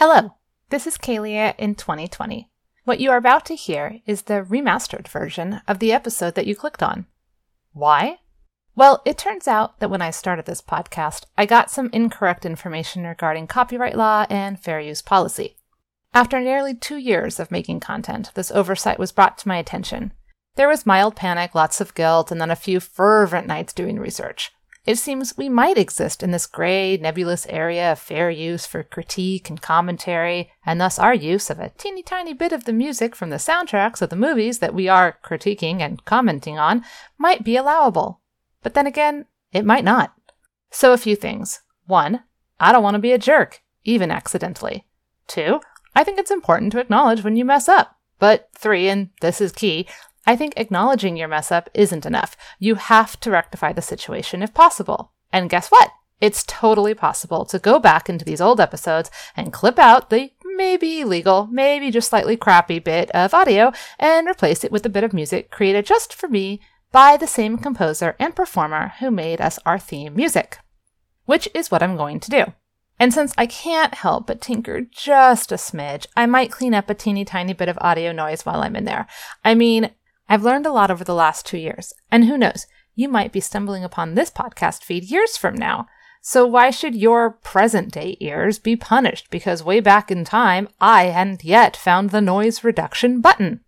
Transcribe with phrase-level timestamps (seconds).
[0.00, 0.36] Hello,
[0.70, 2.48] this is Kalia in 2020.
[2.84, 6.54] What you are about to hear is the remastered version of the episode that you
[6.54, 7.06] clicked on.
[7.72, 8.20] Why?
[8.76, 13.08] Well, it turns out that when I started this podcast, I got some incorrect information
[13.08, 15.56] regarding copyright law and fair use policy.
[16.14, 20.12] After nearly two years of making content, this oversight was brought to my attention.
[20.54, 24.52] There was mild panic, lots of guilt, and then a few fervent nights doing research.
[24.88, 29.50] It seems we might exist in this gray, nebulous area of fair use for critique
[29.50, 33.28] and commentary, and thus our use of a teeny tiny bit of the music from
[33.28, 36.86] the soundtracks of the movies that we are critiquing and commenting on
[37.18, 38.22] might be allowable.
[38.62, 40.14] But then again, it might not.
[40.70, 41.60] So, a few things.
[41.84, 42.22] One,
[42.58, 44.86] I don't want to be a jerk, even accidentally.
[45.26, 45.60] Two,
[45.94, 47.98] I think it's important to acknowledge when you mess up.
[48.18, 49.86] But three, and this is key,
[50.28, 52.36] I think acknowledging your mess up isn't enough.
[52.58, 55.12] You have to rectify the situation if possible.
[55.32, 55.90] And guess what?
[56.20, 61.00] It's totally possible to go back into these old episodes and clip out the maybe
[61.00, 65.14] illegal, maybe just slightly crappy bit of audio and replace it with a bit of
[65.14, 66.60] music created just for me
[66.92, 70.58] by the same composer and performer who made us our theme music.
[71.24, 72.44] Which is what I'm going to do.
[73.00, 76.94] And since I can't help but tinker just a smidge, I might clean up a
[76.94, 79.06] teeny tiny bit of audio noise while I'm in there.
[79.42, 79.90] I mean,
[80.28, 83.40] I've learned a lot over the last two years, and who knows, you might be
[83.40, 85.86] stumbling upon this podcast feed years from now.
[86.20, 91.04] So why should your present day ears be punished because way back in time I
[91.04, 93.60] hadn't yet found the noise reduction button?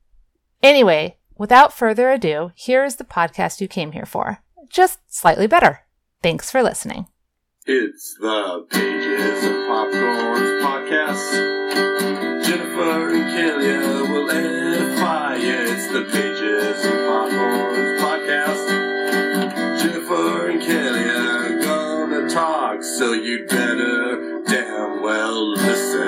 [0.62, 4.42] Anyway, without further ado, here is the podcast you came here for.
[4.68, 5.80] Just slightly better.
[6.22, 7.06] Thanks for listening.
[7.66, 12.44] It's the Pages of Popcorns podcast.
[12.44, 15.29] Jennifer and Kalia will edify.
[15.92, 19.82] The Pages of Popcorns podcast.
[19.82, 26.00] Jennifer and Kalia gonna talk, so you'd better damn well listen.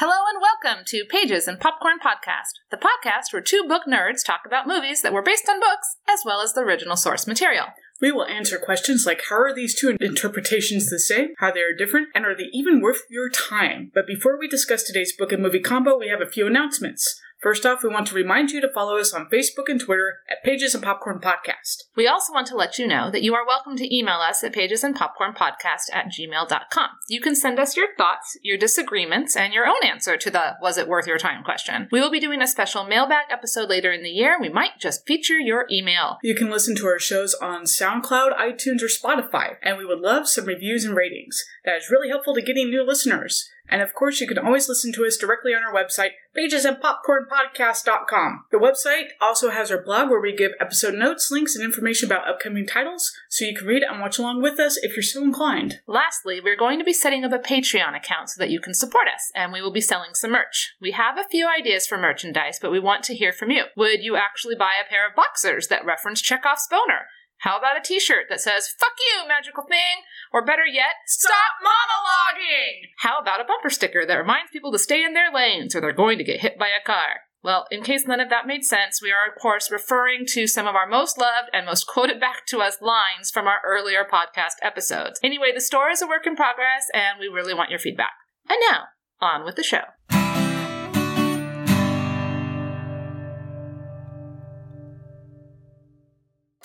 [0.00, 4.40] Hello and welcome to Pages and Popcorn Podcast, the podcast where two book nerds talk
[4.44, 7.66] about movies that were based on books as well as the original source material.
[8.00, 11.74] We will answer questions like how are these two interpretations the same, how they are
[11.76, 13.90] different, and are they even worth your time?
[13.94, 17.20] But before we discuss today's book and movie combo, we have a few announcements.
[17.46, 20.42] First off, we want to remind you to follow us on Facebook and Twitter at
[20.42, 21.84] Pages and Popcorn Podcast.
[21.94, 24.52] We also want to let you know that you are welcome to email us at
[24.52, 26.88] pagesandpopcornpodcast at gmail.com.
[27.06, 30.76] You can send us your thoughts, your disagreements, and your own answer to the was
[30.76, 31.86] it worth your time question.
[31.92, 34.38] We will be doing a special mailbag episode later in the year.
[34.40, 36.18] We might just feature your email.
[36.24, 40.26] You can listen to our shows on SoundCloud, iTunes, or Spotify, and we would love
[40.26, 41.44] some reviews and ratings.
[41.64, 43.48] That is really helpful to getting new listeners.
[43.68, 48.46] And of course, you can always listen to us directly on our website, pagesandpopcornpodcast.com.
[48.50, 52.28] The website also has our blog where we give episode notes, links, and information about
[52.28, 55.80] upcoming titles, so you can read and watch along with us if you're so inclined.
[55.86, 59.08] Lastly, we're going to be setting up a Patreon account so that you can support
[59.12, 60.74] us, and we will be selling some merch.
[60.80, 63.64] We have a few ideas for merchandise, but we want to hear from you.
[63.76, 67.06] Would you actually buy a pair of boxers that reference Chekhov's boner?
[67.38, 70.04] How about a t shirt that says, fuck you, magical thing?
[70.32, 72.90] Or better yet, stop monologuing!
[72.98, 75.92] How about a bumper sticker that reminds people to stay in their lanes or they're
[75.92, 77.20] going to get hit by a car?
[77.42, 80.66] Well, in case none of that made sense, we are, of course, referring to some
[80.66, 84.56] of our most loved and most quoted back to us lines from our earlier podcast
[84.62, 85.20] episodes.
[85.22, 88.14] Anyway, the store is a work in progress, and we really want your feedback.
[88.48, 88.86] And now,
[89.20, 90.15] on with the show.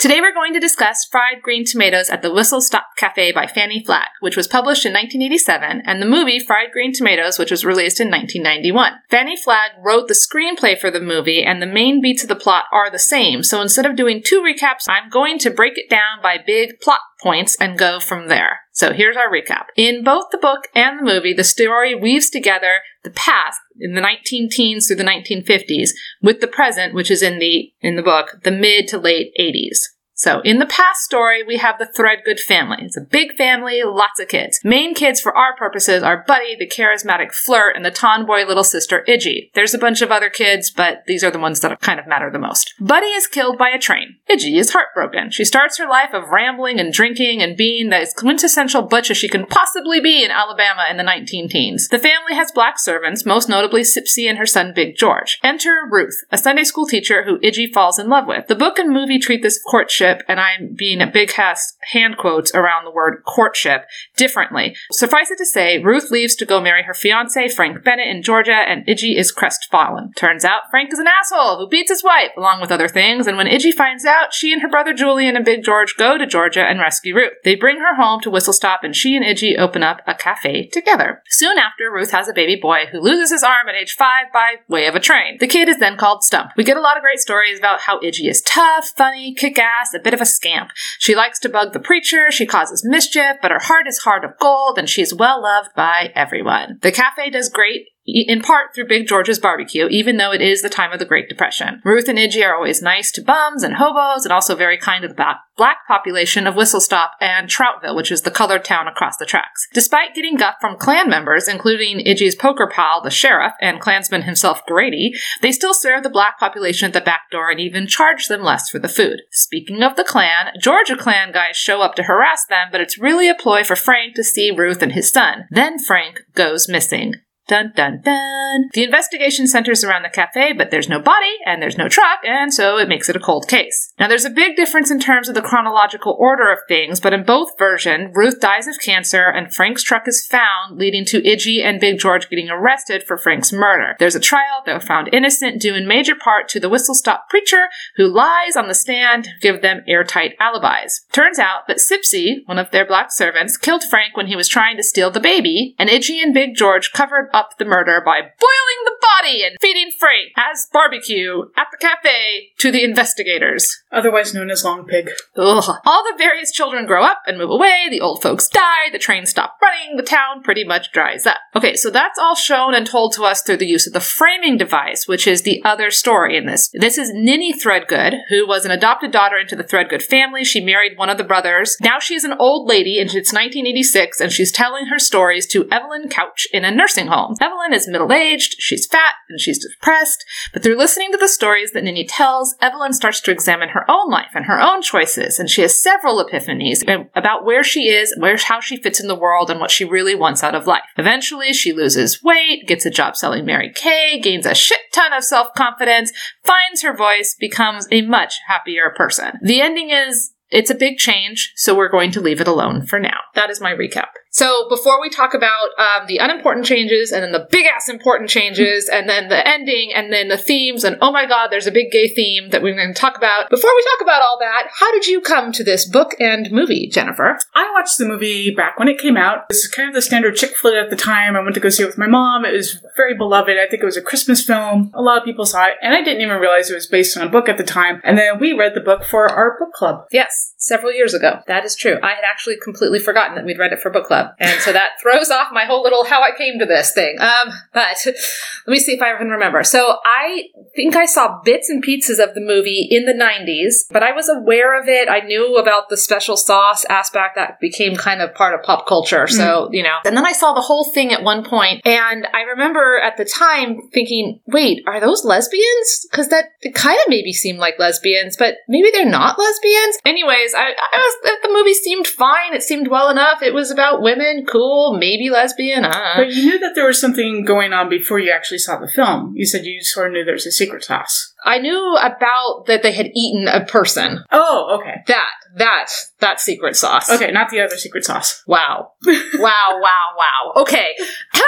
[0.01, 3.83] Today we're going to discuss Fried Green Tomatoes at the Whistle Stop Cafe by Fannie
[3.85, 7.99] Flagg, which was published in 1987, and the movie Fried Green Tomatoes, which was released
[7.99, 8.93] in 1991.
[9.11, 12.65] Fannie Flagg wrote the screenplay for the movie, and the main beats of the plot
[12.73, 16.19] are the same, so instead of doing two recaps, I'm going to break it down
[16.19, 18.60] by big plot points and go from there.
[18.71, 19.65] So here's our recap.
[19.75, 24.01] In both the book and the movie, the story weaves together the past in the
[24.01, 25.89] 19 teens through the 1950s
[26.21, 29.79] with the present, which is in the, in the book, the mid to late 80s.
[30.21, 32.77] So, in the past story, we have the Threadgood family.
[32.81, 34.59] It's a big family, lots of kids.
[34.63, 39.03] Main kids for our purposes are Buddy, the charismatic flirt, and the tomboy little sister,
[39.07, 39.49] Idgie.
[39.55, 42.29] There's a bunch of other kids, but these are the ones that kind of matter
[42.29, 42.75] the most.
[42.79, 44.17] Buddy is killed by a train.
[44.29, 45.31] Idgie is heartbroken.
[45.31, 49.27] She starts her life of rambling and drinking and being the quintessential butch as she
[49.27, 51.87] can possibly be in Alabama in the 19 teens.
[51.87, 55.39] The family has black servants, most notably Sipsy and her son Big George.
[55.43, 58.45] Enter Ruth, a Sunday school teacher who Idgie falls in love with.
[58.45, 62.17] The book and movie treat this courtship courtship, and I'm being at big has- hand
[62.17, 63.85] quotes around the word courtship,
[64.15, 64.75] differently.
[64.91, 68.51] Suffice it to say, Ruth leaves to go marry her fiance, Frank Bennett, in Georgia,
[68.51, 70.11] and Iggy is crestfallen.
[70.15, 73.37] Turns out Frank is an asshole who beats his wife, along with other things, and
[73.37, 76.63] when Iggy finds out, she and her brother Julian and Big George go to Georgia
[76.63, 77.33] and rescue Ruth.
[77.43, 80.67] They bring her home to Whistle Stop, and she and Iggy open up a cafe
[80.67, 81.21] together.
[81.27, 84.55] Soon after, Ruth has a baby boy who loses his arm at age five by
[84.67, 85.37] way of a train.
[85.39, 86.51] The kid is then called Stump.
[86.57, 89.93] We get a lot of great stories about how Iggy is tough, funny, kick ass,
[89.93, 90.71] a bit of a scamp.
[90.99, 94.37] She likes to bug the preacher, she causes mischief, but her heart is heart of
[94.39, 96.79] gold, and she's well loved by everyone.
[96.81, 100.69] The cafe does great in part through Big George's barbecue, even though it is the
[100.69, 101.81] time of the Great Depression.
[101.83, 105.07] Ruth and Iggy are always nice to bums and hobos, and also very kind to
[105.07, 109.25] the black population of Whistle Stop and Troutville, which is the colored town across the
[109.25, 109.67] tracks.
[109.73, 114.65] Despite getting guff from Klan members, including Iggy's poker pal, the sheriff, and Klansman himself,
[114.65, 118.41] Grady, they still serve the black population at the back door and even charge them
[118.41, 119.21] less for the food.
[119.31, 123.29] Speaking of the Klan, Georgia Klan guys show up to harass them, but it's really
[123.29, 125.45] a ploy for Frank to see Ruth and his son.
[125.51, 127.15] Then Frank goes missing.
[127.51, 128.69] Dun dun dun.
[128.71, 132.53] The investigation centers around the cafe, but there's no body and there's no truck, and
[132.53, 133.91] so it makes it a cold case.
[133.99, 137.25] Now, there's a big difference in terms of the chronological order of things, but in
[137.25, 141.81] both versions, Ruth dies of cancer and Frank's truck is found, leading to Iggy and
[141.81, 143.97] Big George getting arrested for Frank's murder.
[143.99, 147.67] There's a trial, they're found innocent, due in major part to the whistle stop preacher
[147.97, 151.05] who lies on the stand to give them airtight alibis.
[151.11, 154.77] Turns out that Sipsy, one of their black servants, killed Frank when he was trying
[154.77, 158.81] to steal the baby, and Iggy and Big George covered up the murder by boiling
[158.85, 163.83] the body and feeding Frank as barbecue at the cafe to the investigators.
[163.91, 165.09] Otherwise known as Long Pig.
[165.37, 165.75] Ugh.
[165.85, 169.29] All the various children grow up and move away, the old folks die, the trains
[169.29, 171.37] stop running, the town pretty much dries up.
[171.55, 174.57] Okay, so that's all shown and told to us through the use of the framing
[174.57, 176.69] device, which is the other story in this.
[176.73, 180.43] This is Ninny Threadgood, who was an adopted daughter into the Threadgood family.
[180.43, 181.77] She married one of the brothers.
[181.81, 186.09] Now she's an old lady, and it's 1986, and she's telling her stories to Evelyn
[186.09, 187.20] Couch in a nursing home.
[187.41, 190.23] Evelyn is middle aged, she's fat, and she's depressed,
[190.53, 194.09] but through listening to the stories that Ninny tells, Evelyn starts to examine her own
[194.09, 196.83] life and her own choices, and she has several epiphanies
[197.15, 200.15] about where she is, where how she fits in the world, and what she really
[200.15, 200.83] wants out of life.
[200.97, 205.23] Eventually, she loses weight, gets a job selling Mary Kay, gains a shit ton of
[205.23, 206.11] self confidence,
[206.43, 209.33] finds her voice, becomes a much happier person.
[209.41, 212.99] The ending is it's a big change, so we're going to leave it alone for
[212.99, 213.19] now.
[213.35, 214.09] That is my recap.
[214.31, 218.29] So before we talk about um, the unimportant changes and then the big ass important
[218.29, 221.71] changes and then the ending and then the themes and oh my god, there's a
[221.71, 223.49] big gay theme that we're going to talk about.
[223.49, 226.87] Before we talk about all that, how did you come to this book and movie,
[226.87, 227.37] Jennifer?
[227.53, 229.45] I watched the movie back when it came out.
[229.49, 231.35] It was kind of the standard chick flick at the time.
[231.35, 232.45] I went to go see it with my mom.
[232.45, 233.57] It was very beloved.
[233.57, 234.91] I think it was a Christmas film.
[234.93, 237.27] A lot of people saw it, and I didn't even realize it was based on
[237.27, 237.99] a book at the time.
[238.03, 240.05] And then we read the book for our book club.
[240.11, 241.41] Yes, several years ago.
[241.47, 241.97] That is true.
[242.01, 244.91] I had actually completely forgotten that we'd read it for book club, and so that
[245.01, 247.17] throws off my whole little how I came to this thing.
[247.19, 249.63] Um, but let me see if I can remember.
[249.63, 250.45] So I
[250.75, 254.29] think I saw bits and pieces of the movie in the 90s, but I was
[254.29, 255.09] aware of it.
[255.09, 259.27] I knew about the special sauce aspect that became kind of part of pop culture.
[259.27, 262.41] So, you know, and then I saw the whole thing at one point, and I
[262.41, 266.07] remember at the time thinking, wait, are those lesbians?
[266.09, 269.97] Because that kind of maybe seemed like lesbians, but maybe they're not lesbians.
[270.05, 272.53] Anyways, I, I was the movie seemed fine.
[272.53, 273.41] It seemed well enough.
[273.41, 274.10] It was about women,
[274.47, 275.85] cool, maybe lesbian.
[275.85, 276.13] Uh.
[276.17, 279.33] But you knew that there was something going on before you actually saw the film.
[279.35, 281.33] You said you sort of knew there was a secret sauce.
[281.43, 284.23] I knew about that they had eaten a person.
[284.31, 285.01] Oh, okay.
[285.07, 285.87] That that
[286.19, 287.09] that secret sauce.
[287.09, 288.43] Okay, not the other secret sauce.
[288.47, 288.91] Wow.
[289.05, 290.53] wow, wow, wow.
[290.61, 290.95] Okay.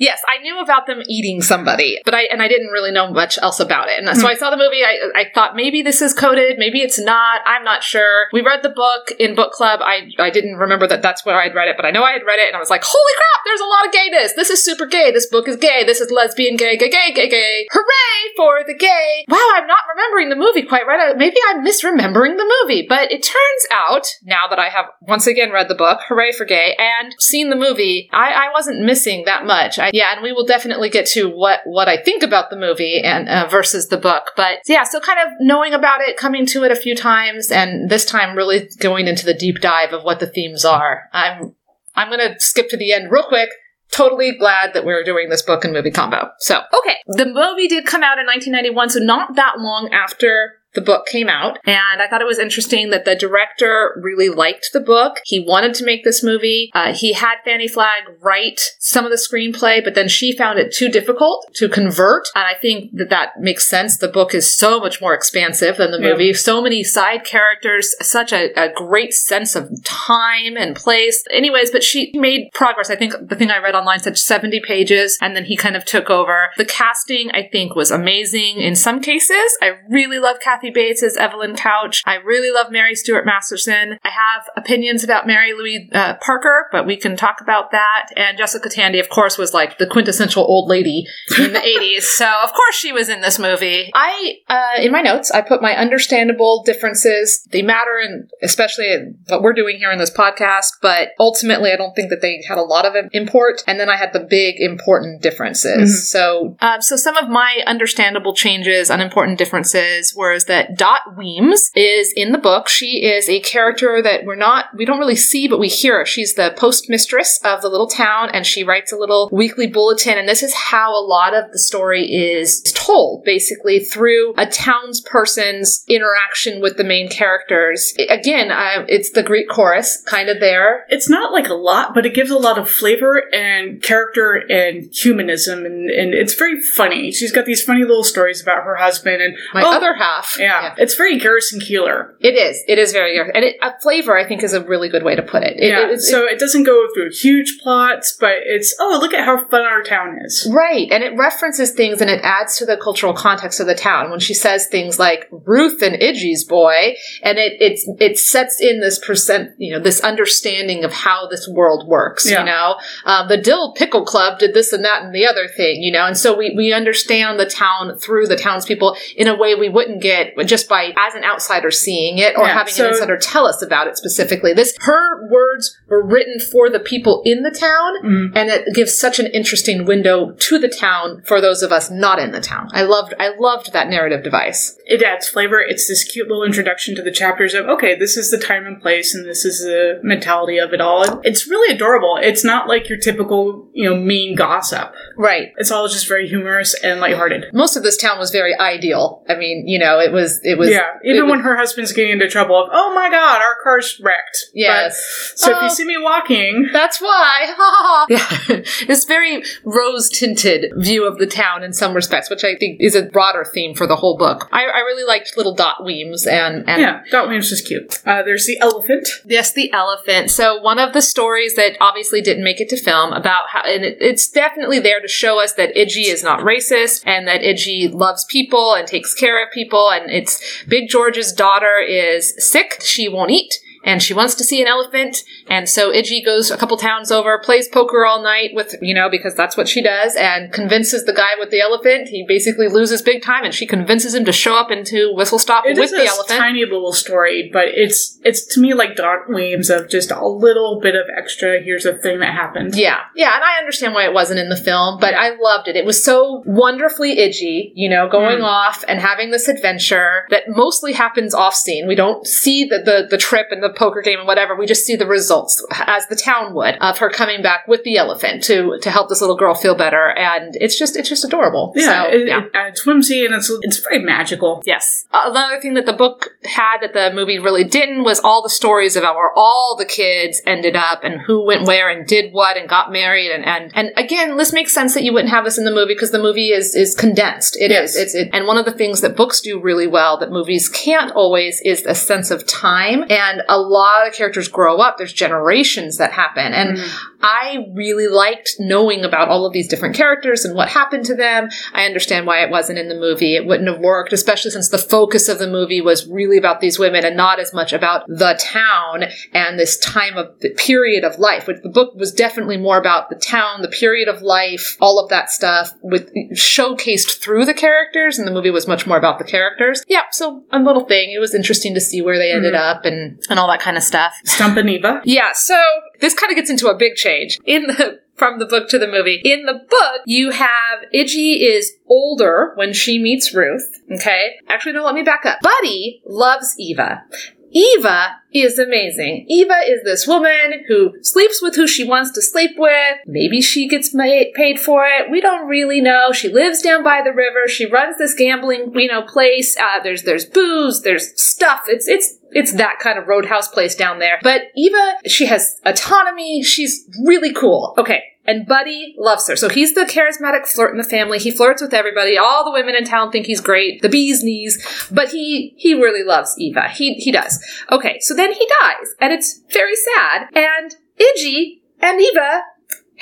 [0.00, 3.38] yes, I knew about them eating somebody, but I and I didn't really know much
[3.42, 4.02] else about it.
[4.02, 4.32] And so hmm.
[4.32, 4.82] I saw the movie.
[4.82, 7.40] I I thought maybe this is coded, maybe it's not.
[7.44, 8.28] I'm not sure.
[8.32, 9.80] We read the book in book club.
[9.82, 12.22] I I didn't remember that that's where I'd read it, but I know I had
[12.26, 13.44] read it, and I was like, holy crap!
[13.44, 14.32] There's a lot of gayness.
[14.34, 15.10] This is super gay.
[15.10, 15.84] This book is gay.
[15.84, 17.66] This is lesbian gay, gay, gay, gay, gay.
[17.72, 19.24] Hooray for the gay!
[19.28, 21.16] Wow, I'm not remembering the movie quite right.
[21.16, 25.50] Maybe I'm misremembering the movie, but it turns out now that I have once again
[25.50, 29.46] read the book, hooray for gay, and seen the movie, I, I wasn't missing that
[29.46, 29.78] much.
[29.78, 33.00] I, yeah, and we will definitely get to what what I think about the movie
[33.00, 34.32] and uh, versus the book.
[34.36, 37.90] But yeah, so kind of knowing about it, coming to it a few times, and
[37.90, 41.08] this time really going into the deep dive of what the themes are.
[41.12, 41.54] I'm
[41.94, 43.50] I'm gonna skip to the end real quick
[43.92, 46.30] totally glad that we're doing this book and movie combo.
[46.38, 46.96] So, okay.
[47.06, 51.28] The movie did come out in 1991, so not that long after the book came
[51.28, 51.58] out.
[51.66, 55.20] And I thought it was interesting that the director really liked the book.
[55.24, 56.70] He wanted to make this movie.
[56.74, 60.72] Uh, he had Fannie Flagg write some of the screenplay, but then she found it
[60.72, 62.28] too difficult to convert.
[62.34, 63.96] And I think that that makes sense.
[63.98, 66.12] The book is so much more expansive than the Yeah.
[66.12, 66.32] movie.
[66.34, 71.22] So many side characters, such a, a great sense of time and place.
[71.30, 72.90] Anyways, but she made progress.
[72.90, 75.84] I think the thing I read online said 70 pages, and then he kind of
[75.84, 76.50] took over.
[76.56, 79.56] The casting, I think, was amazing in some cases.
[79.60, 82.02] I really love Kathy Bates as Evelyn Couch.
[82.06, 83.98] I really love Mary Stuart Masterson.
[84.04, 88.08] I have opinions about Mary Louise uh, Parker, but we can talk about that.
[88.16, 91.06] And Jessica Tandy, of course, was like the quintessential old lady
[91.38, 91.58] in the
[91.98, 92.02] 80s.
[92.02, 93.90] So, of course, she was in this movie.
[93.94, 97.46] I, uh, in my notes, I put my understandable differences.
[97.50, 101.76] They matter, and especially in what we're doing here in this podcast, but ultimately, I
[101.76, 103.62] don't think that they had a lot of import.
[103.66, 106.10] And then I had the big important differences.
[106.10, 112.12] So, um, so some of my understandable changes, unimportant differences, was that Dot Weems is
[112.14, 112.68] in the book.
[112.68, 116.04] She is a character that we're not, we don't really see, but we hear.
[116.04, 120.18] She's the postmistress of the little town, and she writes a little weekly bulletin.
[120.18, 125.84] And this is how a lot of the story is told, basically through a townsperson's
[125.88, 127.94] interaction with the main characters.
[128.10, 130.84] Again, uh, it's the Greek chorus kind of there.
[130.88, 134.92] It's not like a lot, but it gives a lot of flavor and character and
[134.92, 137.10] humanism, and, and it's very funny.
[137.10, 140.38] She's got these funny little stories about her husband and My oh, other half.
[140.42, 142.14] Yeah, it's very Garrison Keillor.
[142.20, 142.62] It is.
[142.68, 143.18] It is very.
[143.18, 145.58] And it, a flavor, I think, is a really good way to put it.
[145.58, 149.24] It- yeah, it so it doesn't go through huge plots, but it's oh look at
[149.24, 150.48] how fun our town is.
[150.52, 154.10] Right, and it references things and it adds to the cultural context of the town
[154.10, 158.80] when she says things like Ruth and Idgie's boy, and it it's it sets in
[158.80, 162.28] this percent you know this understanding of how this world works.
[162.28, 162.40] Yeah.
[162.40, 165.82] You know, um, the Dill Pickle Club did this and that and the other thing.
[165.82, 169.54] You know, and so we we understand the town through the townspeople in a way
[169.54, 172.92] we wouldn't get just by as an outsider seeing it or Yeah, having so- an
[172.92, 174.52] insider tell us about it specifically.
[174.52, 178.32] This her words were written for the people in the town, Mhm.
[178.36, 182.18] and it gives such an interesting window to the town for those of us not
[182.18, 182.68] in the town.
[182.72, 184.76] I loved I loved that narrative device.
[184.86, 185.60] It adds flavor.
[185.60, 188.80] It's this cute little introduction to the chapters of okay, this is the time and
[188.80, 191.20] place, and this is the mentality of it all.
[191.24, 192.18] It's really adorable.
[192.22, 194.92] It's not like your typical you know mean gossip.
[195.16, 195.52] Right.
[195.58, 197.46] It's all just very humorous and lighthearted.
[197.52, 199.24] Most of this town was very ideal.
[199.28, 202.12] I mean, you know, it was it was yeah, even was- when her husband's getting
[202.12, 204.50] into trouble of, oh my god, our car's wrecked.
[204.54, 205.32] Yes.
[205.32, 208.06] But- so if you see me walking, That's why.
[208.08, 208.62] yeah.
[208.86, 212.94] This very rose tinted view of the town in some respects, which I think is
[212.94, 214.48] a broader theme for the whole book.
[214.52, 218.00] I, I really liked little Dot Weems and, and yeah, Dot Weems is cute.
[218.06, 219.08] Uh, there's the elephant.
[219.24, 220.30] Yes, the elephant.
[220.30, 223.84] So one of the stories that obviously didn't make it to film about how, and
[223.84, 227.92] it, it's definitely there to show us that Idgie is not racist and that Idgie
[227.92, 229.90] loves people and takes care of people.
[229.90, 232.78] And it's Big George's daughter is sick.
[232.82, 233.58] She won't eat.
[233.84, 237.38] And she wants to see an elephant, and so Idgie goes a couple towns over,
[237.38, 241.12] plays poker all night with, you know, because that's what she does, and convinces the
[241.12, 242.08] guy with the elephant.
[242.08, 245.64] He basically loses big time, and she convinces him to show up into Whistle Stop
[245.66, 246.38] It with is the a elephant.
[246.38, 250.78] tiny little story, but it's it's to me like dark Williams of just a little
[250.80, 251.60] bit of extra.
[251.60, 252.76] Here's a thing that happened.
[252.76, 255.74] Yeah, yeah, and I understand why it wasn't in the film, but I loved it.
[255.76, 258.44] It was so wonderfully idgy, you know, going Mm.
[258.44, 261.88] off and having this adventure that mostly happens off scene.
[261.88, 264.56] We don't see the, the the trip and the poker game and whatever.
[264.56, 267.96] We just see the results as the town would of her coming back with the
[267.96, 271.72] elephant to to help this little girl feel better, and it's just it's just adorable.
[271.76, 272.38] Yeah, So, it, yeah.
[272.44, 274.62] It, uh, it's whimsy and it's it's very magical.
[274.64, 275.06] Yes.
[275.12, 278.96] Another thing that the book had that the movie really didn't was all the stories
[278.96, 282.68] about where all the kids ended up and who went where and did what and
[282.68, 285.64] got married and and, and again, this makes sense that you wouldn't have this in
[285.64, 287.56] the movie because the movie is is condensed.
[287.56, 287.94] It is.
[287.94, 287.96] Yes.
[287.96, 291.12] It's it, and one of the things that books do really well that movies can't
[291.12, 294.98] always is a sense of time and a lot of characters grow up.
[294.98, 297.11] There's generations that happen and mm-hmm.
[297.22, 301.48] I really liked knowing about all of these different characters and what happened to them.
[301.72, 303.36] I understand why it wasn't in the movie.
[303.36, 306.78] It wouldn't have worked, especially since the focus of the movie was really about these
[306.78, 311.18] women and not as much about the town and this time of the period of
[311.18, 311.46] life.
[311.46, 315.08] Which the book was definitely more about the town, the period of life, all of
[315.10, 319.24] that stuff with showcased through the characters, and the movie was much more about the
[319.24, 319.84] characters.
[319.86, 321.12] Yeah, so a little thing.
[321.12, 322.58] It was interesting to see where they ended mm.
[322.58, 324.12] up and and all that kind of stuff.
[324.24, 325.02] Stump and Eva.
[325.04, 325.60] Yeah, so
[326.00, 327.11] this kind of gets into a big change
[327.44, 329.20] in the from the book to the movie.
[329.24, 333.80] In the book, you have Idgie is older when she meets Ruth.
[333.90, 335.38] Okay, actually, no, let me back up.
[335.42, 337.04] Buddy loves Eva.
[337.52, 339.26] Eva is amazing.
[339.28, 342.96] Eva is this woman who sleeps with who she wants to sleep with.
[343.06, 345.10] Maybe she gets ma- paid for it.
[345.10, 346.12] We don't really know.
[346.12, 347.46] She lives down by the river.
[347.46, 349.56] She runs this gambling, you know, place.
[349.56, 350.82] Uh, there's there's booze.
[350.82, 351.62] There's stuff.
[351.68, 354.18] It's it's it's that kind of roadhouse place down there.
[354.22, 356.42] But Eva, she has autonomy.
[356.42, 357.74] She's really cool.
[357.76, 358.02] Okay.
[358.24, 359.36] And Buddy loves her.
[359.36, 361.18] So he's the charismatic flirt in the family.
[361.18, 362.16] He flirts with everybody.
[362.16, 363.82] All the women in town think he's great.
[363.82, 364.64] The bee's knees.
[364.90, 366.68] But he he really loves Eva.
[366.68, 367.44] He he does.
[367.70, 368.94] Okay, so then he dies.
[369.00, 370.28] And it's very sad.
[370.34, 372.42] And Iggy and Eva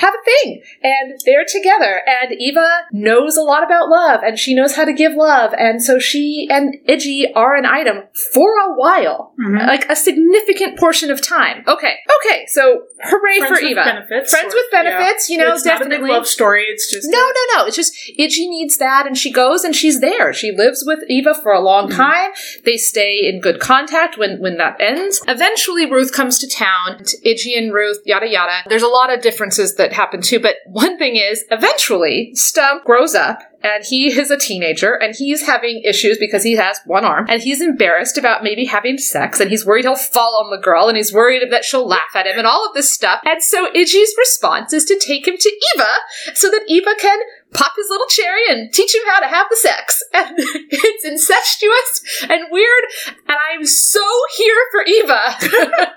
[0.00, 4.54] have a thing and they're together and eva knows a lot about love and she
[4.54, 7.96] knows how to give love and so she and iggy are an item
[8.34, 9.66] for a while Mhm.
[9.66, 14.52] like a significant portion of time okay okay so hooray Friends for eva benefits, friends
[14.54, 15.32] or- with benefits yeah.
[15.36, 16.64] you know it's not a definitely big love story.
[16.68, 17.66] It's just no, no, no.
[17.66, 20.32] It's just Iggy needs that, and she goes and she's there.
[20.32, 22.30] She lives with Eva for a long time.
[22.64, 25.20] They stay in good contact when when that ends.
[25.28, 27.00] Eventually, Ruth comes to town.
[27.26, 28.62] Iggy and Ruth, yada yada.
[28.68, 33.14] There's a lot of differences that happen too, but one thing is, eventually, Stump grows
[33.14, 33.40] up.
[33.62, 37.42] And he is a teenager, and he's having issues because he has one arm, and
[37.42, 40.96] he's embarrassed about maybe having sex, and he's worried he'll fall on the girl, and
[40.96, 43.20] he's worried that she'll laugh at him, and all of this stuff.
[43.24, 47.18] And so Iggy's response is to take him to Eva so that Eva can
[47.52, 50.02] pop his little cherry and teach him how to have the sex.
[50.12, 52.84] And it's incestuous and weird,
[53.26, 54.00] and I'm so
[54.36, 55.20] here for Eva.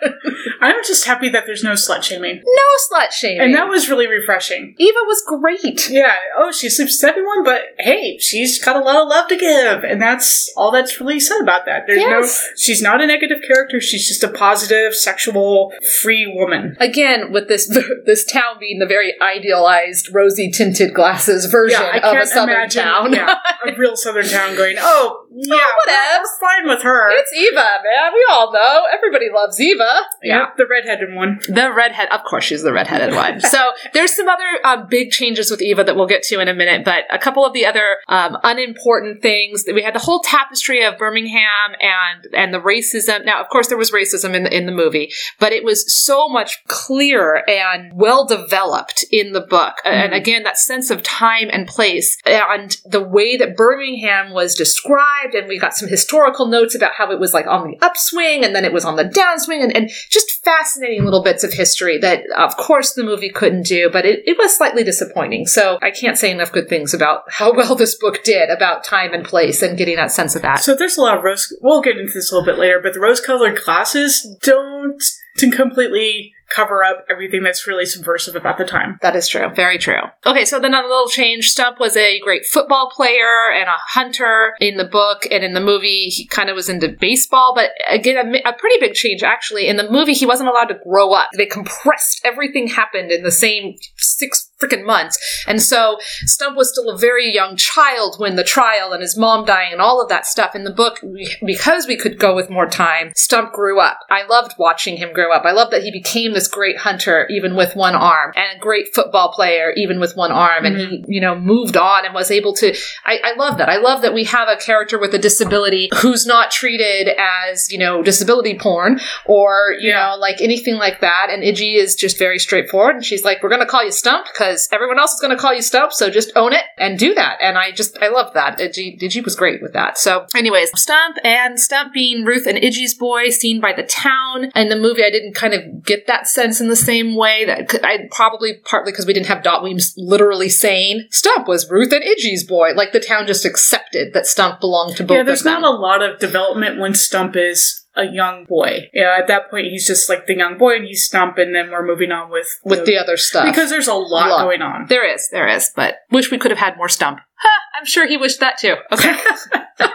[0.61, 3.41] I'm just happy that there's no slut shaming, no slut shaming.
[3.41, 4.75] and that was really refreshing.
[4.77, 5.89] Eva was great.
[5.89, 6.15] Yeah.
[6.37, 9.83] Oh, she sleeps with everyone, but hey, she's got a lot of love to give,
[9.83, 11.83] and that's all that's really said about that.
[11.87, 12.41] There's Yes.
[12.49, 12.53] no.
[12.57, 13.79] She's not a negative character.
[13.81, 16.75] She's just a positive, sexual, free woman.
[16.79, 17.67] Again, with this
[18.05, 22.83] this town being the very idealized, rosy tinted glasses version Yeah, of a southern imagine.
[22.83, 23.13] town.
[23.13, 24.75] Yeah, a real southern town going.
[24.79, 26.19] Oh, yeah, whatevs.
[26.19, 27.09] we're fine with her.
[27.11, 28.11] It's Eva, man.
[28.13, 28.83] We all know.
[28.93, 29.89] Everybody loves Eva.
[30.21, 31.39] yeah, the redheaded one.
[31.47, 33.41] The redhead, of course, she's the redheaded one.
[33.41, 36.53] So there's some other um, big changes with Eva that we'll get to in a
[36.53, 40.21] minute, but a couple of the other um, unimportant things that we had the whole
[40.21, 43.25] tapestry of Birmingham and and the racism.
[43.25, 46.27] Now, of course, there was racism in the, in the movie, but it was so
[46.27, 49.75] much clearer and well developed in the book.
[49.85, 55.22] And again, that sense of time and place and the way that Birmingham was described,
[55.33, 58.55] and we got some historical notes about how it was like on the upswing and
[58.55, 62.23] then it was on the downswing, and, and just fascinating little bits of history that,
[62.37, 65.45] of course, the movie couldn't do, but it, it was slightly disappointing.
[65.45, 69.13] So I can't say enough good things about how well this book did about time
[69.13, 70.59] and place and getting that sense of that.
[70.61, 71.55] So there's a lot of rose.
[71.61, 75.03] We'll get into this a little bit later, but the rose-colored glasses don't
[75.37, 78.99] to completely cover up everything that's really subversive about the time.
[79.01, 79.49] That is true.
[79.55, 80.01] Very true.
[80.25, 81.49] Okay, so then a little change.
[81.49, 85.59] Stump was a great football player and a hunter in the book, and in the
[85.59, 87.53] movie, he kind of was into baseball.
[87.55, 89.67] But again, a, a pretty big change actually.
[89.67, 91.29] In the movie, he wasn't allowed to grow up.
[91.35, 96.89] They compressed everything happened in the same six freaking months, and so Stump was still
[96.89, 100.25] a very young child when the trial and his mom dying and all of that
[100.25, 100.55] stuff.
[100.55, 103.99] In the book, we, because we could go with more time, Stump grew up.
[104.09, 105.45] I loved watching him grow up.
[105.45, 108.93] I love that he became this great hunter even with one arm and a great
[108.93, 111.03] football player even with one arm and mm-hmm.
[111.05, 114.01] he you know moved on and was able to I, I love that i love
[114.03, 118.57] that we have a character with a disability who's not treated as you know disability
[118.57, 120.09] porn or you Yeah.
[120.09, 123.49] know like anything like that and iggy is just very straightforward and she's like we're
[123.49, 126.53] gonna call you stump because everyone else is gonna call you stump so just own
[126.53, 127.37] it and do that.
[127.41, 128.59] And i just i love that.
[128.59, 129.97] Uh, iggy, iggy was great with that.
[129.97, 134.51] So anyways stump and stump being ruth and iggy's boy seen by the town.
[134.55, 137.69] In the movie i didn't kind of get that sense in the same way that
[137.83, 142.03] i probably partly because we didn't have dot weems literally saying stump was ruth and
[142.03, 142.73] iggy's boy.
[142.73, 146.01] Like the town just accepted that stump belonged to both yeah, there's not a lot
[146.01, 148.89] of development when Stump is a young boy.
[148.93, 151.71] Yeah, at that point he's just like the young boy and he's Stump, and then
[151.71, 154.43] we're moving on with with the other stuff because there's a lot, Lot.
[154.45, 154.87] going on.
[154.87, 157.19] There is, there is, but wish we could have had more stump.
[157.35, 158.75] Ha, I'm sure he wished that too.
[158.89, 159.13] Okay.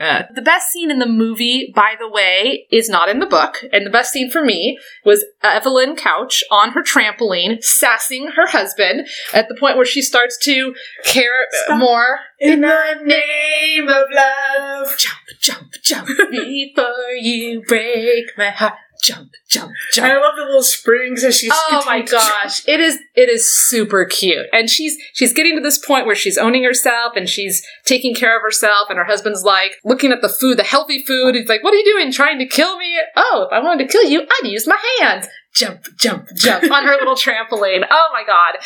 [0.00, 3.62] Uh, the best scene in the movie, by the way, is not in the book.
[3.72, 9.06] And the best scene for me was Evelyn Couch on her trampoline, sassing her husband
[9.34, 10.74] at the point where she starts to
[11.04, 11.78] care Stop.
[11.78, 12.20] more.
[12.40, 14.96] In the name of love.
[15.40, 18.74] Jump, jump, before you break my heart.
[19.02, 20.06] Jump, jump, jump.
[20.06, 21.52] I love the little springs as she's.
[21.54, 25.78] Oh my gosh, it is it is super cute, and she's she's getting to this
[25.78, 29.72] point where she's owning herself and she's taking care of herself, and her husband's like
[29.84, 31.34] looking at the food, the healthy food.
[31.34, 32.10] He's like, "What are you doing?
[32.10, 32.98] Trying to kill me?
[33.14, 36.84] Oh, if I wanted to kill you, I'd use my hands." Jump, jump, jump on
[36.84, 37.84] her little trampoline.
[37.90, 38.56] Oh my god.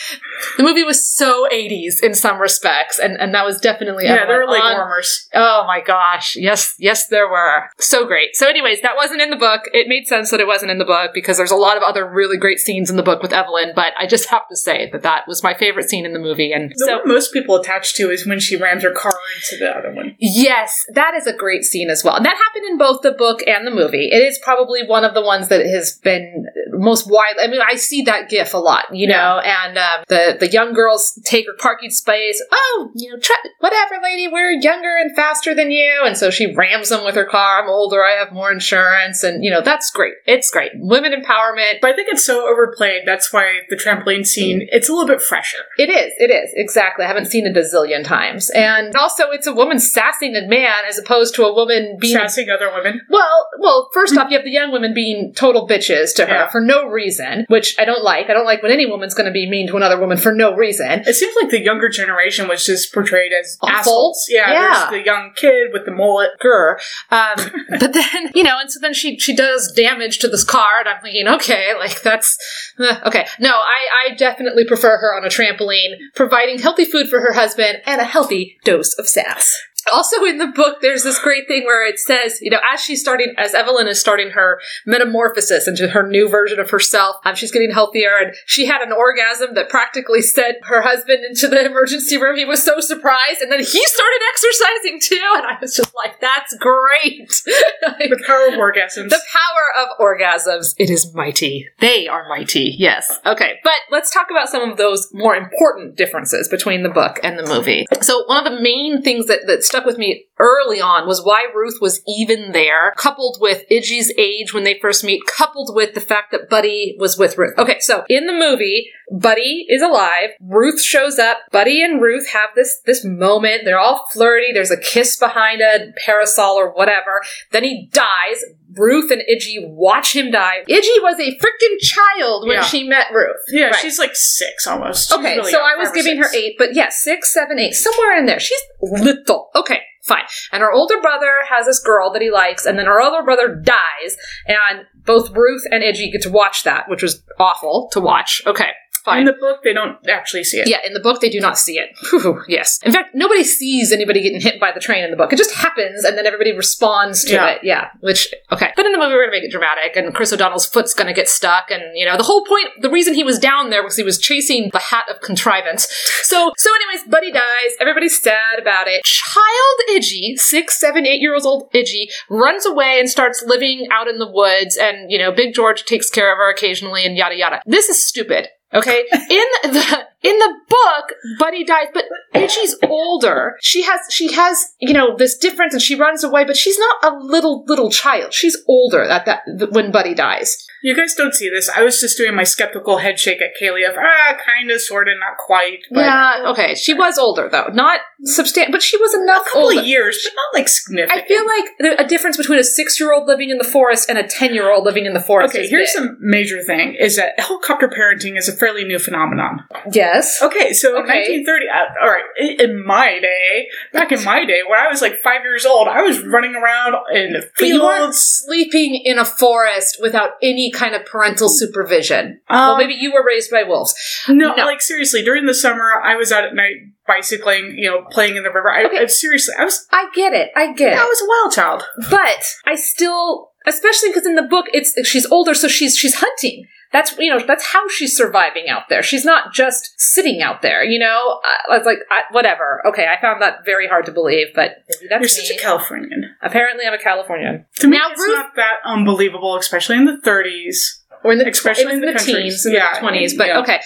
[0.56, 4.38] The movie was so 80s in some respects, and, and that was definitely Yeah, there
[4.38, 5.28] were Evelyn leg on- warmers.
[5.34, 6.36] Oh my gosh.
[6.36, 7.64] Yes, yes, there were.
[7.78, 8.34] So great.
[8.34, 9.62] So, anyways, that wasn't in the book.
[9.72, 12.08] It made sense that it wasn't in the book because there's a lot of other
[12.08, 15.02] really great scenes in the book with Evelyn, but I just have to say that
[15.02, 16.52] that was my favorite scene in the movie.
[16.52, 19.70] And The so, most people attach to is when she rams her car into the
[19.70, 20.16] other one.
[20.18, 22.16] yes, that is a great scene as well.
[22.16, 24.08] And that happened in both the book and the movie.
[24.10, 26.46] It is probably one of the ones that has been
[26.80, 27.42] most widely.
[27.44, 30.72] I mean, I see that gif a lot, you know, and um, the, the young
[30.72, 32.42] girls take her parking space.
[32.50, 36.00] Oh, you know, try, whatever, lady, we're younger and faster than you.
[36.04, 37.62] And so she rams them with her car.
[37.62, 39.22] I'm older, I have more insurance.
[39.22, 40.14] And, you know, that's great.
[40.26, 40.72] It's great.
[40.76, 41.80] Women empowerment.
[41.80, 43.02] But I think it's so overplayed.
[43.06, 45.58] That's why the trampoline scene, it's a little bit fresher.
[45.78, 46.12] It is.
[46.18, 46.50] It is.
[46.54, 47.04] Exactly.
[47.04, 48.50] I haven't seen it a zillion times.
[48.50, 52.48] And also, it's a woman sassing a man as opposed to a woman being Sassing
[52.50, 53.02] other women.
[53.08, 56.48] Well, well, first off, you have the young women being total bitches to her Yeah.
[56.48, 58.30] for no reason, which I don't like.
[58.30, 60.54] I don't like when any woman's going to be mean to another woman for no
[60.54, 61.02] reason.
[61.06, 63.76] It seems like the younger generation was just portrayed as Awful.
[63.76, 64.26] assholes.
[64.28, 64.68] Yeah, Yeah.
[64.90, 66.30] there's the young kid with the mullet.
[66.42, 66.78] Grr.
[67.10, 67.36] Um,
[67.80, 70.88] but then, you know, and so then she she does damage to this car, and
[70.88, 72.36] I'm thinking, okay, like that's
[72.78, 73.26] uh, okay.
[73.38, 77.78] No, I I definitely prefer her on a trampoline, providing healthy food for her husband
[77.86, 79.56] and a healthy dose of sass.
[79.92, 83.00] Also in the book, there's this great thing where it says, you know, as she's
[83.00, 87.50] starting, as Evelyn is starting her metamorphosis into her new version of herself, um, she's
[87.50, 92.16] getting healthier, and she had an orgasm that practically sent her husband into the emergency
[92.16, 92.36] room.
[92.36, 96.20] He was so surprised, and then he started exercising too, and I was just like,
[96.20, 97.30] "That's great!"
[97.82, 99.08] Like, The power of orgasms.
[99.10, 100.74] the power of orgasms.
[100.78, 101.68] It is mighty.
[101.80, 102.74] They are mighty.
[102.78, 103.18] Yes.
[103.26, 103.58] Okay.
[103.64, 107.46] But let's talk about some of those more important differences between the book and the
[107.46, 107.86] movie.
[108.00, 111.46] So one of the main things that, that stuck with me early on was why
[111.54, 116.00] Ruth was even there, coupled with Iggy's age when they first meet, coupled with the
[116.00, 117.56] fact that Buddy was with Ruth.
[117.56, 117.78] Okay.
[117.78, 120.30] So in the movie, Buddy is alive.
[120.40, 121.38] Ruth shows up.
[121.52, 123.62] Buddy and Ruth have this this moment.
[123.64, 124.52] They're all flirty.
[124.52, 127.22] There's a kiss behind a parasol or whatever.
[127.52, 128.44] Then he dies.
[128.76, 130.58] Ruth and Idgie watch him die.
[130.68, 132.62] Idgie was a freaking child when Yeah.
[132.64, 133.36] she met Ruth.
[133.48, 133.76] yeah, Right.
[133.76, 135.08] she's like six almost.
[135.08, 136.28] She's Okay, really so young, I was giving six.
[136.32, 138.40] her eight, but yes, six, seven, eight, somewhere in there.
[138.40, 139.50] She's little.
[139.56, 140.24] Okay, fine.
[140.52, 143.48] And her older brother has this girl that he likes, and then her older brother
[143.54, 148.42] dies, and both Ruth and Idgie get to watch that, which was awful to watch.
[148.46, 148.70] Okay,
[149.04, 149.20] fine.
[149.20, 150.68] In the book, they don't actually see it.
[150.68, 151.90] Yeah, in the book they do not see it.
[152.10, 152.78] Whew, yes.
[152.84, 155.32] In fact, nobody sees anybody getting hit by the train in the book.
[155.32, 157.46] It just happens and then everybody responds to Yeah.
[157.50, 157.60] it.
[157.64, 157.88] Yeah.
[158.00, 158.72] Which okay.
[158.76, 161.28] But in the movie we're gonna make it dramatic and Chris O'Donnell's foot's gonna get
[161.28, 164.02] stuck and you know, the whole point the reason he was down there was he
[164.02, 165.88] was chasing the hat of contrivance.
[166.22, 169.02] So so anyways, Buddy dies, everybody's sad about it.
[169.04, 174.18] Child Idgie, six, seven, eight year old Idgie, runs away and starts living out in
[174.18, 177.62] the woods and you know, Big George takes care of her occasionally and yada yada.
[177.66, 178.48] This is stupid.
[178.72, 182.04] Okay, in the in the book, Buddy dies, but
[182.34, 183.56] Idgie's older.
[183.60, 186.44] She has she has you know this difference, and she runs away.
[186.44, 188.34] But she's not a little little child.
[188.34, 190.66] She's older at that when Buddy dies.
[190.82, 191.68] You guys don't see this.
[191.68, 195.08] I was just doing my skeptical head shake at Kaylee of, ah, kind of, sort
[195.08, 195.80] of, not quite.
[195.90, 196.74] But yeah, okay.
[196.74, 199.80] She was older though, not substantial, but she was enough a couple older.
[199.80, 201.22] of years, but not like significant.
[201.22, 204.84] I feel like a difference between a six-year-old living in the forest and a ten-year-old
[204.84, 205.54] living in the forest.
[205.54, 206.02] Okay, here's big.
[206.02, 209.64] the major thing: is that helicopter parenting is a fairly new phenomenon.
[210.14, 210.42] Yes.
[210.42, 211.40] Okay, so Okay.
[211.44, 215.00] 1930, uh, all right, in, in my day, back in my day, when I was
[215.02, 218.42] like five years old, I was running around in the But you weren't fields.
[218.46, 222.40] sleeping in a forest without any kind of parental supervision.
[222.48, 223.94] Um, well, maybe you were raised by wolves.
[224.28, 224.64] no, no.
[224.66, 228.42] like seriously, during the summer, I was out at night bicycling, you know, playing in
[228.44, 228.70] the river.
[228.70, 228.98] I, Okay.
[228.98, 230.50] I- seriously, I was, I get it.
[230.56, 231.08] I get I it.
[231.08, 231.82] was a wild child.
[232.10, 236.66] But I still, especially because in the book, it's she's older, so she's she's hunting.
[236.92, 239.02] That's you know that's how she's surviving out there.
[239.02, 240.82] She's not just sitting out there.
[240.82, 242.82] You know, I, I was like, I, whatever.
[242.88, 246.34] Okay, I found that very hard to believe, but maybe You're that's such a Californian.
[246.42, 247.66] Apparently, I'm a Californian.
[247.76, 250.76] To me, Now, it's Ruth- not that unbelievable, especially in the 30s.
[251.22, 253.36] or in the Especially it was in in the the teens, in Yeah, the twenties.
[253.36, 253.60] But yeah.
[253.60, 253.80] okay,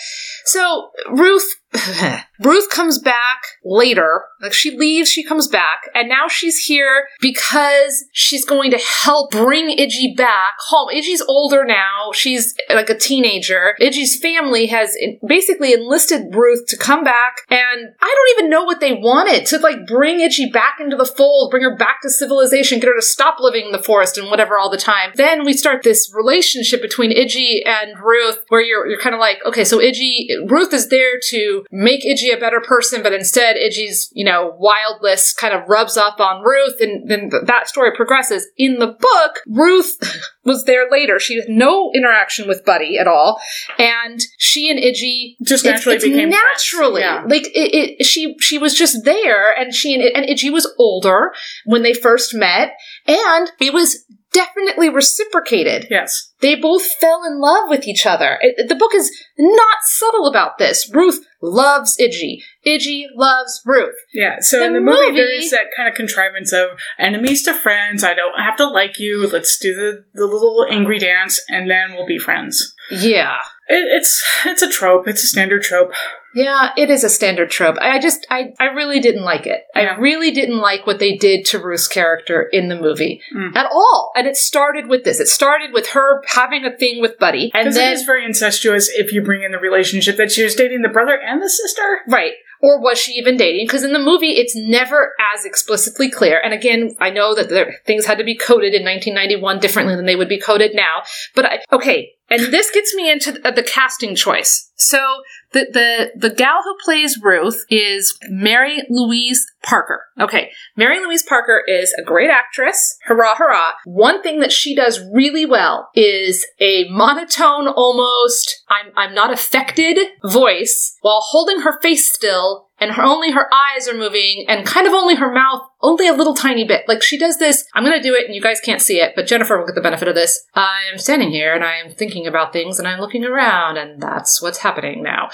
[0.46, 1.46] so Ruth,
[2.44, 4.24] Ruth comes back later.
[4.40, 9.30] Like she leaves, she comes back, and now she's here because she's going to help
[9.30, 10.88] bring Idgie back home.
[10.94, 13.74] Idgie's older now; she's like a teenager.
[13.80, 18.80] Idgie's family has basically enlisted Ruth to come back, and I don't even know what
[18.80, 22.80] they wanted to like bring Idgie back into the fold, bring her back to civilization,
[22.80, 25.12] get her to stop living in the forest and whatever all the time.
[25.14, 29.38] Then we start this relationship between Idgie and Ruth, where you're you're kind of like,
[29.46, 34.10] okay, so Idgie, Ruth is there to make Iggy a better person, but instead Iggy's,
[34.12, 38.46] you know, wildness kind of rubs up on Ruth and then that story progresses.
[38.56, 39.96] In the book, Ruth
[40.44, 41.18] was there later.
[41.18, 43.40] She had no interaction with Buddy at all.
[43.78, 46.44] And she and Iggy Just naturally it's became friends.
[46.52, 47.24] naturally Yeah.
[47.26, 51.32] like it, it, she she was just there and she and, and Iggy was older
[51.64, 52.72] when they first met
[53.06, 56.32] and it was definitely reciprocated Yes.
[56.44, 58.38] They both fell in love with each other.
[58.42, 60.90] It- the book is not subtle about this.
[60.92, 62.42] Ruth loves Iggy.
[62.66, 63.94] Iggy loves Ruth.
[64.12, 64.36] Yeah.
[64.40, 67.54] So The in the movie, movie- there is that kind of contrivance of enemies to
[67.54, 68.04] friends.
[68.04, 69.26] I don't have to like you.
[69.26, 72.74] Let's do the, the little angry dance, and then we'll be friends.
[72.90, 73.38] Yeah.
[73.68, 75.08] It, it's it's a trope.
[75.08, 75.92] It's a standard trope.
[76.34, 77.76] Yeah, it is a standard trope.
[77.80, 79.62] I just, I, I really didn't like it.
[79.76, 79.82] Yeah.
[79.82, 83.54] I really didn't like what they did to Ruth's character in the movie Mm.
[83.54, 84.10] at all.
[84.16, 85.20] And it started with this.
[85.20, 89.12] It started with her having a thing with Buddy, and then is very incestuous if
[89.12, 92.00] you bring in the relationship that she was dating the brother and the sister.
[92.08, 92.32] Right.
[92.60, 93.66] Or was she even dating?
[93.66, 96.40] Because in the movie, it's never as explicitly clear.
[96.42, 100.06] And again, I know that there, things had to be coded in 1991 differently than
[100.06, 101.02] they would be coded now.
[101.34, 104.70] But I, okay, and this gets me into the, casting choice.
[104.76, 105.22] So
[105.54, 110.02] the the the gal who plays Ruth is Mary Louise Parker.
[110.20, 112.98] Okay, Mary Louise Parker is a great actress.
[113.04, 113.72] Hurrah, hurrah!
[113.84, 119.96] One thing that she does really well is a monotone, almost I'm I'm not affected
[120.24, 124.86] voice while holding her face still and her only her eyes are moving and kind
[124.86, 128.00] of only her mouth only a little tiny bit like she does this i'm to
[128.00, 130.14] do it and you guys can't see it but jennifer will get the benefit of
[130.14, 133.76] this i am standing here and i am thinking about things and i'm looking around
[133.76, 135.28] and that's what's happening now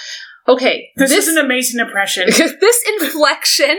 [0.50, 2.26] okay This, is an amazing impression.
[2.28, 3.76] this inflection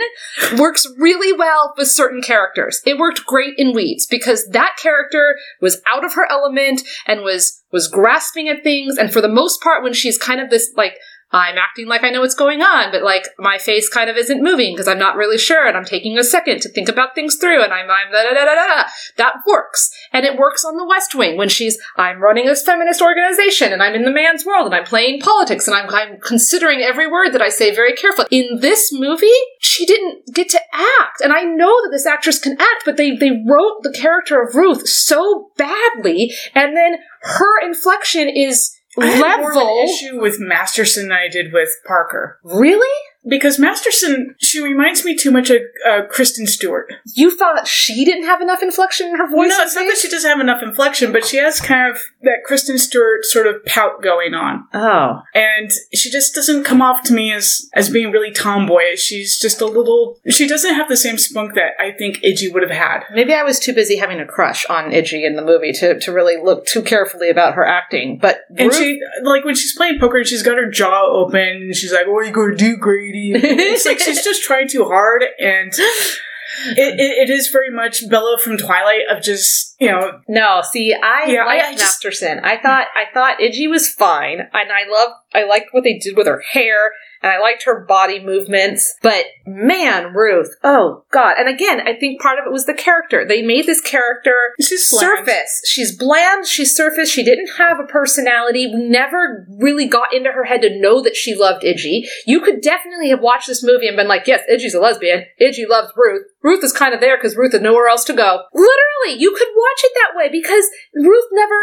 [0.58, 2.82] works really well with certain characters.
[2.86, 7.62] It worked great in Weeds because that character was out of her element and was
[7.72, 10.98] was grasping at things and for the most part when she's kind of this like
[11.32, 14.44] I'm acting like I know what's going on, but like my face kind of isn't
[14.44, 17.36] moving because I'm not really sure and I'm taking a second to think about things
[17.36, 18.84] through and I'm, I'm da da da da da.
[19.17, 19.91] That works.
[20.12, 23.82] And it works on the West Wing when she's, I'm running this feminist organization and
[23.82, 27.32] I'm in the man's world and I'm playing politics and I'm, I'm considering every word
[27.32, 28.28] that I say very carefully.
[28.32, 29.28] In this movie,
[29.60, 31.22] she didn't get to act.
[31.24, 34.56] And I know that this actress can act, but they, they wrote the character of
[34.56, 39.80] Ruth so badly and then her inflection is I had more of level.
[39.80, 42.39] an issue with Masterson than I did with Parker.
[42.43, 42.88] Really?
[43.28, 46.92] Because Masterson, she reminds me too much of uh, Kristen Stewart.
[47.14, 49.50] You thought she didn't have enough inflection in her voice?
[49.50, 52.44] no, it's not that she doesn't have enough inflection, but she has kind of that
[52.46, 54.66] Kristen Stewart sort of pout going on.
[54.74, 55.22] Oh.
[55.36, 59.00] And she just doesn't come off to me as, as being really tomboyish.
[59.00, 62.64] She's just a little, she doesn't have the same spunk that I think Iggy would
[62.64, 63.04] have had.
[63.14, 66.12] Maybe I was too busy having a crush on Iggy in the movie to, to
[66.12, 68.18] really look too carefully about her acting.
[68.20, 71.94] But And she, like, when she's playing poker, she's got her jaw open, and she's
[71.94, 72.78] like, "What are you going to do,
[73.12, 78.10] Grady?" it's like she's just trying too hard, and it, it, it is very much
[78.10, 81.84] Bella from Twilight of just, you know, No, see, I Yeah, I- liked I just-
[81.84, 82.39] Masterson.
[82.44, 86.17] I thought I thought Iggy was fine, and I loved I liked what they did
[86.17, 86.91] with her hair,
[87.24, 88.96] and I liked her body movements.
[89.02, 91.36] But man, Ruth, oh god!
[91.39, 93.26] And again, I think part of it was the character.
[93.26, 95.26] They made this character she's bland.
[95.26, 95.62] surface.
[95.65, 96.46] She's bland.
[96.48, 97.10] She's surface.
[97.10, 98.67] She didn't have a personality.
[98.67, 102.02] We never really got into her head to know that she loved Iggy.
[102.26, 105.24] You could definitely have watched this movie and been like, yes, Iggy's a lesbian.
[105.41, 106.26] Iggy loves Ruth.
[106.44, 108.41] Ruth is kind of there because Ruth had nowhere else to go.
[108.54, 111.56] Literally, you could watch it that way because Ruth never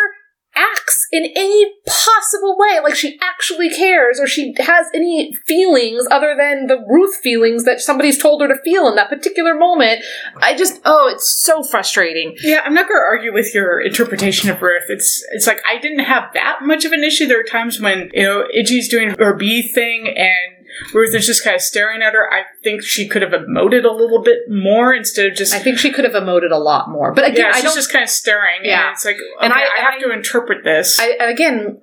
[0.58, 6.34] acts in any possible way like she actually cares or she has any feelings other
[6.36, 10.04] than the Ruth feelings that somebody's told her to feel in that particular moment.
[10.36, 12.36] I just, oh, it's so frustrating.
[12.42, 14.84] Yeah, I'm not going to argue with your interpretation of Ruth.
[14.88, 17.26] It's it's like I didn't have that much of an issue.
[17.26, 20.57] There are times when you know Iggy's doing her B thing and
[20.94, 22.32] Ruth is just kind of staring at her.
[22.32, 25.78] I think she could have emoted a little bit more instead of just I think
[25.78, 27.12] she could have emoted a lot more.
[27.12, 27.50] But again, yeah.
[27.50, 27.74] I She's don't.
[27.74, 28.60] just kind of staring.
[28.64, 28.88] Yeah.
[28.88, 30.98] and it's like okay, And I- I, have I- to interpret this.
[31.00, 31.80] I, again,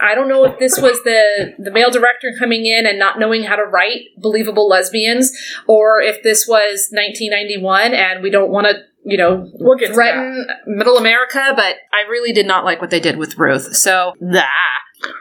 [0.00, 3.44] I don't know if this was the the male director coming in and not knowing
[3.44, 5.32] how to write believable lesbians,
[5.66, 9.94] or if this was 1991 and we don't want to, you know, We'll get to
[9.94, 11.52] threaten Middle America.
[11.56, 13.74] But I really did not like what they did with Ruth.
[13.76, 14.48] So, ah,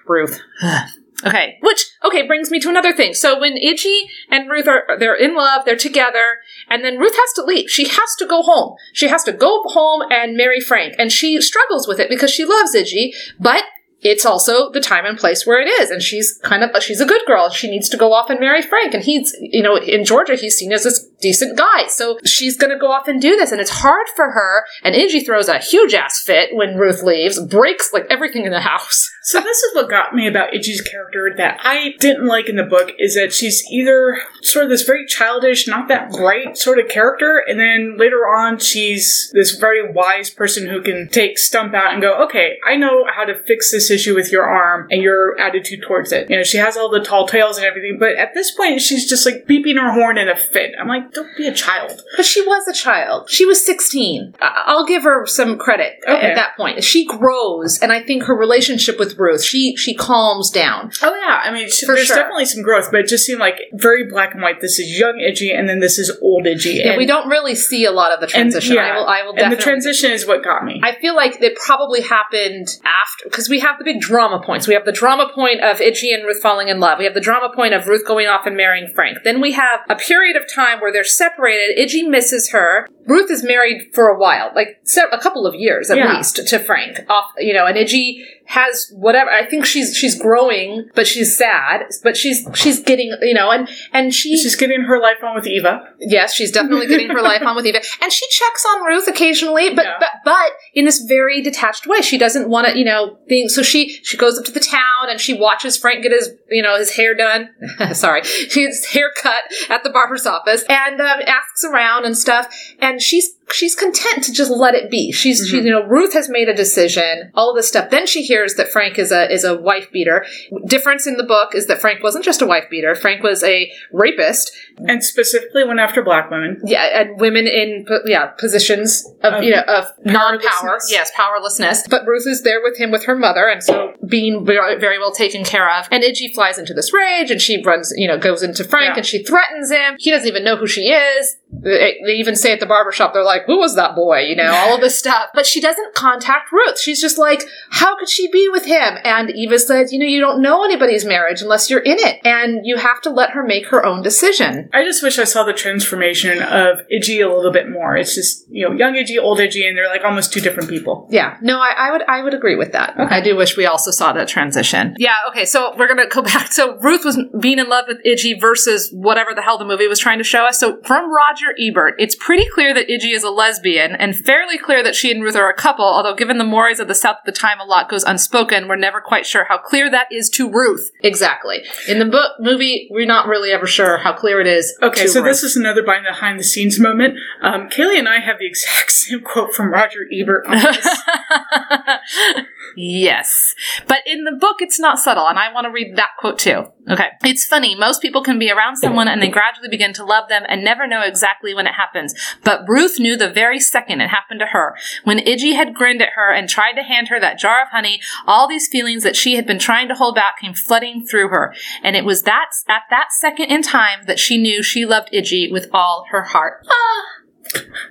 [0.07, 0.39] Ruth.
[1.25, 3.13] Okay, which okay brings me to another thing.
[3.13, 7.33] So when Iggy and Ruth are they're in love, they're together, and then Ruth has
[7.35, 7.69] to leave.
[7.69, 8.75] She has to go home.
[8.93, 12.45] She has to go home and marry Frank, and she struggles with it because she
[12.45, 13.63] loves Iggy, but
[14.03, 17.05] it's also the time and place where it is, and she's kind of she's a
[17.05, 17.49] good girl.
[17.49, 20.57] She needs to go off and marry Frank, and he's you know in Georgia he's
[20.57, 23.71] seen as this decent guy, so she's gonna go off and do this, and it's
[23.71, 24.65] hard for her.
[24.83, 28.61] And Iggy throws a huge ass fit when Ruth leaves, breaks like everything in the
[28.61, 29.09] house.
[29.25, 32.63] So this is what got me about Idgie's character that I didn't like in the
[32.63, 36.89] book is that she's either sort of this very childish, not that bright sort of
[36.89, 41.93] character, and then later on she's this very wise person who can take Stump out
[41.93, 45.39] and go, okay, I know how to fix this issue with your arm and your
[45.39, 46.29] attitude towards it.
[46.29, 49.07] You know, she has all the tall tales and everything, but at this point she's
[49.07, 50.73] just like beeping her horn in a fit.
[50.77, 52.01] I'm like, don't be a child.
[52.15, 53.29] But she was a child.
[53.29, 54.35] She was 16.
[54.41, 56.27] I- I'll give her some credit Okay.
[56.27, 56.83] at that point.
[56.83, 60.91] She grows, and I think her relationship with Ruth, she she calms down.
[61.01, 62.15] Oh yeah, I mean, she, there's sure.
[62.17, 64.61] definitely some growth, but it just seemed like very black and white.
[64.61, 66.75] This is young Idgie, and then this is old Idgie.
[66.75, 68.75] Yeah, and, we don't really see a lot of the and, transition.
[68.75, 69.07] yeah, I will.
[69.07, 70.81] I will and the transition is what got me.
[70.83, 74.67] I feel like it probably happened after because we have the big drama points.
[74.67, 76.99] We have the drama point of Idgie and Ruth falling in love.
[76.99, 79.19] We have the drama point of Ruth going off and marrying Frank.
[79.23, 81.77] Then we have a period of time where they're separated.
[81.77, 82.87] Iggy misses her.
[83.07, 84.79] Ruth is married for a while, like
[85.11, 86.15] a couple of years at Yeah.
[86.17, 86.99] least, to Frank.
[87.09, 89.29] Off, you know, and Idgie has whatever.
[89.31, 91.85] I think she's she's growing, but she's sad.
[92.03, 95.47] But she's she's getting you know, and and she She's getting her life on with
[95.47, 95.87] Eva.
[95.99, 99.73] Yes, she's definitely getting her life on with Eva, and she checks on Ruth occasionally,
[99.73, 99.95] but Yeah.
[99.99, 102.01] but but in this very detached way.
[102.01, 105.09] She doesn't want to, you know, being so she she goes up to the town
[105.09, 107.49] and she watches Frank get his you know his hair done.
[107.93, 109.39] Sorry, his hair cut
[109.69, 114.31] at the barber's office and um, asks around and stuff, and she's she's content to
[114.33, 115.11] just let it be.
[115.11, 115.65] She's she, mm-hmm.
[115.67, 117.89] you know Ruth has made a decision, all of this stuff.
[117.89, 120.25] Then she hears that Frank is a is a wife beater.
[120.65, 122.95] Difference in the book is that Frank wasn't just a wife beater.
[122.95, 126.61] Frank was a rapist And specifically went after black women.
[126.65, 131.87] yeah, and women in yeah positions of, Of you know of non-power, yes, powerlessness.
[131.87, 135.43] But Ruth is there with him with her mother, and so being very, well taken
[135.43, 135.87] care of.
[135.91, 138.97] And Idgie flies into this rage, and she runs, you know, goes into Frank, Yeah.
[138.97, 139.95] and she threatens him.
[139.99, 141.37] He doesn't even know who she is.
[141.63, 144.51] They, they even say at the barbershop, they're like, "Who was that boy?" You know,
[144.53, 145.29] all of this stuff.
[145.33, 146.79] But she doesn't contact Ruth.
[146.79, 150.19] She's just like, "How could she be with him?" And Eva says, "You know, you
[150.19, 153.67] don't know anybody's marriage unless you're in it, and you have to let her make
[153.67, 157.69] her own decision." I just wish I saw the transformation of Idgie a little bit
[157.69, 157.95] more.
[157.95, 161.07] It's just, you know, young Idgie, old Idgie, and they're like almost two different people.
[161.09, 162.99] Yeah, no, I, I would I would agree with that.
[162.99, 164.95] I do wish we also saw that transition.
[164.97, 166.51] Yeah, okay, so we're gonna go back.
[166.51, 169.99] So Ruth was being in love with Idgie versus whatever the hell the movie was
[169.99, 170.59] trying to show us.
[170.59, 174.83] So from Roger Ebert, it's pretty clear that Idgie is a lesbian, and fairly clear
[174.83, 175.85] that she and Ruth are a couple.
[175.85, 178.67] Although given the mores of the South at the time, a lot goes unspoken.
[178.67, 180.91] We're never quite sure how clear that is to Ruth.
[181.01, 181.63] Exactly.
[181.87, 184.77] In the book movie, we're not really ever sure how clear it is.
[184.81, 185.29] Okay, to so Ruth.
[185.29, 187.17] this is another behind the scenes moment.
[187.41, 190.87] Um, Kaylee and I have the exact same quote from Roger Ebert on this.
[192.75, 193.55] yes.
[193.87, 196.65] But in the book, it's not subtle, and I want to read that quote too.
[196.89, 197.09] Okay.
[197.23, 197.75] It's funny.
[197.75, 200.85] Most people can be around someone and they gradually begin to love them and never
[200.85, 202.13] know exactly when it happens.
[202.43, 204.77] But Ruth knew the very second it happened to her.
[205.03, 208.01] When Idgie had grinned at her and tried to hand her that jar of honey,
[208.27, 211.55] all these feelings that she had been trying to hold back came flooding through her.
[211.81, 215.51] And it was that, at that second in time that she knew she loved Idgie
[215.51, 216.65] with all her heart.
[216.69, 217.83] Ah.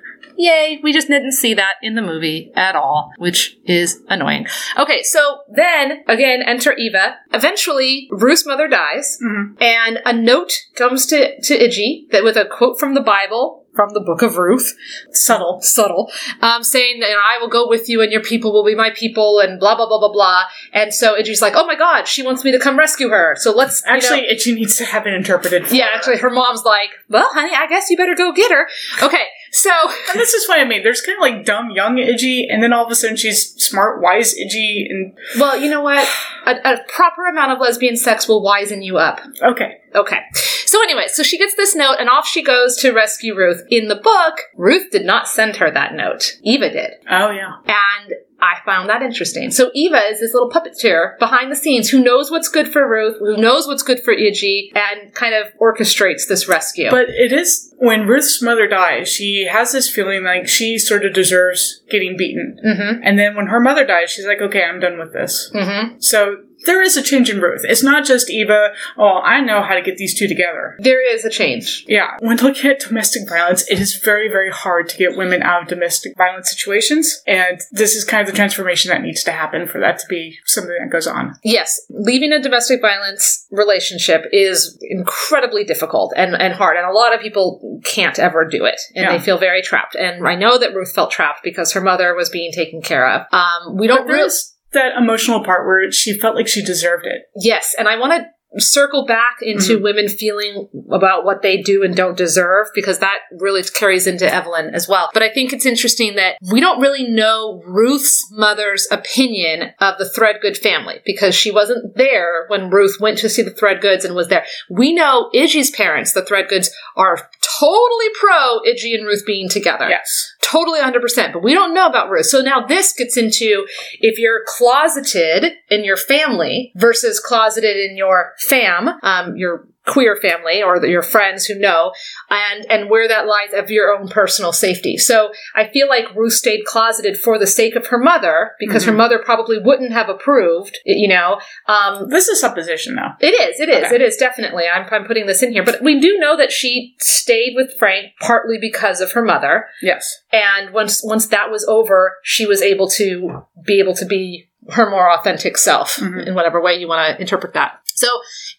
[0.42, 4.44] Yay, we just didn't see that in the movie at all, which is annoying.
[4.76, 7.16] Okay, so then, again, enter Eva.
[7.33, 9.18] Eventually, Ruth's mother dies,
[9.61, 13.90] and a note comes to, to Idgie that with a quote from the Bible, from
[13.94, 14.76] the book of Ruth,
[15.12, 15.61] Subtle.
[15.62, 18.74] subtle, um, saying, you know, I will go with you and your people will be
[18.74, 20.42] my people and blah, blah, blah, blah, blah.
[20.74, 23.35] And so Idgie's like, oh my god, she wants me to come rescue her.
[23.38, 25.68] So let's, you know- Actually, Idgie needs to have it interpreted.
[25.68, 25.94] For yeah, her.
[25.94, 28.66] actually, her mom's like, well, honey, I guess you better go get her.
[29.02, 29.70] Okay, so.
[30.10, 30.82] And this is what I mean.
[30.82, 34.02] There's kind of like dumb young Idgie, and then all of a sudden she's smart,
[34.02, 36.06] wise Idgie, and Well, you know what?
[36.44, 39.20] A, a proper amount of lesbian sex will wizen you up.
[39.42, 39.78] okay.
[39.94, 40.18] Okay.
[40.66, 43.62] So anyway, so she gets this note and off she goes to rescue Ruth.
[43.68, 46.38] In the book, Ruth did not send her that note.
[46.42, 46.92] Eva did.
[47.10, 47.56] Oh yeah.
[47.66, 49.52] And I found that interesting.
[49.52, 53.18] So Eva is this little puppeteer behind the scenes who knows what's good for Ruth,
[53.20, 56.90] who knows what's good for Idgie, and kind of orchestrates this rescue.
[56.90, 61.14] But it is when Ruth's mother dies, she has this feeling like she sort of
[61.14, 62.59] deserves getting beaten.
[62.64, 63.00] mm-hmm.
[63.05, 65.50] And then when her mother dies, she's like, okay, I'm done with this.
[65.55, 66.00] Mm-hmm.
[66.00, 67.62] So there is a change in Ruth.
[67.64, 70.77] It's not just Eva, oh, I know how to get these two together.
[70.79, 71.85] There is a change.
[71.88, 75.62] Yeah, when looking at domestic violence, it is very, very hard to get women out
[75.62, 77.22] of domestic violence situations.
[77.27, 80.38] And this is kind of the transformation that needs to happen for that to be
[80.46, 81.35] something that goes on.
[81.42, 87.14] Yes, leaving a domestic violence relationship is incredibly difficult and, and hard, and a lot
[87.14, 89.12] of people can't ever do it, and Yeah.
[89.12, 89.94] they feel very trapped.
[89.94, 93.27] And I know that Ruth felt trapped because her mother was being taken care of.
[93.33, 94.31] Um, we don't really.
[94.72, 97.22] That emotional part where she felt like she deserved it.
[97.37, 98.26] Yes, and I want to
[98.58, 99.82] circle back into Mm-hmm.
[99.82, 104.74] women feeling about what they do and don't deserve because that really carries into Evelyn
[104.74, 105.08] as well.
[105.14, 110.04] But I think it's interesting that we don't really know Ruth's mother's opinion of the
[110.04, 114.28] Threadgood family because she wasn't there when Ruth went to see the Threadgoods and was
[114.28, 114.44] there.
[114.68, 120.33] We know Idgie's parents, the Threadgoods, are totally pro Idgie and Ruth being together Yes.
[120.42, 122.26] totally 100%, but we don't know about Ruth.
[122.26, 123.66] So now this gets into
[124.00, 130.62] if you're closeted in your family versus closeted in your fam, um, your queer family
[130.62, 131.92] or the, your friends who know,
[132.30, 134.96] and and where that lies of your own personal safety.
[134.96, 138.92] So I feel like Ruth stayed closeted for the sake of her mother because her
[138.92, 140.78] mother probably wouldn't have approved.
[140.85, 143.10] You know, um, This is supposition, though.
[143.26, 143.60] it is.
[143.60, 143.87] It is.
[143.87, 143.94] Okay.
[143.96, 144.64] It is definitely.
[144.72, 148.12] I'm, I'm putting this in here, but we do know that she stayed with Frank
[148.20, 150.18] partly because of her mother Yes.
[150.33, 154.88] and once once that was over she was able to be able to be her
[154.90, 156.26] more authentic self Mhm.
[156.28, 158.06] in whatever way you want to interpret that so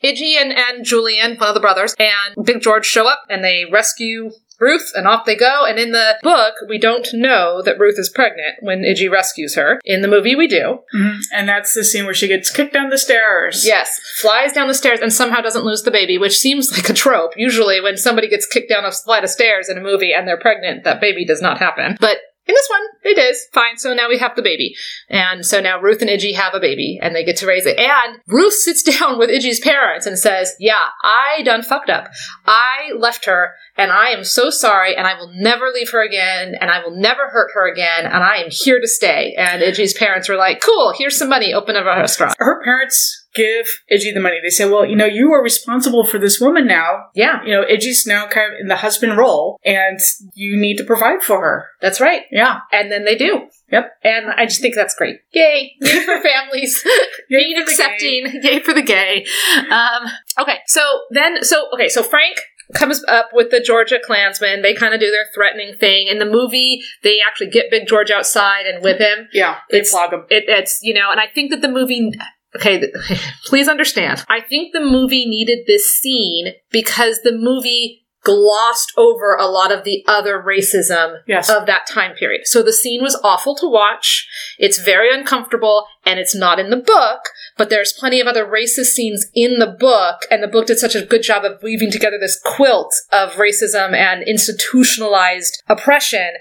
[0.04, 3.66] idgie and, and julian one of the brothers and big george show up and they
[3.72, 7.98] rescue ruth and off they go and in the book we don't know that ruth
[7.98, 11.84] is pregnant when idgie rescues her in the movie we do hmm And that's the
[11.84, 13.66] scene where she gets kicked down the stairs.
[13.66, 16.94] Yes, flies down the stairs and somehow doesn't lose the baby, which seems like a
[16.94, 17.32] trope.
[17.36, 20.40] Usually, when somebody gets kicked down a flight of stairs in a movie and they're
[20.40, 21.98] pregnant, that baby does not happen.
[22.00, 23.48] But in this one, it is.
[23.54, 24.76] Fine, so now we have the baby.
[25.10, 27.78] And so now Ruth and Idgie have a baby and they get to raise it.
[27.78, 32.10] And Ruth sits down with Idgie's parents and says, Yeah, I done fucked up.
[32.46, 36.56] I left her and I am so sorry and I will never leave her again
[36.60, 39.34] and I will never hurt her again and I am here to stay.
[39.38, 42.36] And Idgie's parents were like, Cool, here's some money, open up a restaurant.
[42.40, 44.38] Her parents give Idgie the money.
[44.44, 47.06] They say, well, you know, you are responsible for this woman now.
[47.16, 50.00] Yeah, You know, Idgie's now kind of in the husband role, and
[50.36, 51.66] you need to provide for her.
[51.82, 52.24] that's right.
[52.32, 52.60] Yeah.
[52.72, 53.48] And then they do.
[53.72, 53.92] Yep.
[54.04, 55.22] And I just think that's great.
[55.32, 55.72] Yay.
[55.82, 56.84] Yay for families.
[57.28, 58.28] Being for accepting.
[58.44, 59.26] Yay for the gay.
[59.72, 60.60] Um, okay.
[60.68, 61.90] So then, so, okay.
[61.90, 62.38] So Frank
[62.74, 64.62] comes up with the Georgia Klansmen.
[64.62, 66.08] They kind of do their threatening thing.
[66.08, 69.28] In the movie, they actually get Big George outside and whip him.
[69.34, 69.58] Yeah.
[69.72, 70.26] They It's- flog him.
[70.30, 72.12] It, it's, you know, and I think that the movie.
[72.56, 72.92] Okay,
[73.46, 74.24] please understand.
[74.30, 79.84] I think the movie needed this scene because the movie glossed over a lot of
[79.84, 81.50] the other racism Yes.
[81.50, 82.48] of that time period.
[82.48, 84.28] So the scene was awful to watch.
[84.58, 88.94] It's very uncomfortable and it's not in the book, but there's plenty of other racist
[88.94, 92.18] scenes in the book and the book did such a good job of weaving together
[92.20, 96.34] this quilt of racism and institutionalized oppression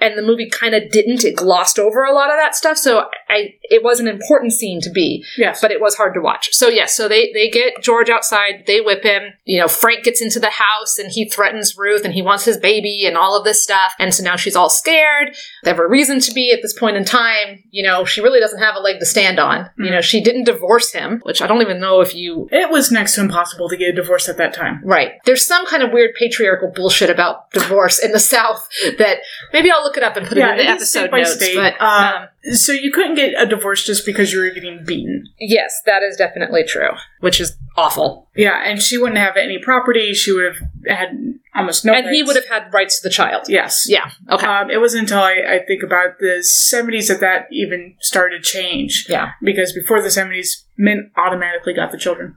[0.00, 3.04] and the movie kind of didn't it glossed over a lot of that stuff so
[3.28, 5.60] i it was an important scene to be yes.
[5.60, 6.54] but it was hard to watch.
[6.54, 9.34] So yes, so they they get George outside, they whip him.
[9.44, 12.56] You know, Frank gets into the house and he threatens Ruth and he wants his
[12.56, 13.92] baby and all of this stuff.
[13.98, 15.36] And so now she's all scared.
[15.64, 17.64] They have a reason to be at this point in time.
[17.70, 19.70] You know, she really doesn't have a leg to stand on.
[19.76, 19.84] Hmm.
[19.84, 22.90] You know, she didn't divorce him, which I don't even know if you it was
[22.90, 24.80] next to impossible to get a divorce at that time.
[24.84, 25.12] Right.
[25.24, 28.68] There's some kind of weird patriarchal bullshit about divorce in the South
[28.98, 29.18] that
[29.52, 31.34] maybe I'll look it up and put it in the episode notes.
[31.34, 31.56] state.
[31.56, 35.24] But Uh, um, so you couldn't get a divorce just because you were getting beaten.
[35.40, 38.28] yes, that is definitely true, which is awful.
[38.36, 40.12] Yeah, and she wouldn't have any property.
[40.14, 41.92] She would have had almost no.
[41.94, 43.46] and he would have had rights to the child.
[43.48, 43.86] Yes.
[43.88, 44.10] Yeah.
[44.30, 44.46] Okay.
[44.46, 48.50] Um, it wasn't until I, I think about the 70s that that even started to
[48.50, 49.06] change.
[49.08, 49.30] yeah.
[49.42, 52.36] Because before the 70s, men automatically got the children.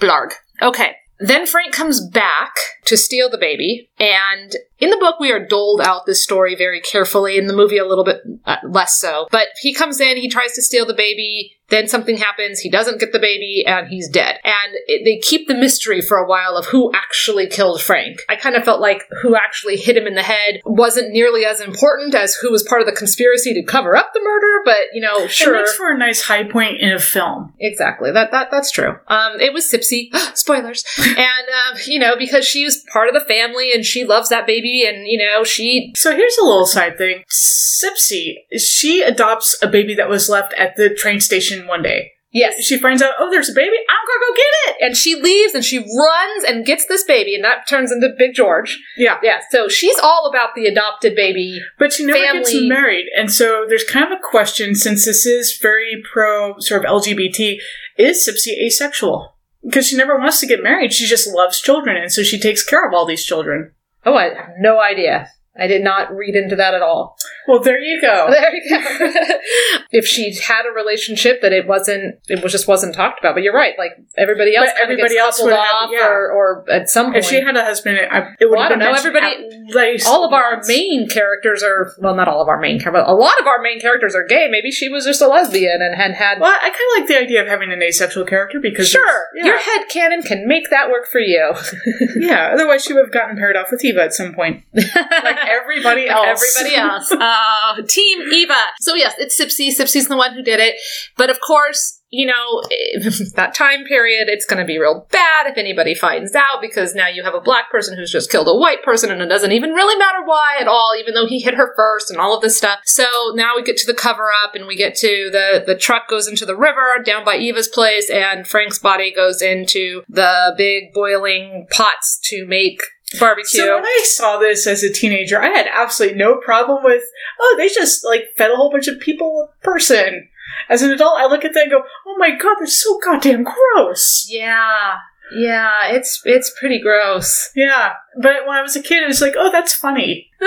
[0.00, 0.32] Blarg.
[0.62, 0.96] Okay.
[1.20, 2.54] Then Frank comes back
[2.84, 6.80] to steal the baby, and in the book we are doled out this story very
[6.80, 7.36] carefully.
[7.36, 9.26] In the movie, a little bit uh, less so.
[9.30, 11.54] But he comes in, he tries to steal the baby.
[11.70, 12.60] Then something happens.
[12.60, 14.38] He doesn't get the baby, and he's dead.
[14.42, 18.20] And it, they keep the mystery for a while of who actually killed Frank.
[18.26, 21.60] I kind of felt like who actually hit him in the head wasn't nearly as
[21.60, 24.62] important as who was part of the conspiracy to cover up the murder.
[24.64, 25.56] But you know, sure.
[25.56, 27.52] It makes for a nice high point in a film.
[27.58, 28.12] Exactly.
[28.12, 28.96] That that that's true.
[29.08, 30.08] Um, it was Sipsy.
[30.34, 30.84] Spoilers.
[30.98, 34.46] and um, you know, because she was part of the family and she loves that
[34.46, 37.24] baby, and you know, she So here's a little side thing.
[37.30, 42.12] Sipsy, she adopts a baby that was left at the train station one day.
[42.30, 43.76] yes, She finds out, oh, there's a baby.
[43.88, 44.76] I'm gonna go get it.
[44.86, 48.34] and she leaves and she runs and gets this baby, and that turns into Big
[48.34, 48.78] George.
[48.96, 49.18] Yeah.
[49.22, 49.40] Yeah.
[49.50, 51.60] So she's all about the adopted baby.
[51.78, 53.06] But she never gets married.
[53.16, 57.58] And so there's kind of a question, since this is very pro sort of LGBT,
[57.96, 59.34] is Sipsy asexual?
[59.64, 60.92] Because she never wants to get married.
[60.92, 61.96] She just loves children.
[61.96, 63.72] And so she takes care of all these children.
[64.04, 65.28] Oh, I have no idea.
[65.58, 67.16] I did not read into that at all.
[67.46, 68.28] Well, there you go.
[68.38, 68.78] There you go.
[69.90, 73.34] if she had a relationship that it wasn't, it was just wasn't talked about.
[73.34, 73.74] But you're right.
[73.78, 76.06] Like everybody else, But everybody else would have- off, yeah.
[76.08, 77.18] or, or at some point.
[77.18, 78.78] If she had a husband, I, it would Well, I have don't
[79.12, 79.80] been know.
[79.80, 83.14] least all of our main characters are well, not all of our main characters, a
[83.14, 84.48] lot of our main characters are gay.
[84.50, 86.40] Maybe she was just a lesbian and had had.
[86.40, 89.46] Well, I kind of like the idea of having an asexual character because Sure, yeah.
[89.46, 91.54] your head canon can make that work for you.
[92.16, 92.50] yeah.
[92.52, 96.56] Otherwise, she would have gotten paired off with Eva at some point, like everybody else.
[96.56, 97.12] Everybody else.
[97.12, 98.54] Uh, Team Eva.
[98.80, 99.68] So yes, it's Sipsy.
[99.68, 100.76] Sipsy's the one who did it.
[101.16, 102.62] But of course, you know,
[103.34, 107.08] that time period, it's going to be real bad if anybody finds out because now
[107.08, 109.72] you have a black person who's just killed a white person and it doesn't even
[109.72, 112.56] really matter why at all, even though he hit her first and all of this
[112.56, 112.80] stuff.
[112.84, 116.08] So now we get to the cover up and we get to the, the truck
[116.08, 120.94] goes into the river down by Eva's place and Frank's body goes into the big
[120.94, 122.80] boiling pots to make
[123.18, 123.60] barbecue.
[123.60, 127.04] So when I saw this as a teenager, I had absolutely no problem with.
[127.40, 130.28] Oh, they just like fed a whole bunch of people a person.
[130.68, 133.44] As an adult, I look at that and go, "Oh my god, that's so goddamn
[133.44, 134.96] gross." Yeah.
[135.34, 137.50] Yeah, it's it's pretty gross.
[137.54, 140.30] Yeah, but when I was a kid, it was like, "Oh, that's funny."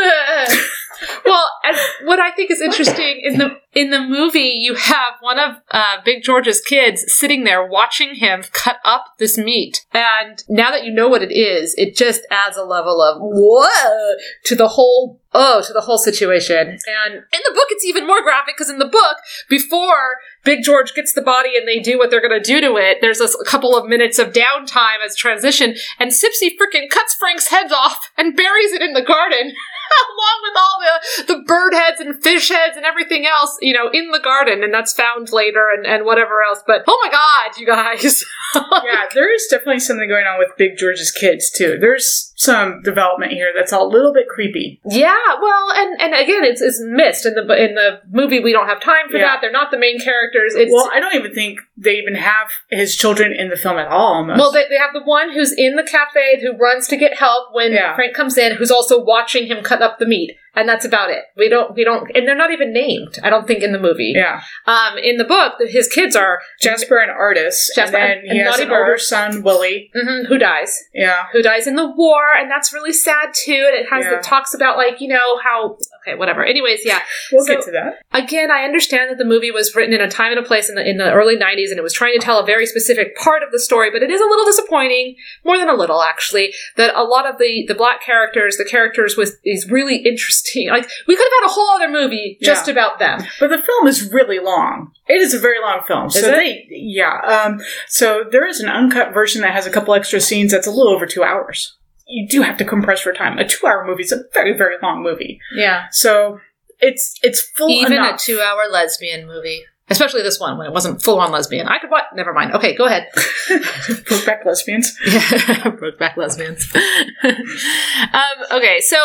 [1.25, 5.39] well, and what I think is interesting in the in the movie, you have one
[5.39, 10.71] of uh, Big George's kids sitting there watching him cut up this meat, and now
[10.71, 14.67] that you know what it is, it just adds a level of whoa to the
[14.67, 16.67] whole oh to the whole situation.
[16.67, 19.17] And in the book, it's even more graphic because in the book,
[19.49, 22.75] before Big George gets the body and they do what they're going to do to
[22.75, 27.47] it, there's a couple of minutes of downtime as transition, and Sipsy freaking cuts Frank's
[27.47, 29.53] head off and buries it in the garden.
[30.11, 33.89] along with all the, the bird heads and fish heads and everything else, you know,
[33.91, 36.63] in the garden, and that's found later and, and whatever else.
[36.65, 38.23] But oh my god, you guys.
[38.55, 41.77] yeah, there is definitely something going on with Big George's kids too.
[41.79, 44.81] There's some development here that's a little bit creepy.
[44.85, 48.39] Yeah, well, and and again, it's it's missed in the in the movie.
[48.39, 49.25] We don't have time for Yeah.
[49.27, 49.41] that.
[49.41, 50.55] They're not the main characters.
[50.55, 53.87] It's Well, I don't even think they even have his children in the film at
[53.87, 54.15] all.
[54.15, 54.39] Almost.
[54.39, 57.53] well, they, they have the one who's in the cafe who runs to get help
[57.53, 57.95] when Yeah.
[57.95, 61.23] Frank comes in, who's also watching him cut up the meat, and that's about it.
[61.37, 63.17] We don't we don't, and they're not even named.
[63.23, 64.13] I don't think in the movie.
[64.15, 68.31] yeah, Um, in the book, his kids are Jasper and Artis, Jasper and then and
[68.31, 69.89] he has an older son, Willie.
[69.95, 70.77] mhm, who dies.
[70.93, 73.65] Yeah, who dies in the war, and that's really sad too.
[73.67, 74.17] And it has Yeah.
[74.17, 75.77] it talks about like you know how
[76.07, 76.43] okay whatever.
[76.43, 77.01] Anyways, yeah.
[77.31, 78.01] we'll So- get to that.
[78.13, 80.75] Again, I understand that the movie was written in a time and a place in
[80.75, 83.43] the in the early '90s, and it was trying to tell a very specific part
[83.43, 83.89] of the story.
[83.91, 87.37] But it is a little disappointing, more than a little actually, that a lot of
[87.37, 91.49] the the black characters, the characters with these really interesting, like we could have had
[91.49, 92.73] a whole other movie just Yeah.
[92.73, 93.23] about them.
[93.39, 94.91] But the film is really long.
[95.07, 96.07] It is a very long film.
[96.07, 96.31] Is so it?
[96.31, 97.19] they, yeah.
[97.45, 100.71] Um, so there is an uncut version that has a couple extra scenes that's a
[100.71, 101.77] little over two hours.
[102.11, 103.37] You do have to compress for time.
[103.39, 105.39] A two-hour movie is a very, very long movie.
[105.55, 106.39] Yeah, So
[106.79, 108.19] it's it's full even enough.
[108.19, 109.63] a two-hour lesbian movie.
[109.89, 111.67] Especially this one when it wasn't full on lesbian.
[111.67, 112.53] I could watch Never mind.
[112.53, 113.09] Okay, go ahead.
[113.15, 114.97] Brokeback lesbians.
[115.05, 115.19] Yeah,
[115.81, 116.65] Brokeback lesbians.
[117.23, 118.97] um, okay, so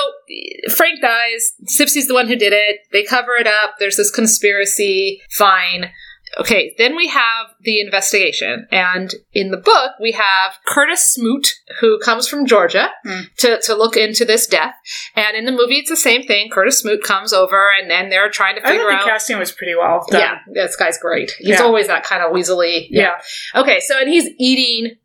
[0.76, 1.52] Frank dies.
[1.64, 2.80] Sipsy's the one who did it.
[2.92, 3.74] They cover it up.
[3.80, 5.20] There's this conspiracy.
[5.30, 5.90] Fine.
[6.38, 8.66] Okay, then we have the investigation.
[8.72, 11.48] And in the book, we have Curtis Smoot,
[11.80, 13.20] who comes from Georgia Hmm.
[13.38, 14.74] to, to look into this death.
[15.14, 16.48] And in the movie, it's the same thing.
[16.50, 19.04] Curtis Smoot comes over, and then they're trying to figure out.
[19.04, 20.20] the casting was pretty well done.
[20.20, 21.32] Yeah, this guy's great.
[21.38, 21.62] He's Yeah.
[21.62, 22.86] always that kind of weaselly.
[22.90, 23.20] Yeah.
[23.54, 24.96] Okay, so and he's eating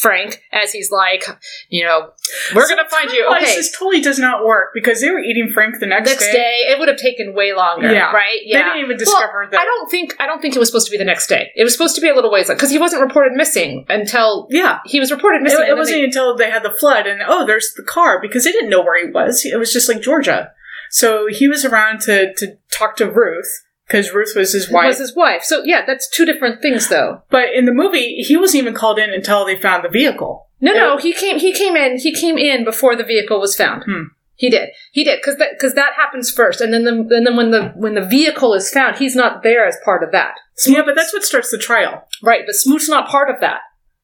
[0.00, 1.24] Frank as he's like,
[1.68, 2.10] you know,
[2.54, 3.26] we're So gonna find you.
[3.36, 6.66] Okay, This totally does not work because they were eating Frank the next, next day.
[6.68, 7.92] it would have taken way longer.
[7.92, 8.12] Yeah.
[8.12, 8.40] right.
[8.44, 8.58] Yeah.
[8.58, 9.60] They didn't even discover well, that.
[9.60, 11.50] I don't think I don't think it was supposed to be the next day.
[11.56, 14.78] It was supposed to be a little ways because he wasn't reported missing until Yeah.
[14.84, 15.60] he was reported missing.
[15.62, 18.44] it then wasn't they- until they had the flood and oh, there's the car because
[18.44, 19.44] they didn't know where he was.
[19.44, 20.52] It was just like Georgia.
[20.90, 24.86] So he was around to to talk to Ruth because Ruth was his wife.
[24.88, 25.42] was his wife.
[25.44, 27.22] So yeah, that's two different things though.
[27.30, 30.48] but in the movie, he wasn't even called in until they found the vehicle.
[30.60, 31.38] No, no, he came.
[31.38, 31.98] He came in.
[31.98, 33.84] He came in before the vehicle was found.
[33.84, 34.02] Hmm.
[34.40, 34.70] He did.
[34.92, 37.74] He did because that because that happens first, and then the and then when the
[37.76, 40.36] when the vehicle is found, he's not there as part of that.
[40.66, 42.08] Yeah, but that's what starts the trial.
[42.22, 43.60] Right, but Smoot's not part of that.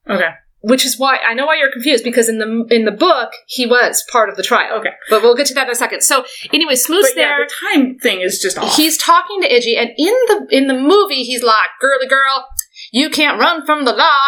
[0.07, 0.29] Okay.
[0.61, 3.65] Which is why I know why you're confused because in the in the book he
[3.65, 4.77] was part of the trial.
[4.79, 4.91] Okay.
[5.09, 6.01] but we'll get to that in a second.
[6.01, 6.23] So
[6.53, 7.47] anyway, Smoot's But yeah, there.
[7.47, 8.75] the time thing is just off.
[8.75, 12.47] He's talking to Idgie, and in the in the movie, he's like, "Girly girl,
[12.91, 14.19] you can't run from the law."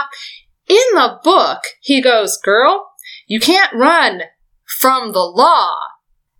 [0.68, 2.88] In the book, he goes, "Girl,
[3.28, 4.22] you can't run
[4.80, 5.78] from the law."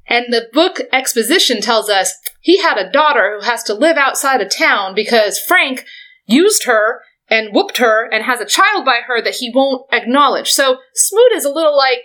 [0.10, 4.41] And the book exposition tells us he had a daughter who has to live outside
[4.41, 5.86] of town because Frank
[6.26, 10.49] used her and whooped her and has a child by her that he won't acknowledge.
[10.49, 11.99] So Smoot is a little like,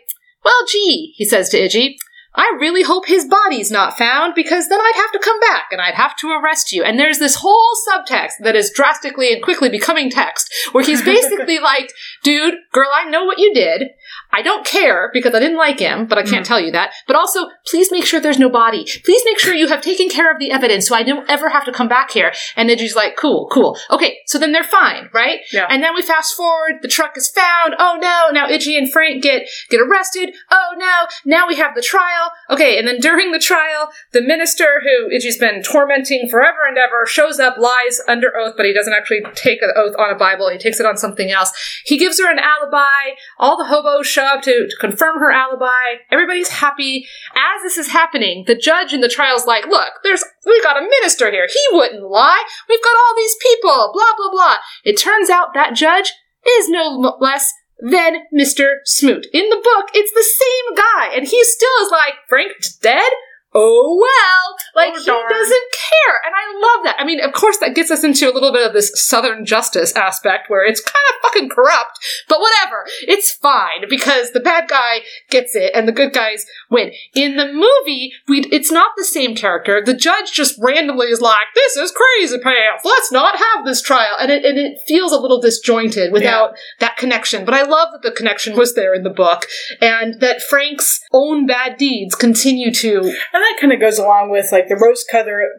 [0.44, 1.96] well, gee, he says to Idgie,
[2.36, 5.80] I really hope his body's not found because then I'd have to come back and
[5.80, 6.82] I'd have to arrest you.
[6.82, 11.60] And there's this whole subtext that is drastically and quickly becoming text where he's basically
[11.60, 11.92] like,
[12.24, 13.90] dude, girl, I know what you did.
[14.32, 16.48] I don't care because I didn't like him, but I can't mm.
[16.48, 16.92] tell you that.
[17.06, 18.84] But also, please make sure there's no body.
[19.04, 21.64] Please make sure you have taken care of the evidence so I don't ever have
[21.64, 22.32] to come back here.
[22.56, 23.78] And she's like, cool, cool.
[23.90, 25.40] Okay, so then they're fine, right?
[25.52, 25.66] Yeah.
[25.68, 27.74] And then we fast forward, the truck is found.
[27.78, 30.34] Oh no, now Idgie and Frank get get arrested.
[30.50, 32.30] Oh no, now we have the trial.
[32.50, 37.06] Okay, and then during the trial, the minister who Idgie's been tormenting forever and ever
[37.06, 40.50] shows up, lies under oath, but he doesn't actually take an oath on a Bible.
[40.50, 41.52] He takes it on something else.
[41.84, 43.16] He gives her an alibi.
[43.38, 46.00] All the hobos show up to, to confirm her alibi.
[46.10, 47.06] Everybody's happy.
[47.34, 50.88] As this is happening, the judge in the trial's like, look, there's we got a
[50.88, 51.46] minister here.
[51.48, 52.44] He wouldn't lie.
[52.68, 53.90] We've got all these people.
[53.92, 54.56] Blah blah blah.
[54.84, 56.12] It turns out that judge
[56.46, 58.76] is no less than Mr.
[58.84, 59.26] Smoot.
[59.32, 63.10] In the book, it's the same guy, and he still is like, Frank dead?
[63.54, 64.56] Oh well.
[64.74, 65.30] Like, Oh, he darn.
[65.30, 66.20] doesn't care.
[66.26, 66.96] And I love that.
[66.98, 69.92] I mean, of course, that gets us into a little bit of this Southern justice
[69.94, 72.84] aspect where it's kind of fucking corrupt, but whatever.
[73.02, 76.90] It's fine because the bad guy gets it and the good guys win.
[77.14, 79.80] In the movie, we it's not the same character.
[79.84, 82.84] The judge just randomly is like, "This is crazy pants.
[82.84, 86.96] Let's not have this trial," and it and it feels a little disjointed without that
[86.96, 87.44] connection.
[87.44, 89.46] But I love that the connection was there in the book,
[89.80, 93.14] and that Frank's own bad deeds continue to.
[93.44, 95.04] That kind of goes along with like the rose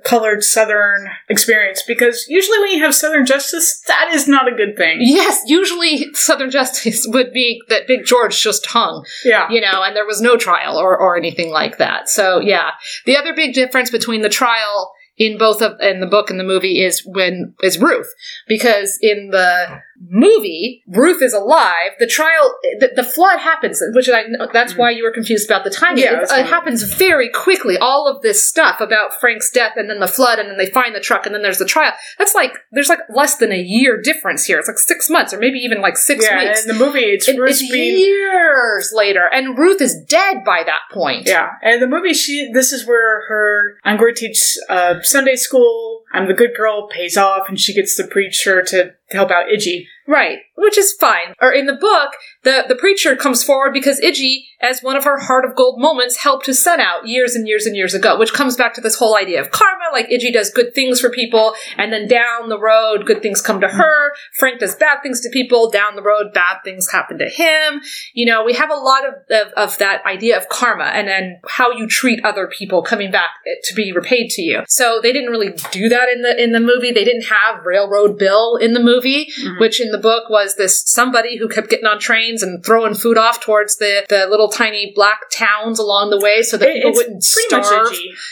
[0.03, 4.75] colored Southern experience because usually when you have Southern justice, that is not a good
[4.75, 4.97] thing.
[5.01, 9.05] Yes, usually Southern justice would be that Big George just hung.
[9.23, 9.49] Yeah.
[9.51, 12.09] you know, and there was no trial or, or anything like that.
[12.09, 12.71] So yeah,
[13.05, 16.43] the other big difference between the trial in both of in the book and the
[16.43, 18.13] movie is when is Ruth
[18.47, 21.91] because in the movie Ruth is alive.
[21.99, 25.63] The trial, the, the flood happens, which I know that's why you were confused about
[25.63, 26.03] the timing.
[26.03, 27.77] Yeah, it, it happens very quickly.
[27.77, 30.95] All of this stuff about Frank's death and then the flood and then they find
[30.95, 31.93] the truck and then there's the trial.
[32.17, 34.59] That's like there's like less than a year difference here.
[34.59, 36.65] It's like six months or maybe even like six yeah, weeks.
[36.65, 40.63] in the movie, it's It- Ruth it's being years later, and Ruth is dead by
[40.65, 41.27] that point.
[41.27, 45.35] Yeah, and the movie, she this is where her I'm going to teach uh, Sunday
[45.35, 46.03] school.
[46.13, 49.87] I'm the good girl pays off, and she gets the preacher to help out Idgie.
[50.07, 51.33] Right, which is fine.
[51.41, 52.11] Or in the book,
[52.43, 56.17] the, the preacher comes forward because Idgie, as one of her heart of gold moments,
[56.17, 58.99] helped his son out years and years and years ago, which comes back to this
[58.99, 62.59] whole idea of karma, like Idgie does good things for people, and then down the
[62.59, 64.13] road, good things come to her.
[64.37, 67.81] Frank does bad things to people, down the road, bad things happen to him.
[68.13, 71.39] You know, we have a lot of, of, of that idea of karma, and then
[71.47, 74.61] how you treat other people coming back eh, to be repaid to you.
[74.67, 76.91] So they didn't really do that in the in the movie.
[76.91, 79.59] They didn't have Railroad Bill in the movie, mm-hmm.
[79.59, 83.17] which in the book was this somebody who kept getting on trains and throwing food
[83.17, 86.89] off towards the the little tiny black towns along the way, so that It- people
[86.91, 87.91] it's wouldn't starve.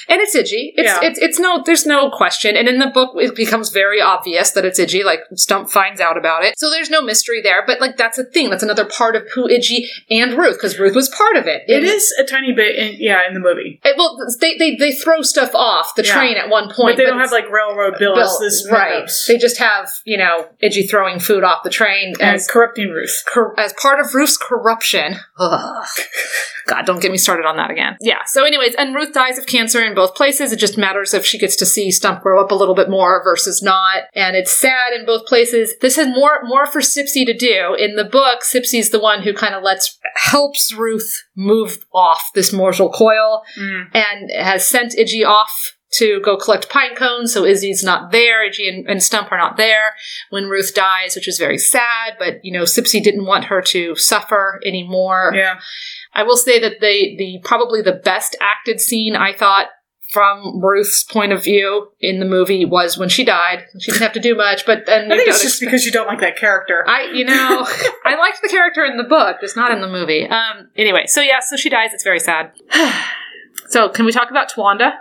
[0.09, 0.73] And it's Idgie.
[0.75, 0.99] It's, Yeah.
[1.07, 2.55] it's it's no there's no question.
[2.57, 6.17] And in the book it becomes very obvious that it's Idgie, like Stump finds out
[6.17, 6.57] about it.
[6.57, 8.49] So there's no mystery there, but like that's a thing.
[8.49, 11.63] That's another part of who Idgie and Ruth, because Ruth was part of it.
[11.67, 14.91] It is a tiny bit, in, yeah, in the movie, it- well, they, they they
[14.91, 16.13] throw stuff off the Yeah.
[16.13, 18.93] train at one point, but they don't have like railroad bill, as this right.
[18.95, 22.89] pickups They just have you know Idgie throwing food off the train and as corrupting
[22.89, 23.23] Ruth.
[23.31, 25.15] cor- as part of Ruth's corruption.
[25.37, 25.85] Ugh.
[26.65, 27.97] God, don't get me started on that again.
[27.99, 28.23] Yeah.
[28.25, 30.51] So, anyways, and Ruth dies of cancer in both places.
[30.53, 33.21] It just matters if she gets to see Stump grow up a little bit more
[33.23, 34.03] versus not.
[34.15, 35.73] And it's sad in both places.
[35.81, 37.75] This is more more for Sipsy to do.
[37.77, 42.53] In the book, Sipsy's the one who kind of lets helps Ruth move off this
[42.53, 43.87] mortal coil Mm.
[43.93, 47.33] and has sent Idgie off to go collect pine cones.
[47.33, 48.47] So Idgie's not there.
[48.47, 49.95] Idgie and, and Stump are not there
[50.29, 52.13] when Ruth dies, which is very sad.
[52.19, 55.31] But you know, Sipsy didn't want her to suffer anymore.
[55.33, 55.59] Yeah,
[56.13, 59.67] I will say that the the probably the best acted scene I thought
[60.13, 63.65] from Ruth's point of view in the movie was when she died.
[63.79, 65.91] She didn't have to do much, but then I think it's just expect- because you
[65.91, 66.85] don't like that character.
[66.87, 67.33] I, you know,
[68.05, 70.27] I liked the character in the book, just not in the movie.
[70.27, 71.89] Um, anyway, so yeah, so she dies.
[71.93, 72.51] It's very sad.
[73.69, 74.91] so, can we talk about Tawanda?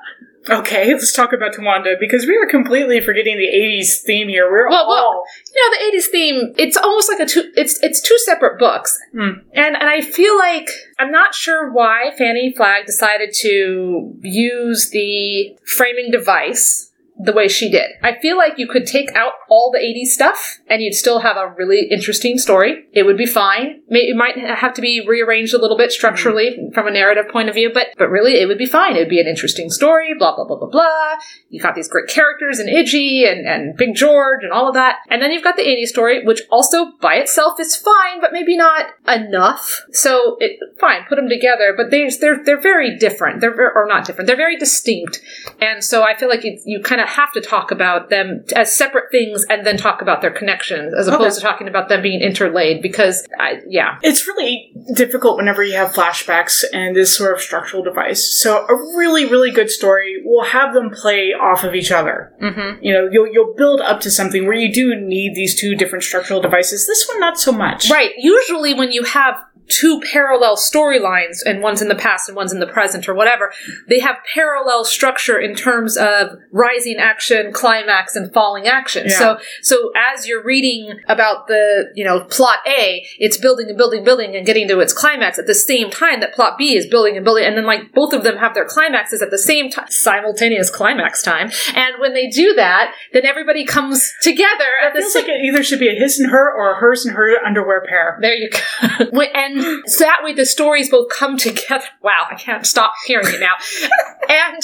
[0.50, 4.50] Okay, let's talk about Tawanda because we are completely forgetting the '80s theme here.
[4.50, 5.24] We're Well, well- all
[5.54, 6.54] You know, the '80s theme.
[6.58, 7.52] It's almost like a two.
[7.56, 9.30] It's it's two separate books, Hmm.
[9.52, 10.68] and and I feel like
[10.98, 17.70] I'm not sure why Fannie Flagg decided to use the framing device the way she
[17.70, 17.90] did.
[18.02, 21.36] I feel like you could take out all the 80s stuff and you'd still have
[21.36, 22.86] a really interesting story.
[22.92, 23.82] It would be fine.
[23.88, 27.54] It might have to be rearranged a little bit structurally from a narrative point of
[27.54, 28.96] view, but but really it would be fine.
[28.96, 31.18] It would be an interesting story, blah blah blah blah blah.
[31.50, 34.96] You got these great characters and Idgie and, and Big George and all of that.
[35.10, 38.56] And then you've got the 80s story, which also by itself is fine, but maybe
[38.56, 39.82] not enough.
[39.92, 43.40] So it fine, put them together, but they're, they're they're very different.
[43.40, 44.26] They're or not different.
[44.26, 45.20] They're very distinct.
[45.60, 48.74] And so I feel like you, you kind of have to talk about them as
[48.74, 52.20] separate things and then talk about their connections as opposed to talking about them being
[52.20, 53.98] interlaid because I, yeah.
[54.02, 58.40] It's really difficult whenever you have flashbacks and this sort of structural device.
[58.40, 62.32] So a really, really good story will have them play off of each other.
[62.40, 62.82] Mm-hmm.
[62.82, 66.04] You know, you'll you'll build up to something where you do need these two different
[66.04, 66.86] structural devices.
[66.86, 67.90] This one, not so much.
[67.90, 68.12] Right.
[68.18, 72.60] Usually, when you have two parallel storylines and one's in the past and one's in
[72.60, 73.52] the present or whatever,
[73.88, 79.06] they have parallel structure in terms of rising action, climax, and falling action.
[79.08, 79.18] Yeah.
[79.18, 84.04] So, so as you're reading about the, you know, plot A, it's building and building,
[84.04, 87.16] building and getting to its climax at the same time that plot B is building
[87.16, 87.44] and building.
[87.44, 91.22] And then like both of them have their climaxes at the same time, simultaneous climax
[91.22, 91.50] time.
[91.74, 94.48] And when they do that, then everybody comes together
[94.82, 96.72] at It the feels same like it either should be a his and her or
[96.72, 98.18] a hers and her underwear pair.
[98.20, 98.58] there you go.
[99.12, 101.84] Wait, and so that way the stories both come together.
[102.02, 103.54] Wow, I can't stop hearing it now.
[104.28, 104.62] and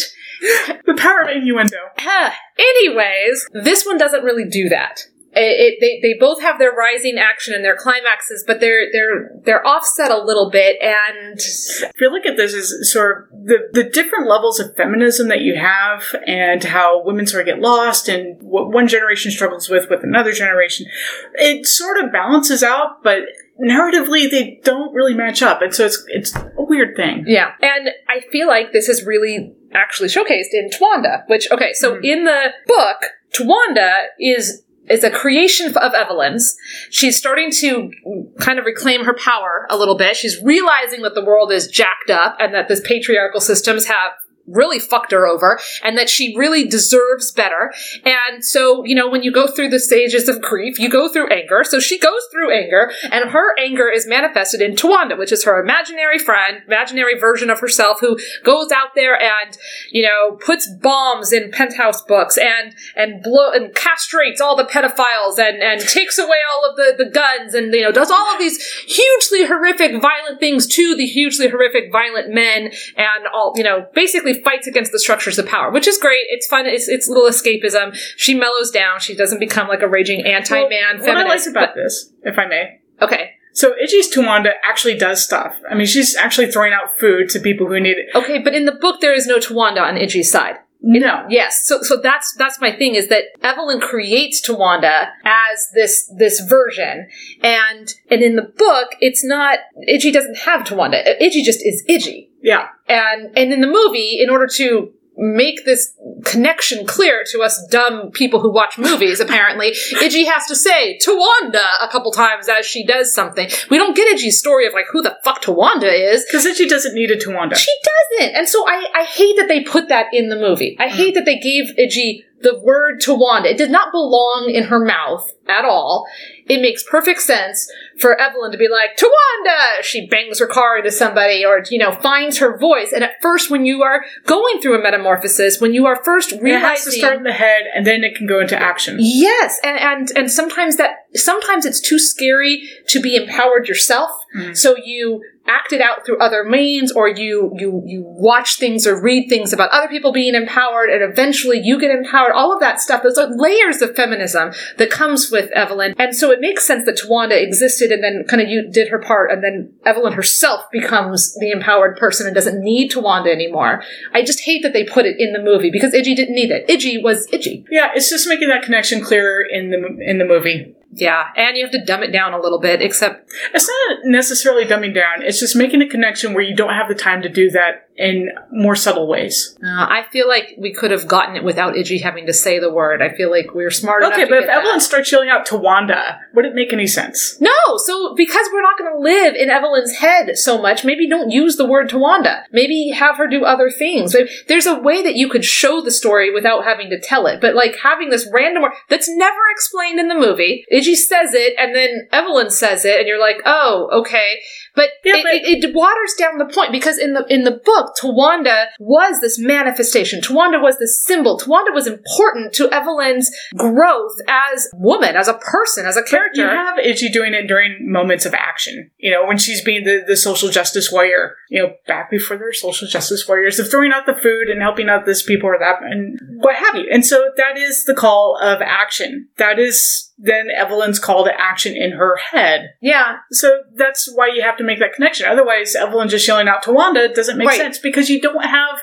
[0.86, 1.76] The power of innuendo.
[1.98, 5.02] uh, anyways, this one doesn't really do that.
[5.32, 9.30] It, it, they, they both have their rising action and their climaxes, but they're they're
[9.44, 10.78] they're offset a little bit.
[10.80, 15.28] And If you look at this is sort of the, the different levels of feminism
[15.28, 19.68] that you have and how women sort of get lost and what one generation struggles
[19.68, 20.86] with with another generation,
[21.34, 23.20] it sort of balances out, but
[23.60, 25.62] narratively they don't really match up.
[25.62, 27.24] And so it's, it's a weird thing.
[27.26, 27.52] Yeah.
[27.60, 32.04] And I feel like this is really actually showcased in Tawanda, which, okay, so Mhm.
[32.04, 36.56] in the book, Tawanda is is a creation of Evelyn's.
[36.88, 37.92] She's starting to
[38.40, 40.16] kind of reclaim her power a little bit.
[40.16, 44.12] She's realizing that the world is jacked up and that this patriarchal systems have
[44.48, 47.72] really fucked her over and that she really deserves better.
[48.04, 51.28] And so, you know, when you go through the stages of grief, you go through
[51.28, 51.64] anger.
[51.64, 55.60] So she goes through anger and her anger is manifested in Tawanda, which is her
[55.60, 59.56] imaginary friend, imaginary version of herself who goes out there and,
[59.90, 65.38] you know, puts bombs in penthouse books and, and blow, and castrates all the pedophiles
[65.38, 68.38] and, and takes away all of the, the guns and, you know, does all of
[68.38, 73.86] these hugely horrific, violent things to the hugely horrific, violent men and all, you know,
[73.94, 76.26] basically fights against the structures of power, which is great.
[76.28, 76.66] It's fun.
[76.66, 77.94] It's, it's little escapism.
[78.16, 79.00] She mellows down.
[79.00, 81.48] She doesn't become like a raging anti-man What I like feminist.
[81.48, 83.32] about this, if I may, okay.
[83.52, 85.60] so Idgie's Tawanda actually does stuff.
[85.70, 88.08] I mean, she's actually throwing out food to people who need it.
[88.14, 90.56] Okay, but in the book there is no Tawanda on Idgie's side.
[90.80, 91.26] No.
[91.28, 96.40] Yes, so so that's that's my thing is that Evelyn creates Tawanda as this this
[96.40, 97.08] version,
[97.42, 99.58] and and in the book it's not
[99.88, 101.20] Idgie doesn't have Tawanda.
[101.20, 102.68] Idgie just is Idgie, Yeah.
[102.88, 105.94] and and in the movie, in order to make this
[106.24, 111.64] connection clear to us dumb people who watch movies, apparently, Idgie has to say Tawanda
[111.82, 113.48] a couple times as she does something.
[113.68, 116.24] We don't get Idgie's story of like who the fuck Tawanda is.
[116.24, 117.56] Because Idgie doesn't need a Tawanda.
[117.56, 117.74] She
[118.18, 118.36] doesn't.
[118.36, 120.76] And so I, I hate that they put that in the movie.
[120.78, 123.46] I hate that they gave Idgie the word Tawanda.
[123.46, 126.06] It did not belong in her mouth at all.
[126.46, 129.82] It makes perfect sense for Evelyn to be like, Tawanda!
[129.82, 132.92] She bangs her car into somebody or, you know, finds her voice.
[132.92, 136.42] And at first, when you are going through a metamorphosis, when you are first It
[136.42, 136.68] realizing.
[136.68, 138.96] has to start in the head, and then it can go into action.
[139.00, 144.10] Yes, and and and sometimes that sometimes it's too scary to be empowered yourself.
[144.36, 144.56] Mhm.
[144.56, 149.00] So you act it out through other means, or you you you watch things or
[149.00, 152.32] read things about other people being empowered, and eventually you get empowered.
[152.32, 153.02] All of that stuff.
[153.02, 156.98] Those are layers of feminism that comes with Evelyn, and so it makes sense that
[156.98, 161.34] Tawanda existed, and then kind of you did her part, and then Evelyn herself becomes
[161.38, 163.82] the empowered person and doesn't need to Wanda anymore.
[164.12, 166.68] I just hate that they put it in the movie because Idgie didn't need it.
[166.68, 167.64] Idgie was Idgie.
[167.70, 170.74] Yeah, it's just making that connection clearer in the in the movie.
[170.90, 174.64] Yeah, and you have to dumb it down a little bit, except It's not necessarily
[174.64, 175.22] dumbing down.
[175.22, 178.30] It's just making a connection where you don't have the time to do that in
[178.52, 179.56] more subtle ways.
[179.62, 182.72] uh, I feel like we could have gotten it without Idgie having to say the
[182.72, 183.02] word.
[183.02, 184.58] I feel like we're smart enough Okay, to but if get that.
[184.60, 187.40] Evelyn starts yelling out to Wanda, would it make any sense?
[187.40, 191.30] No, so because we're not going to live in Evelyn's head so much, maybe don't
[191.30, 192.44] use the word Tawanda.
[192.52, 194.14] Maybe have her do other things.
[194.46, 197.40] There's a way that you could show the story without having to tell it.
[197.40, 201.54] But like having this random word that's never explained in the movie, Idgie says it
[201.58, 204.40] and then Evelyn says it and you're like, oh, okay.
[204.74, 207.60] But, Yeah, it, but- it, it waters down the point because in the in the
[207.64, 210.20] book, Tawanda was this manifestation.
[210.20, 211.38] Tawanda was this symbol.
[211.38, 216.42] Tawanda was important to Evelyn's growth as woman, as a person, as a character.
[216.42, 216.82] You character.
[216.82, 218.90] have Idgie doing it during moments of action.
[218.98, 221.34] You know, when she's being the, the social justice warrior.
[221.50, 224.60] You know, back before there were social justice warriors of throwing out the food and
[224.62, 226.86] helping out this people or that and what have you.
[226.90, 229.28] And so that is the call of action.
[229.38, 232.74] That is then Evelyn's call to action in her head.
[232.80, 235.26] yeah, So that's why you have to make that connection.
[235.26, 237.58] Otherwise, Evelyn just yelling out to Wanda doesn't make Right.
[237.60, 238.82] sense because you don't have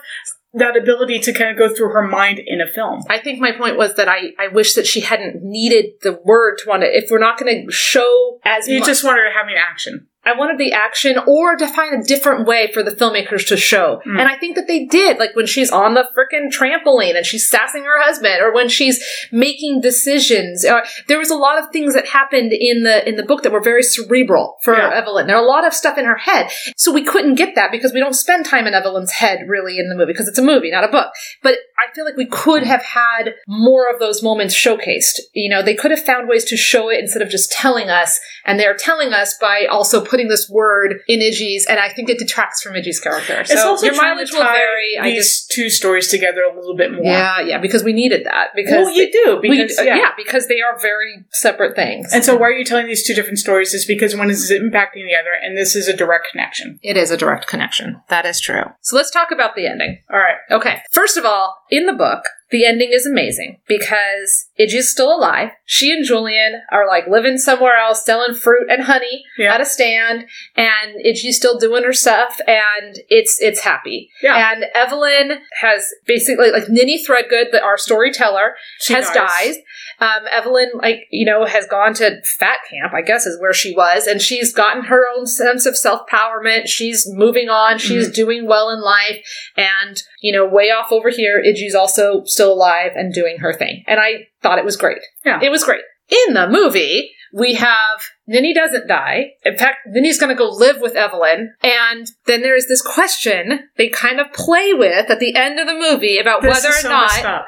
[0.54, 3.04] that ability to kind of go through her mind in a film.
[3.10, 6.60] I think my point was that I, I wish that she hadn't needed the word
[6.66, 6.86] Tawanda.
[6.90, 10.08] If we're not going to show as You much, just want her having action.
[10.26, 14.02] I wanted the action or to find a different way for the filmmakers to show.
[14.06, 14.20] Mm.
[14.20, 15.20] And I think that they did.
[15.20, 19.04] Like when she's on the freaking trampoline and she's sassing her husband or when she's
[19.32, 20.66] making decisions.
[20.66, 23.52] Uh, there was a lot of things that happened in the in the book that
[23.52, 24.92] were very cerebral for Yeah.
[24.94, 25.28] Evelyn.
[25.28, 26.50] There are a lot of stuff in her head.
[26.76, 29.90] So we couldn't get that because we don't spend time in Evelyn's head really in
[29.90, 31.12] the movie because it's a movie, not a book.
[31.44, 35.20] But I feel like we could have had more of those moments showcased.
[35.34, 38.20] You know, they could have found ways to show it instead of just telling us.
[38.46, 42.18] And they're telling us by also putting this word in Idgie's, and I think it
[42.18, 43.42] detracts from Idgie's character.
[43.42, 44.98] It's So also your mileage will vary.
[45.00, 47.04] I these just two stories together a little bit more.
[47.04, 49.98] yeah, yeah, because we needed that because well, you do we- because uh, yeah.
[49.98, 52.14] yeah, because they are very separate things.
[52.14, 53.74] And so, why are you telling these two different stories?
[53.74, 56.80] Is because one is impacting the other, and this is a direct connection.
[56.82, 58.02] it is a direct connection.
[58.10, 58.64] That is true.
[58.82, 60.02] So let's talk about the ending.
[60.12, 60.38] All right.
[60.52, 60.82] Okay.
[60.92, 65.50] First of all, in the book, the ending is amazing because Idgie's still alive.
[65.66, 69.56] She and Julian are like living somewhere else, selling fruit and honey Yeah.
[69.56, 70.26] at a stand,
[70.56, 74.10] and Idgie's still doing her stuff, and it's it's happy.
[74.22, 74.52] Yeah.
[74.54, 79.16] And Evelyn has basically like Ninny Threadgood, the, our storyteller, She has dies.
[79.16, 79.56] died.
[80.00, 82.94] Um, Evelyn, like you know, has gone to fat camp.
[82.94, 86.68] I guess is where she was, and she's gotten her own sense of self powerment.
[86.68, 87.78] She's moving on.
[87.78, 88.14] She's Mm-hmm.
[88.14, 89.24] doing well in life,
[89.56, 93.84] and you know, way off over here, Idgie's also still alive and doing her thing.
[93.88, 95.00] And I thought it was great.
[95.26, 95.40] Yeah.
[95.42, 95.82] it was great.
[96.10, 99.32] In the movie, we have Ninny doesn't die.
[99.44, 103.68] In fact, Ninny's going to go live with Evelyn, and then there is this question
[103.78, 106.82] they kind of play with at the end of the movie about This whether or
[106.82, 107.46] so not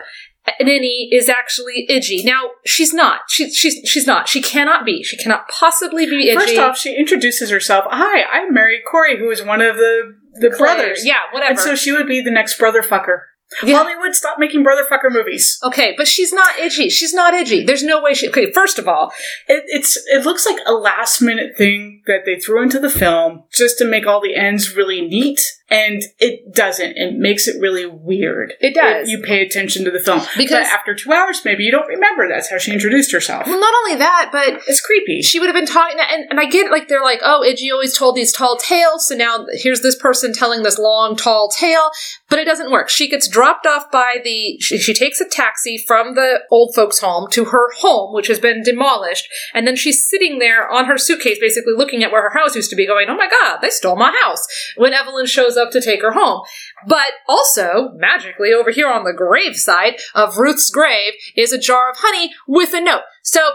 [0.61, 2.23] Ninny is actually Idgie.
[2.23, 3.21] Now, she's not.
[3.27, 4.27] She's she's she's not.
[4.27, 5.03] She cannot be.
[5.03, 6.35] She cannot possibly be Idgie.
[6.39, 7.85] First off, she introduces herself.
[7.89, 10.75] Hi, I'm Mary Corey, who is one of the the Claire.
[10.75, 11.05] brothers.
[11.05, 11.51] Yeah, whatever.
[11.51, 13.19] And so she would be the next brother fucker.
[13.63, 13.77] Yeah.
[13.77, 15.57] Hollywood, stop making brother fucker movies.
[15.63, 16.91] okay, but she's not Idgie.
[16.91, 17.65] She's not Idgie.
[17.65, 18.27] There's no way she.
[18.27, 19.13] Okay, first of all,
[19.47, 23.43] It, it's it looks like a last minute thing that they threw into the film
[23.53, 25.39] just to make all the ends really neat,
[25.70, 26.93] and it doesn't.
[26.97, 28.53] It makes it really weird.
[28.61, 29.07] It does.
[29.07, 30.22] if you pay attention to the film.
[30.38, 33.45] Because- but after two hours, maybe you don't remember that's how she introduced herself.
[33.47, 35.22] well, not only that, but It's creepy.
[35.22, 37.97] she would have been talking, and, and I get like they're like, oh, Idgie always
[37.97, 41.91] told these tall tales, so now here's this person telling this long, tall tale,
[42.30, 42.89] but it doesn't work.
[42.89, 46.99] She gets dropped off by the, she, she takes a taxi from the old folks'
[46.99, 50.97] home to her home, which has been demolished, and then she's sitting there on her
[50.97, 53.70] suitcase, basically looking at where her house used to be, going, oh my god, they
[53.70, 54.45] stole my house,
[54.78, 56.41] when Evelyn shows up to take her home.
[56.87, 61.89] But also, magically, over here on the grave side of Ruth's grave is a jar
[61.89, 63.03] of honey with a note.
[63.23, 63.51] So,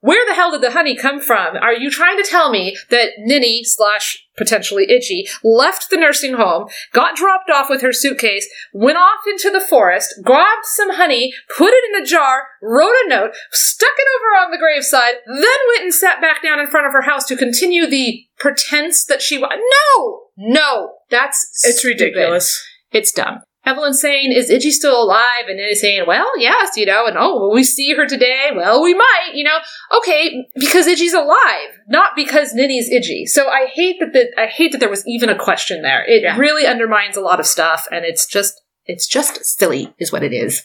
[0.00, 1.56] where the hell did the honey come from?
[1.56, 6.68] Are you trying to tell me that Ninny slash potentially Idgie left the nursing home,
[6.92, 11.72] got dropped off with her suitcase, went off into the forest, grabbed some honey, put
[11.72, 15.82] it in a jar, wrote a note, stuck it over on the graveside, then went
[15.82, 19.38] and sat back down in front of her house to continue the pretense that she
[19.38, 19.58] was?
[19.96, 22.04] No, no, that's it's stupid.
[22.04, 22.64] ridiculous.
[22.92, 23.40] It's dumb.
[23.64, 25.48] Evelyn's saying, Is Idgie still alive?
[25.48, 28.50] And Ninny's saying, Well, yes, you know, and oh, will we see her today?
[28.54, 29.58] Well, we might, you know.
[29.98, 33.26] Okay, because Idgie's alive, not because Ninny's Idgie.
[33.26, 36.04] So I hate that the, I hate that there was even a question there.
[36.08, 36.36] It Yeah.
[36.38, 38.54] really undermines a lot of stuff, and it's just
[38.84, 40.62] it's just silly, is what it is.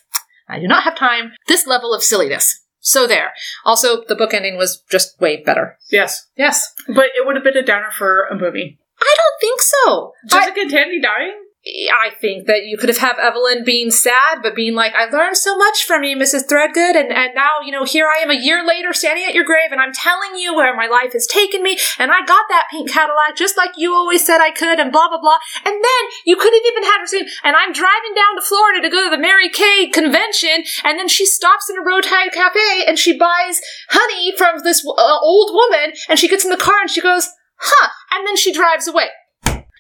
[0.48, 2.60] I do not have time this level of silliness.
[2.84, 3.34] So there.
[3.66, 5.78] Also, the book ending was just way better.
[5.92, 6.72] Yes, Yes.
[6.88, 8.80] but it would have been a downer for a movie.
[9.02, 10.14] I don't think so.
[10.32, 11.42] I- Jessica Tandy dying.
[11.64, 15.38] I think that you could have have Evelyn being sad, but being like, I learned
[15.38, 16.48] so much from you, Mrs.
[16.50, 19.44] Threadgood, and, and now, you know, here I am a year later standing at your
[19.44, 22.66] grave, and I'm telling you where my life has taken me, and I got that
[22.72, 25.38] pink Cadillac just like you always said I could, and blah, blah, blah.
[25.64, 28.82] And then you could have even had her saying, and I'm driving down to Florida
[28.82, 32.86] to go to the Mary Kay convention, and then she stops in a roadside cafe,
[32.88, 36.82] and she buys honey from this uh, old woman, and she gets in the car,
[36.82, 37.30] and she goes,
[37.62, 39.08] huh, and then she drives away.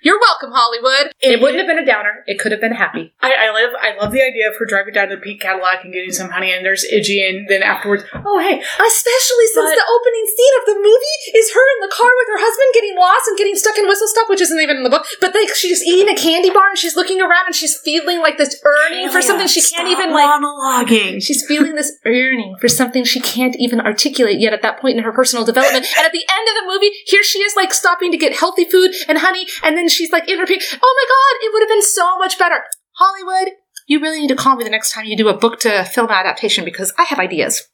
[0.01, 1.13] You're welcome, Hollywood.
[1.21, 2.23] It, wouldn't have been a downer.
[2.25, 3.13] It could have been happy.
[3.21, 5.83] I, I love I love the idea of her driving down to the pink Cadillac
[5.85, 9.77] and getting some honey, and there's Idgie, and then afterwards, oh hey, Especially since But-
[9.77, 12.97] the opening scene of the movie is her in the car with her husband getting
[12.97, 15.05] lost and getting stuck in whistle stop, which isn't even in the book.
[15.21, 18.37] But like she's eating a candy bar and she's looking around and she's feeling like
[18.37, 20.25] this yearning for something she can't even like.
[20.25, 21.21] monologuing.
[21.21, 25.03] She's feeling this yearning for something she can't even articulate yet at that point in
[25.03, 25.85] her personal development.
[25.97, 28.65] And at the end of the movie, here she is like stopping to get healthy
[28.65, 30.63] food and honey, and then she's like in her pink.
[30.81, 32.63] Oh my god, it would have been so much better.
[32.93, 33.53] Hollywood,
[33.87, 36.09] you really need to call me the next time you do a book to film
[36.09, 37.67] adaptation because I have ideas.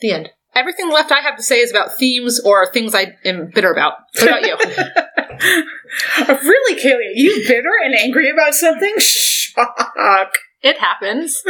[0.00, 0.30] The end.
[0.54, 3.94] Everything left I have to say is about themes or things I am bitter about.
[4.16, 4.56] What about you?
[6.28, 8.94] really, Kaylee, you bitter and angry about something?
[8.98, 10.32] Shock.
[10.62, 11.42] it happens.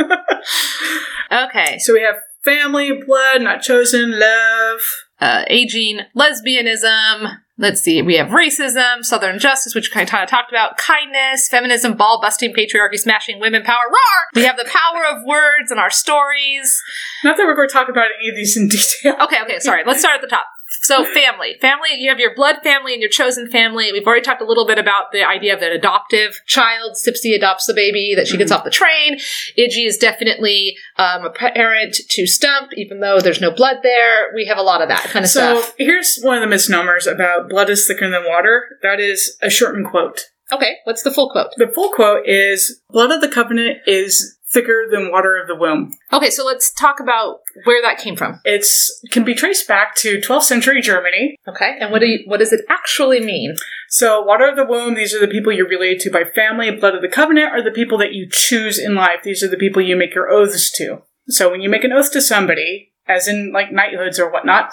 [1.32, 1.78] okay.
[1.78, 4.80] So we have family, blood, not chosen, love.
[5.20, 7.36] uh, aging, lesbianism.
[7.60, 12.20] Let's see, we have racism, southern justice, which kind of talked about, kindness, feminism, ball
[12.22, 14.28] busting, patriarchy, smashing, women power, roar!
[14.36, 16.80] We have the power of words and our stories.
[17.24, 19.16] Not that we're going to talk about any of these in detail.
[19.22, 20.46] Okay, okay, sorry, let's start at the top.
[20.82, 21.56] So, family.
[21.60, 23.90] Family, you have your blood family and your chosen family.
[23.90, 26.96] We've already talked a little bit about the idea of an adoptive child.
[26.96, 29.18] Sipsy adopts the baby that she gets off the train.
[29.58, 34.32] Idgie is definitely um, a parent to Stump, even though there's no blood there.
[34.34, 35.64] We have a lot of that kind of So stuff.
[35.64, 38.78] So here's one of the misnomers about blood is thicker than water.
[38.82, 40.20] That is a shortened quote.
[40.50, 41.48] Okay, what's the full quote?
[41.56, 45.92] The full quote is blood of the covenant is thicker than water of the womb.
[46.12, 48.40] Okay, so let's talk about where that came from.
[48.44, 51.36] It's can be traced back to 12th century Germany.
[51.46, 53.56] Okay, and what do you, what does it actually mean?
[53.90, 56.70] So, water of the womb, these are the people you're related to by family.
[56.70, 59.22] Blood of the covenant are the people that you choose in life.
[59.24, 61.02] These are the people you make your oaths to.
[61.28, 64.72] So, when you make an oath to somebody, as in like knighthoods or whatnot,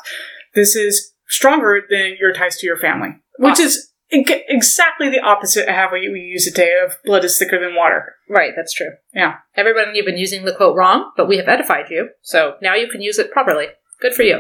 [0.54, 3.10] this is stronger than your ties to your family,
[3.40, 3.66] which Awesome.
[3.66, 7.76] is exactly the opposite of how we use it today of blood is thicker than
[7.76, 8.16] water.
[8.30, 8.92] Right, that's true.
[9.14, 9.36] Yeah.
[9.56, 12.88] Everybody, you've been using the quote wrong, but we have edified you, so now you
[12.90, 13.68] can use it properly.
[14.02, 14.40] Good for you.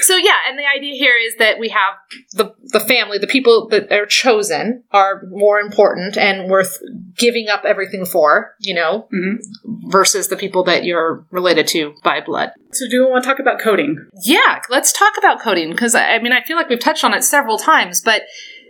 [0.00, 1.94] So yeah, and the idea here is that we have
[2.32, 6.78] the the family, the people that are chosen, are more important and worth
[7.14, 9.36] giving up everything for, you know, Mhm.
[9.92, 12.52] versus the people that you're related to by blood.
[12.72, 13.98] So, do we want to talk about coding?
[14.24, 17.22] Yeah, let's talk about coding because I mean I feel like we've touched on it
[17.22, 18.22] several times, but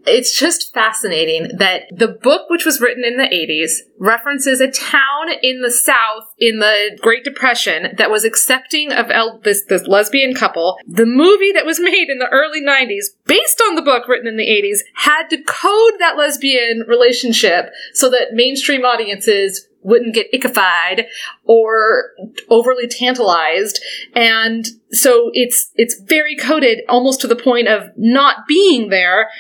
[0.07, 5.29] it's just fascinating that the book, which was written in the 80s, references a town
[5.43, 9.09] in the South in the Great Depression that was accepting of
[9.43, 10.79] this, this lesbian couple.
[10.87, 14.37] The movie that was made in the early 90s, based on the book written in
[14.37, 21.07] the 80s, had to code that lesbian relationship so that mainstream audiences wouldn't get ickified
[21.45, 22.11] or
[22.51, 23.81] overly tantalized
[24.17, 29.31] and so it's it's very coded almost to the point of not being there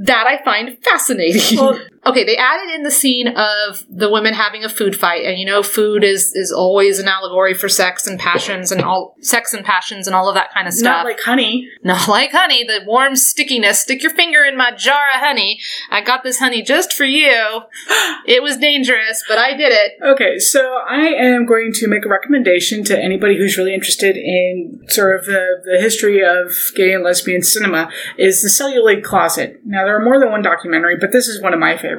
[0.00, 1.58] that I find fascinating.
[1.58, 5.38] Well- okay, they added in the scene of the women having a food fight, and
[5.38, 9.52] you know, food is is always an allegory for sex and passions and all sex
[9.52, 11.04] and passions and all of that kind of stuff.
[11.04, 11.68] Not like honey.
[11.82, 13.80] Not like honey, the warm stickiness.
[13.80, 15.60] Stick your finger in my jar of honey.
[15.90, 17.62] I got this honey just for you.
[18.26, 19.92] It was dangerous, but I did it.
[20.02, 24.80] Okay, so I am going to make a recommendation to anybody who's really interested in
[24.88, 29.60] sort of the, the history of gay and lesbian cinema is the Celluloid Closet.
[29.64, 31.89] Now, there are more than one documentary, but this is one of my favorites.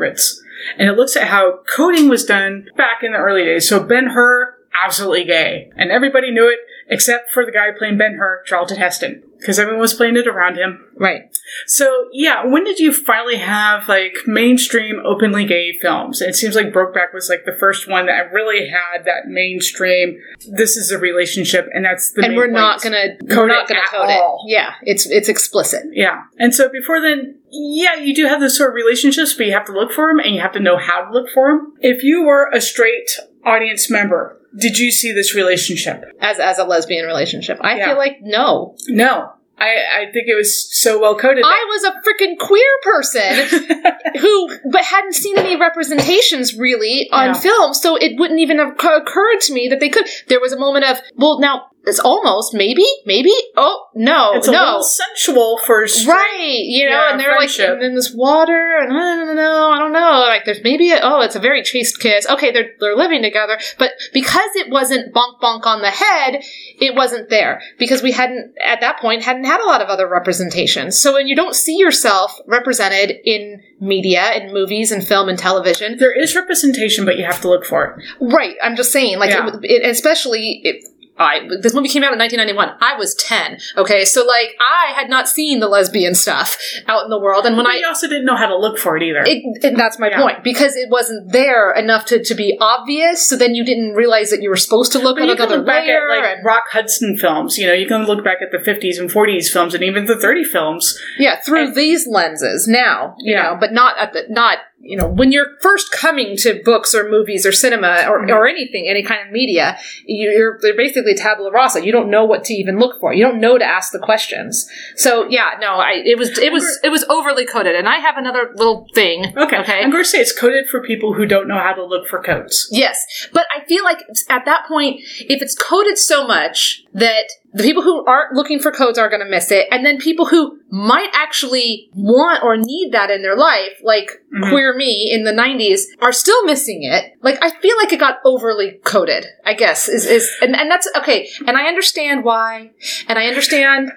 [0.78, 3.68] And it looks at how coding was done back in the early days.
[3.68, 5.72] So Ben Hur, absolutely gay.
[5.76, 6.60] And everybody knew it,
[6.92, 10.58] except for the guy playing Ben Hur, Charlton Heston, because everyone was playing it around
[10.58, 10.86] him.
[10.98, 11.36] Right.
[11.66, 16.22] So yeah, when did you finally have like mainstream openly gay films?
[16.22, 20.20] It seems like Brokeback was like the first one that really had that mainstream.
[20.52, 23.82] This is a relationship, and that's the and we're not gonna Code we're not gonna
[23.90, 24.44] code all.
[24.46, 24.52] it.
[24.52, 25.84] Yeah, it's it's explicit.
[25.94, 29.54] Yeah, and so before then, yeah, you do have those sort of relationships, but you
[29.54, 31.74] have to look for them, and you have to know how to look for them.
[31.80, 33.10] If you were a straight
[33.46, 36.04] audience member, did you see this relationship?
[36.20, 37.58] as as a lesbian relationship.
[37.62, 37.86] I Yeah.
[37.88, 38.76] feel like no.
[38.88, 39.34] No.
[39.58, 41.44] I, I think it was so well coded.
[41.46, 43.62] I was a freaking queer person
[44.20, 47.34] who but hadn't seen any representations really on Yeah.
[47.34, 50.08] film, so it wouldn't even have occurred to me that they could.
[50.30, 53.34] There was a moment of, well, now it's almost maybe, maybe.
[53.58, 54.64] Oh no, it's a no.
[54.66, 57.66] little sensual for straight Right, you know, Yeah, and they're friendship.
[57.68, 60.26] like, and then this water, and I don't know, I don't know.
[60.28, 62.28] Like, there's maybe, a, oh, it's a very chaste kiss.
[62.30, 66.42] Okay, they're they're living together, but because it wasn't bonk bonk on the head,
[66.80, 70.08] it wasn't there because we hadn't at that point hadn't had a lot of other
[70.08, 71.00] representations.
[71.02, 75.98] So when you don't see yourself represented in media, in movies, and film and television,
[75.98, 78.06] There is representation, but you have to look for it.
[78.34, 78.56] Right.
[78.62, 79.48] I'm just saying, like, Yeah.
[79.48, 80.86] it, it, especially if
[81.18, 82.78] I this movie came out in 1991.
[82.82, 83.60] I was 10.
[83.78, 86.58] Okay, so like I had not seen the lesbian stuff
[86.88, 88.98] out in the world, and when But I also didn't know how to look for
[88.98, 89.20] it either.
[89.26, 90.22] it, it- that's my Yeah.
[90.22, 93.28] point because it wasn't there enough to, to be obvious.
[93.28, 95.46] So then you didn't realize that you were supposed to look But at you can
[95.46, 96.10] another look back at layer.
[96.10, 97.58] like and, Rock Hudson films.
[97.58, 100.18] You know, you can look back at the 50s and 40s films and even the
[100.18, 100.98] 30 films.
[101.20, 103.44] yeah, through and- these lenses now, you Yeah.
[103.44, 107.10] know, but not at the not you know when you're first coming to books or
[107.10, 108.30] movies or cinema or, Mhm.
[108.36, 111.86] or anything, any kind of media, you- you're they're basically tabula rasa.
[111.86, 113.14] You don't know what to even look for.
[113.14, 114.70] You don't know to ask the questions.
[114.96, 118.18] So yeah, no, I it was it was it was overly coded, and I have
[118.18, 119.34] another little thing.
[119.38, 119.58] Okay.
[119.58, 119.82] okay.
[119.82, 122.22] I'm going to say it's coded for people who don't know how to look for
[122.22, 122.68] codes.
[122.72, 122.98] Yes,
[123.34, 127.84] but I feel like at that point, if it's coded so much that the people
[127.84, 131.10] who aren't looking for codes are going to miss it, and then people who might
[131.14, 134.50] actually want or need that in their life, like Mhm.
[134.50, 137.14] queer me in the '90s, are still missing it.
[137.22, 139.26] Like I feel like it got overly coded.
[139.46, 142.72] I guess is is and, and that's okay, and I understand why,
[143.08, 143.92] and I understand,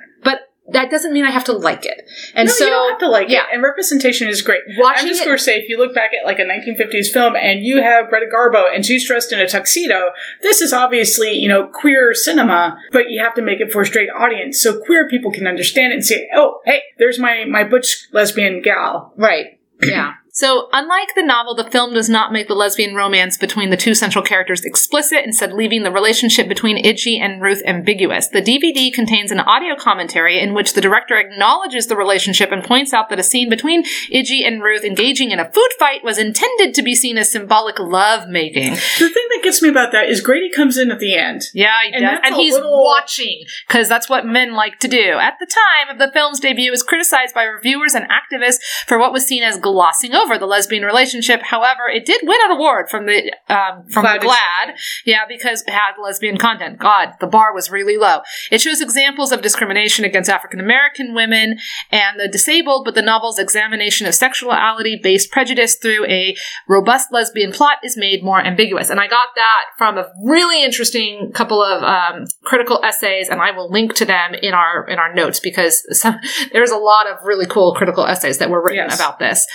[0.68, 2.08] that doesn't mean I have to like it.
[2.34, 3.42] And no, so you don't have to like yeah.
[3.42, 3.54] it.
[3.54, 4.62] And representation is great.
[4.78, 7.36] watching I'm just going to say, if you look back at like a 1950s film
[7.36, 10.10] and you have Greta Garbo and she's dressed in a tuxedo,
[10.40, 13.86] this is obviously, you know, queer cinema, but you have to make it for a
[13.86, 17.62] straight audience so queer people can understand it and say, oh, hey, there's my, my
[17.62, 19.12] butch lesbian gal.
[19.16, 19.60] Right.
[19.82, 20.14] Yeah.
[20.36, 23.94] So, unlike the novel, the film does not make the lesbian romance between the two
[23.94, 28.26] central characters explicit, instead, leaving the relationship between Idgie and Ruth ambiguous.
[28.26, 32.92] The DVD contains an audio commentary in which the director acknowledges the relationship and points
[32.92, 36.74] out that a scene between Idgie and Ruth engaging in a food fight was intended
[36.74, 38.72] to be seen as symbolic love making.
[38.72, 41.42] The thing that gets me about that is Grady comes in at the end.
[41.54, 42.18] Yeah, he And does.
[42.24, 45.12] And he's little- watching because that's what men like to do.
[45.12, 48.58] At the time of the film's debut, it was criticized by reviewers and activists
[48.88, 51.42] for what was seen as glossing over the lesbian relationship.
[51.42, 55.62] However, it did win an award from the um, from GLAAD the GLAAD, yeah, because
[55.62, 56.78] it had lesbian content.
[56.78, 58.20] God, the bar was really low.
[58.50, 61.58] It shows examples of discrimination against African American women
[61.90, 66.34] and the disabled, but the novel's examination of sexuality based prejudice through a
[66.68, 68.90] robust lesbian plot is made more ambiguous.
[68.90, 73.50] And I got that from a really interesting couple of um, critical essays, and I
[73.50, 76.18] will link to them in our in our notes because some,
[76.52, 78.96] there's a lot of really cool critical essays that were written Yes.
[78.96, 79.46] about this.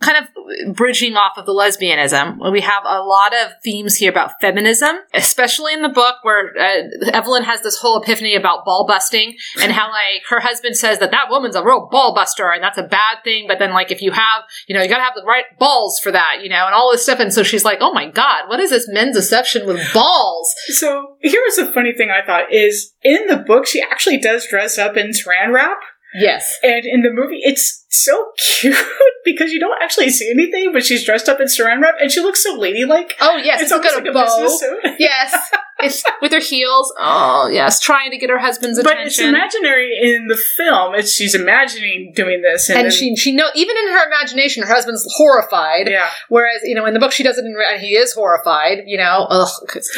[0.00, 4.40] Kind of bridging off of the lesbianism, we have a lot of themes here about
[4.40, 9.36] feminism, especially in the book where uh, Evelyn has this whole epiphany about ball busting
[9.60, 12.78] and how like her husband says that that woman's a real ball buster and that's
[12.78, 13.46] a bad thing.
[13.48, 16.12] But then like if you have, you know, you gotta have the right balls for
[16.12, 17.20] that, you know, and all this stuff.
[17.20, 20.54] And so she's like, oh my god, what is this men's deception with balls?
[20.68, 24.46] So here was a funny thing I thought is in the book, she actually does
[24.48, 25.78] dress up in saran wrap.
[26.14, 26.58] Yes.
[26.62, 28.76] And in the movie, it's so cute
[29.24, 32.20] because you don't actually see anything, but she's dressed up in saran wrap and she
[32.20, 33.14] looks so ladylike.
[33.20, 34.58] Oh yes, it's, almost got a bow.
[34.98, 35.34] yes,
[35.80, 36.92] it's with her heels.
[36.98, 38.98] Oh yes, trying to get her husband's attention.
[38.98, 40.94] But it's imaginary in the film.
[40.94, 44.64] It's she's imagining doing this, and, and then- she she know even in her imagination,
[44.64, 45.88] her husband's horrified.
[45.88, 46.08] yeah.
[46.28, 48.84] Whereas you know in the book she doesn't, in and he is horrified.
[48.86, 49.48] You know, ugh,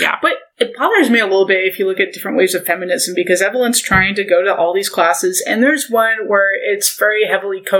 [0.00, 0.16] yeah.
[0.22, 3.14] But it bothers me a little bit if you look at different ways of feminism
[3.14, 7.26] because Evelyn's trying to go to all these classes, and there's one where it's very
[7.26, 7.79] heavily coded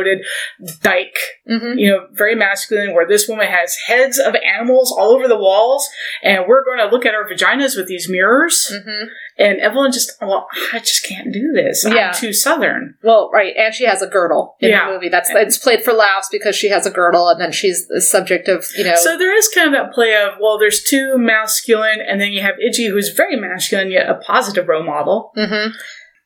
[0.83, 5.29] dyke, hmm you know, very masculine, where this woman has heads of animals all over
[5.29, 5.89] the walls,
[6.23, 8.71] and we're going to look at our vaginas with these mirrors.
[8.85, 9.05] hmm
[9.39, 11.85] And Evelyn just, well, I just can't do this.
[11.89, 12.09] Yeah.
[12.09, 12.95] I'm too southern.
[13.03, 14.87] Well, right, and she has a girdle in Yeah.
[14.87, 15.09] the movie.
[15.09, 18.49] That's it's played for laughs because she has a girdle, and then she's the subject
[18.49, 18.97] of you know.
[18.97, 22.43] So there is kind of that play of, well, there's two masculine, and then you
[22.43, 25.33] have Idgie, who's very masculine, yet a positive role model.
[25.35, 25.69] hmm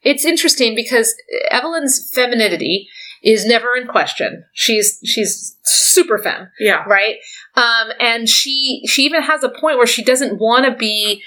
[0.02, 1.14] It's interesting because
[1.50, 2.88] Evelyn's femininity
[3.24, 4.44] is never in question.
[4.52, 6.84] She's she's super femme, Yeah.
[6.84, 7.16] right?
[7.54, 11.22] Um, and she she even has a point where she doesn't want to be.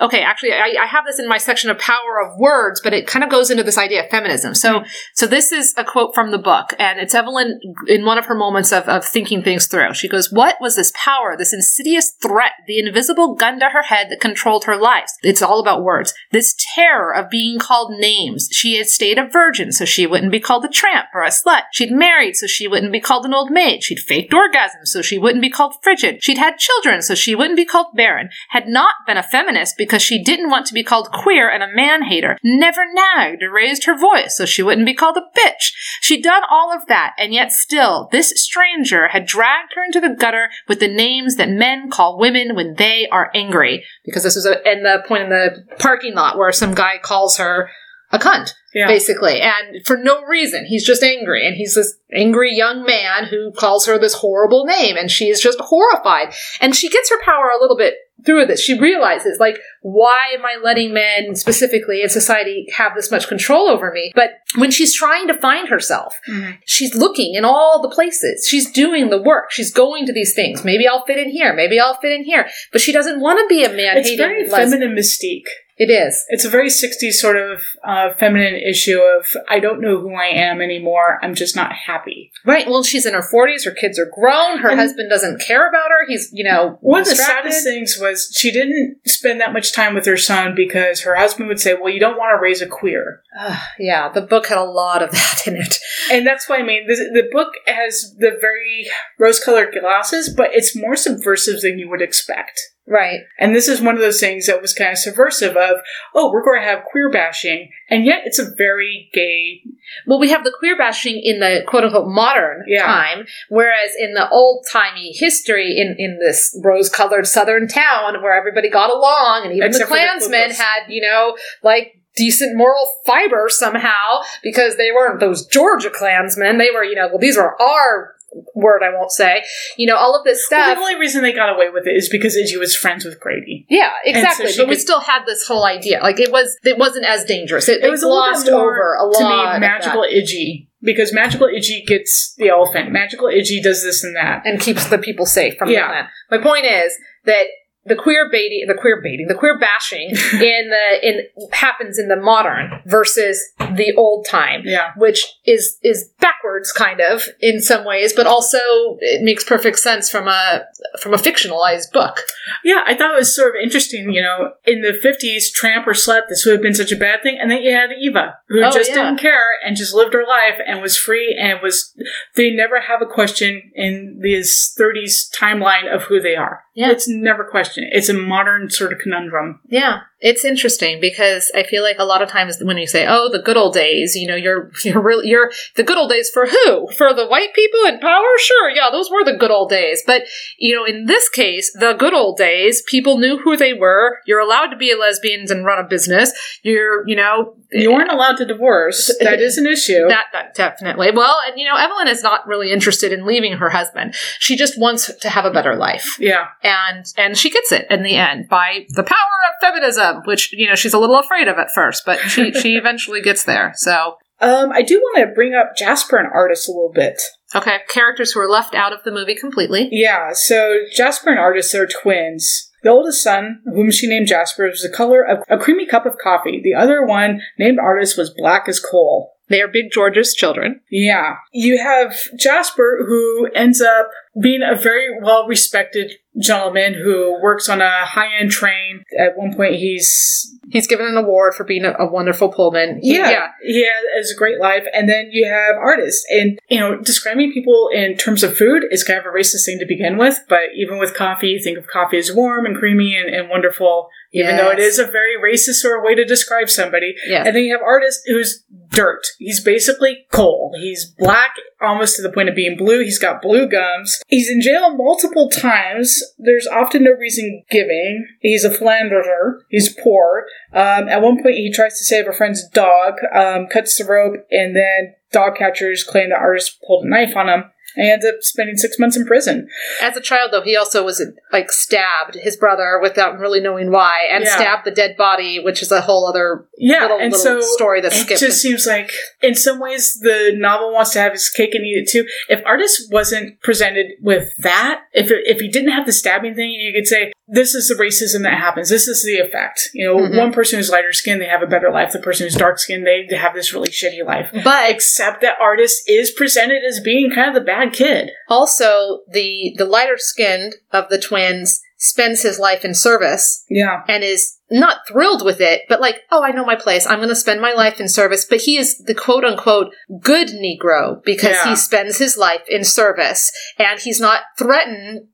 [0.00, 3.06] Okay, actually, I, I have this in my section of power of words, but it
[3.06, 4.54] kind of goes into this idea of feminism.
[4.54, 4.84] So,
[5.14, 8.34] so this is a quote from the book, and it's Evelyn in one of her
[8.34, 9.94] moments of, of thinking things through.
[9.94, 14.08] She goes, "What was this power, this insidious threat, the invisible gun to her head
[14.10, 15.10] that controlled her life?
[15.22, 16.14] It's all about words.
[16.30, 18.48] This terror of being called names.
[18.50, 21.62] She had stayed a virgin, so she wouldn't be called a tramp or a slut.
[21.72, 23.82] She'd married, so she wouldn't be called an old maid.
[23.82, 26.22] She'd faked orgasms, so she wouldn't be called frigid.
[26.22, 28.30] She'd had children, so she wouldn't be called barren.
[28.50, 31.74] Had not been a feminist because she didn't want to be called queer and a
[31.74, 32.38] man hater.
[32.42, 35.72] Never nagged or raised her voice, so she wouldn't be called a bitch.
[36.00, 40.14] She'd done all of that, and yet still, this stranger had dragged her into the
[40.14, 43.84] gutter with the names that men call women when they are angry.
[44.04, 47.36] Because this was a, in the point in the parking lot where some guy calls
[47.38, 47.70] her
[48.14, 48.88] a cunt Yeah.
[48.88, 50.66] basically, and for no reason.
[50.66, 54.96] He's just angry, and he's this angry young man who calls her this horrible name,
[54.96, 56.34] and she is just horrified.
[56.60, 57.94] And she gets her power a little bit
[58.24, 58.60] through this.
[58.60, 63.68] She realizes, like, why am I letting men specifically in society have this much control
[63.68, 64.12] over me?
[64.14, 66.58] But when she's trying to find herself, Mhm.
[66.66, 68.46] she's looking in all the places.
[68.48, 69.50] She's doing the work.
[69.50, 70.64] She's going to these things.
[70.64, 71.52] Maybe I'll fit in here.
[71.52, 72.48] Maybe I'll fit in here.
[72.70, 75.48] But she doesn't want to be a man It's very feminine mystique.
[75.82, 76.24] It is.
[76.28, 80.26] It's a very 60s sort of uh, feminine issue of I don't know who I
[80.26, 81.18] am anymore.
[81.22, 82.30] I'm just not happy.
[82.46, 82.68] Right.
[82.68, 83.64] Well, she's in her 40s.
[83.64, 84.58] Her kids are grown.
[84.58, 86.06] Her And- husband doesn't care about her.
[86.06, 89.94] He's, you know, One of the saddest things was she didn't spend that much time
[89.96, 92.66] with her son because her husband would say, Well, you don't want to raise a
[92.68, 93.20] queer.
[93.40, 95.78] Ugh, yeah, the book had a lot of that in it.
[96.12, 98.86] And that's why I mean, the, the book has the very
[99.18, 102.60] rose colored glasses, but it's more subversive than you would expect.
[102.86, 103.20] Right.
[103.38, 105.76] And this is one of those things that was kind of subversive of,
[106.14, 109.62] oh, we're going to have queer bashing, and yet it's a very gay.
[110.06, 112.84] Well, we have the queer bashing in the quote unquote modern Yeah.
[112.84, 118.36] time, whereas in the old timey history in, in this rose colored southern town where
[118.36, 122.56] everybody got along and even Except the for the Klansmen had, you know, like decent
[122.56, 126.58] moral fiber somehow because they weren't those Georgia Klansmen.
[126.58, 128.16] They were, you know, well, these were our
[128.54, 129.42] word, I won't say.
[129.76, 130.76] You know, all of this Well, stuff.
[130.76, 133.66] the only reason they got away with it is because Idgie was friends with Grady.
[133.68, 134.52] Yeah, so exactly.
[134.52, 136.00] she but we still had this whole idea.
[136.02, 137.68] Like it was, it wasn't as dangerous.
[137.68, 139.52] It, It was a glossed over a lot.
[139.52, 140.68] to me, magical Idgie.
[140.84, 142.90] Because magical Idgie gets the elephant.
[142.90, 144.42] Magical Idgie does this and that.
[144.44, 145.82] and keeps the people safe from Yeah.
[145.86, 146.08] the Klan.
[146.30, 147.44] My point is that
[147.84, 151.22] the queer baiting, the queer baiting, the queer bashing in the in
[151.52, 154.92] happens in the modern versus the old time, Yeah.
[154.96, 158.58] which is is backwards kind of in some ways, but also
[159.00, 160.62] it makes perfect sense from a
[161.00, 162.20] from a fictionalized book.
[162.64, 165.92] Yeah, I thought it was sort of interesting, you know, in the 50s, tramp or
[165.92, 167.38] slut, this would have been such a bad thing.
[167.40, 168.96] And then you had Eva, who Oh, just yeah.
[168.96, 171.94] didn't care and just lived her life and was free and was,
[172.36, 176.62] they never have a question in this 30s timeline of who they are.
[176.74, 176.90] Yeah.
[176.90, 177.71] It's never questioned.
[177.76, 179.60] It's a modern sort of conundrum.
[179.68, 183.28] Yeah, it's interesting because I feel like a lot of times when you say, "Oh,
[183.30, 186.46] the good old days," you know, you're you're really you're the good old days for
[186.46, 186.88] who?
[186.96, 188.26] For the white people in power?
[188.38, 190.02] Sure, yeah, those were the good old days.
[190.06, 190.22] But
[190.58, 194.18] you know, in this case, the good old days, people knew who they were.
[194.26, 196.32] You're allowed to be a lesbian and run a business.
[196.62, 199.10] You're, you know, You aren't allowed to divorce.
[199.32, 200.08] That is an issue.
[200.08, 201.10] that that definitely.
[201.12, 204.14] Well, and you know, Evelyn is not really interested in leaving her husband.
[204.40, 206.48] She just wants to have a better life yeah.
[206.62, 209.16] and and she gets it in the end by the power
[209.48, 212.76] of feminism, which you know she's a little afraid of at first, but she she
[212.76, 213.72] eventually gets there.
[213.76, 217.20] So Um, I do want to bring up Jasper and Artis a little bit.
[217.54, 219.88] okay, characters who are left out of the movie completely.
[219.92, 222.68] Yeah, so Jasper and Artis are twins.
[222.82, 226.18] The oldest son, whom she named Jasper, was the color of a creamy cup of
[226.18, 226.60] coffee.
[226.64, 229.34] The other one, named Artist, was black as coal.
[229.48, 230.80] They are Big George's children.
[230.90, 231.36] Yeah.
[231.52, 234.08] You have Jasper, who ends up
[234.40, 239.04] being a very well respected gentleman who works on a high end train.
[239.18, 240.58] At one point, he's.
[240.72, 242.98] He's given an award for being a, a wonderful Pullman.
[243.02, 243.86] He- Yeah, he
[244.16, 244.84] has a great life.
[244.92, 246.24] And then you have artists.
[246.30, 249.78] And, you know, describing people in terms of food is kind of a racist thing
[249.78, 250.38] to begin with.
[250.48, 254.08] But even with coffee, you think of coffee as warm and creamy and, and wonderful,
[254.32, 257.14] even though it is a very racist sort of way to describe somebody.
[257.26, 257.46] Yes.
[257.46, 259.22] And then you have artists who's dirt.
[259.38, 260.72] He's basically coal.
[260.80, 261.50] He's black
[261.80, 263.00] almost to the point of being blue.
[263.02, 264.22] He's got blue gums.
[264.28, 266.22] He's in jail multiple times.
[266.38, 268.26] There's often no reason giving.
[268.40, 269.64] He's a philanderer.
[269.68, 270.44] He's poor.
[270.72, 274.46] Um, at one point, he tries to save a friend's dog, um, cuts the rope,
[274.50, 277.64] and then dog catchers claim the Artis pulled a knife on him.
[277.96, 279.68] And he ends up spending six months in prison.
[280.00, 284.26] As a child, though, he also was like stabbed his brother without really knowing why,
[284.30, 284.54] and Yeah.
[284.56, 288.00] stabbed the dead body, which is a whole other Yeah, little, and little so story
[288.00, 289.10] that's it just seems like,
[289.42, 292.26] in some ways, the novel wants to have his cake and eat it too.
[292.48, 296.70] If Artis wasn't presented with that, if it, if he didn't have the stabbing thing,
[296.72, 298.88] you could say this is the racism that happens.
[298.88, 299.90] This is the effect.
[299.92, 300.36] You know, Mhm.
[300.38, 302.12] one person who's lighter skinned, they have a better life.
[302.12, 304.48] The person who's dark skinned, they have this really shitty life.
[304.64, 308.30] but Except that Artis is presented as being kind of the bad kid.
[308.48, 314.02] also the the lighter skinned of the twins spends his life in service Yeah.
[314.08, 317.06] and is not thrilled with it, but like, oh, I know my place.
[317.06, 318.44] I'm going to spend my life in service.
[318.44, 321.70] But he is the quote unquote good Negro because Yeah.
[321.70, 325.28] he spends his life in service and he's not threatening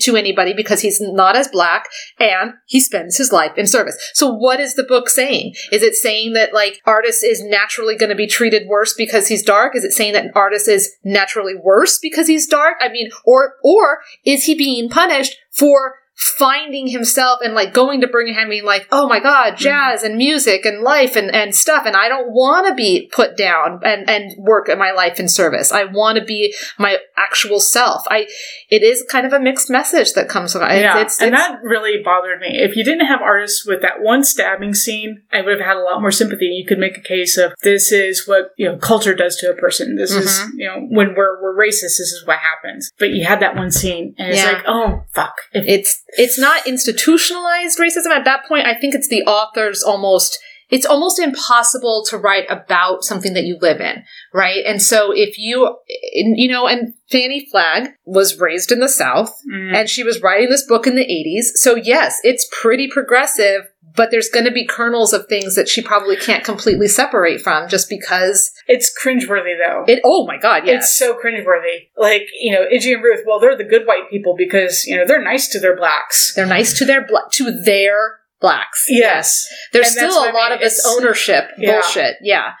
[0.00, 1.88] to anybody because he's not as black
[2.18, 3.96] and he spends his life in service.
[4.12, 5.54] So what is the book saying?
[5.72, 9.42] Is it saying that like Artis is naturally going to be treated worse because he's
[9.42, 9.74] dark?
[9.74, 12.74] Is it saying that an Artis is naturally worse because he's dark?
[12.80, 18.06] I mean, or, or is he being punished for finding himself and like going to
[18.06, 21.94] Birmingham being like, oh my god, jazz and music and life and, and stuff, and
[21.94, 25.70] I don't want to be put down and and work at my life in service.
[25.72, 28.02] I want to be my actual self.
[28.08, 28.26] I
[28.70, 30.62] it is kind of a mixed message that comes from.
[30.62, 32.58] Yeah, It's, and that really bothered me.
[32.60, 35.80] If you didn't have artists with that one stabbing scene, I would have had a
[35.82, 36.46] lot more sympathy.
[36.46, 39.54] You could make a case of this is what you know culture does to a
[39.54, 39.96] person.
[39.96, 40.58] This is Mm-hmm.
[40.58, 42.90] you know when we're we're racist, this is what happens.
[42.98, 44.52] But you had that one scene, and it's Yeah.
[44.52, 45.34] like, oh fuck.
[45.52, 48.10] If, it's it's not institutionalized racism.
[48.10, 50.38] At that point i think it's the author's almost
[50.68, 54.02] it's almost impossible to write about something that you live in
[54.34, 54.64] right?
[54.66, 59.74] And so if you you know and Fannie Flagg was raised in the south Mm.
[59.74, 63.62] and she was writing this book in the 80s so yes it's pretty progressive
[63.96, 67.68] but there's going to be kernels of things that she probably can't completely separate from
[67.68, 69.84] just because it's cringeworthy though.
[69.88, 71.88] it oh my god yes It's so cringeworthy.
[71.96, 75.04] Like, you know, Idgie and Ruth, well, they're the good white people because, you know,
[75.06, 76.34] they're nice to their blacks.
[76.34, 79.46] they're nice to their to their blacks Yes.
[79.72, 81.72] There's And still a I lot mean, of this it's- ownership Yeah.
[81.80, 82.16] bullshit.
[82.20, 82.52] Yeah.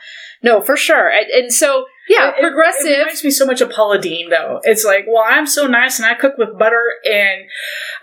[0.42, 1.08] No, for sure.
[1.10, 4.60] And, and so, yeah, It- it- It, reminds me so much of Paula Deen, though.
[4.64, 7.42] It's like, well, I'm so nice and I cook with butter, and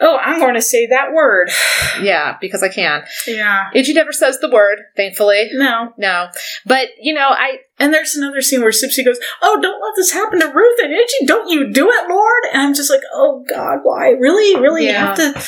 [0.01, 1.49] oh, I'm going to say that word.
[2.01, 3.03] yeah, because I can.
[3.27, 3.69] Yeah.
[3.75, 5.49] Idgie never says the word, thankfully.
[5.53, 5.93] No.
[5.97, 6.27] No.
[6.65, 10.11] But, you know, I, And there's another scene where Sipsey goes, "Oh, don't let this
[10.13, 11.25] happen to Ruth and Idgie.
[11.27, 14.09] Don't you do it, Lord?" And I'm just like, "Oh God, why?
[14.11, 14.85] Really, really?
[14.85, 15.07] Yeah.
[15.07, 15.43] have to."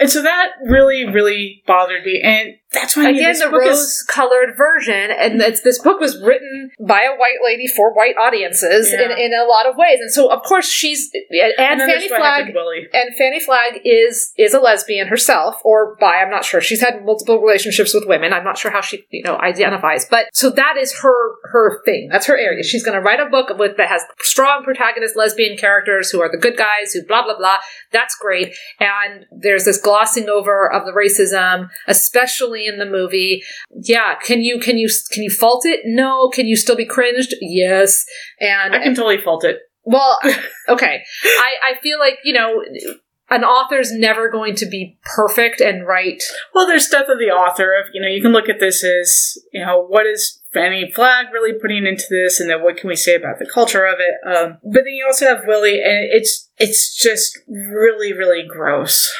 [0.00, 4.02] And so that really, really bothered me, and that's why again, the book is- rose
[4.08, 9.00] colored version, and this book was written by a white lady for white audiences in,
[9.00, 9.16] Yeah.
[9.16, 9.98] in a lot of ways.
[10.00, 13.80] And so, of course, she's, and, and Fannie there's what happened Flagg and Fannie Flagg
[13.84, 16.14] is is a lesbian herself, or bi.
[16.22, 16.60] I'm not sure.
[16.60, 18.32] She's had multiple relationships with women.
[18.32, 22.08] I'm not sure how she you know identifies, but so that is her her thing.
[22.10, 22.62] That's her area.
[22.62, 26.30] She's going to write a book with that has strong protagonist lesbian characters who are
[26.30, 27.58] the good guys who blah blah blah.
[27.90, 28.54] That's great.
[28.80, 33.42] And there's this glossing over of the racism, especially in the movie.
[33.70, 35.80] Yeah, can you can you can you fault it?
[35.84, 36.28] No.
[36.28, 37.34] Can you still be cringed?
[37.40, 38.04] Yes.
[38.40, 39.58] And I can totally fault it.
[39.84, 40.18] well,
[40.68, 41.02] okay.
[41.24, 42.62] I, I feel like, you know,
[43.32, 46.22] an author's never going to be perfect and right.
[46.54, 47.72] Well, there's stuff of the author.
[47.74, 51.32] Of you know, you can look at this as you know, what is Fannie Flagg
[51.32, 54.36] really putting into this, and then what can we say about the culture of it?
[54.36, 59.10] Um, but then you also have Willie, and it's it's just really, really gross.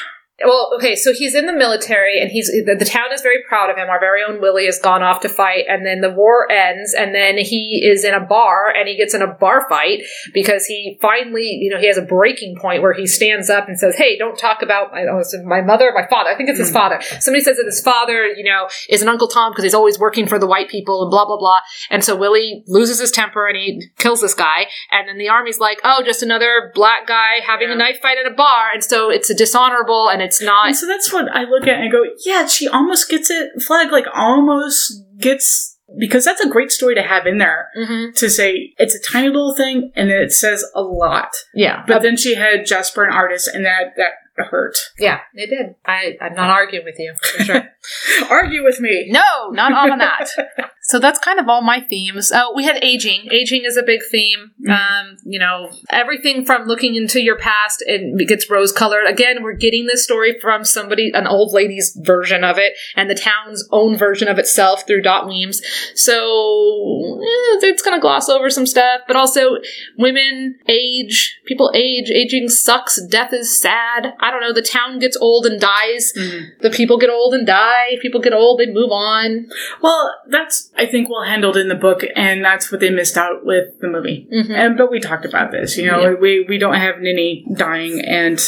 [0.45, 3.69] Well, okay, so he's in the military and he's the, the town is very proud
[3.69, 3.89] of him.
[3.89, 7.13] Our very own Willie has gone off to fight and then the war ends and
[7.13, 10.03] then he is in a bar and he gets in a bar fight
[10.33, 13.77] because he finally, you know, he has a breaking point where he stands up and
[13.79, 16.29] says, "Hey, don't talk about my, oh, my mother, or my father.
[16.29, 16.73] I think it's his Hmm.
[16.73, 17.01] father.
[17.19, 20.27] Somebody says that his father, you know, is an Uncle Tom because he's always working
[20.27, 21.59] for the white people and blah blah blah."
[21.89, 25.59] And so Willie loses his temper and he kills this guy and then the army's
[25.59, 27.75] like, "Oh, just another black guy having Yeah.
[27.75, 30.75] a knife fight at a bar." And so it's a dishonorable and it's not And
[30.75, 33.49] so that's what I look at and go, yeah, she almost gets it.
[33.61, 38.15] Flagg like almost gets because that's a great story to have in there Mhm.
[38.15, 41.29] to say it's a tiny little thing and it says a lot.
[41.53, 44.13] Yeah, But then she had Jasper and Artis, and that that
[44.49, 44.75] hurt.
[44.97, 45.75] yeah, it did.
[45.85, 47.69] I I'm not arguing with you for sure.
[48.29, 49.07] Argue with me.
[49.11, 50.29] no, not on that.
[50.93, 52.31] so that's kind of all my themes.
[52.31, 53.27] Oh, we had aging.
[53.31, 54.51] Aging is a big theme.
[54.69, 59.07] Um, you know, everything from looking into your past and it gets rose colored.
[59.07, 63.15] Again, we're getting this story from somebody, an old lady's version of it, and the
[63.15, 65.63] town's own version of itself through Dot Weems.
[65.95, 69.57] So eh, it's going to gloss over some stuff, but also
[69.97, 74.13] women age, people age, aging sucks, death is sad.
[74.19, 76.13] I don't know, the town gets old and dies.
[76.61, 77.97] The people get old and die.
[77.99, 79.47] People get old, they move on.
[79.81, 83.45] Well, that's I think well handled in the book, and that's what they missed out
[83.45, 84.27] with the movie.
[84.31, 85.77] And but we talked about this.
[85.77, 86.13] You know, Yeah.
[86.19, 88.39] we we don't have Ninny dying, and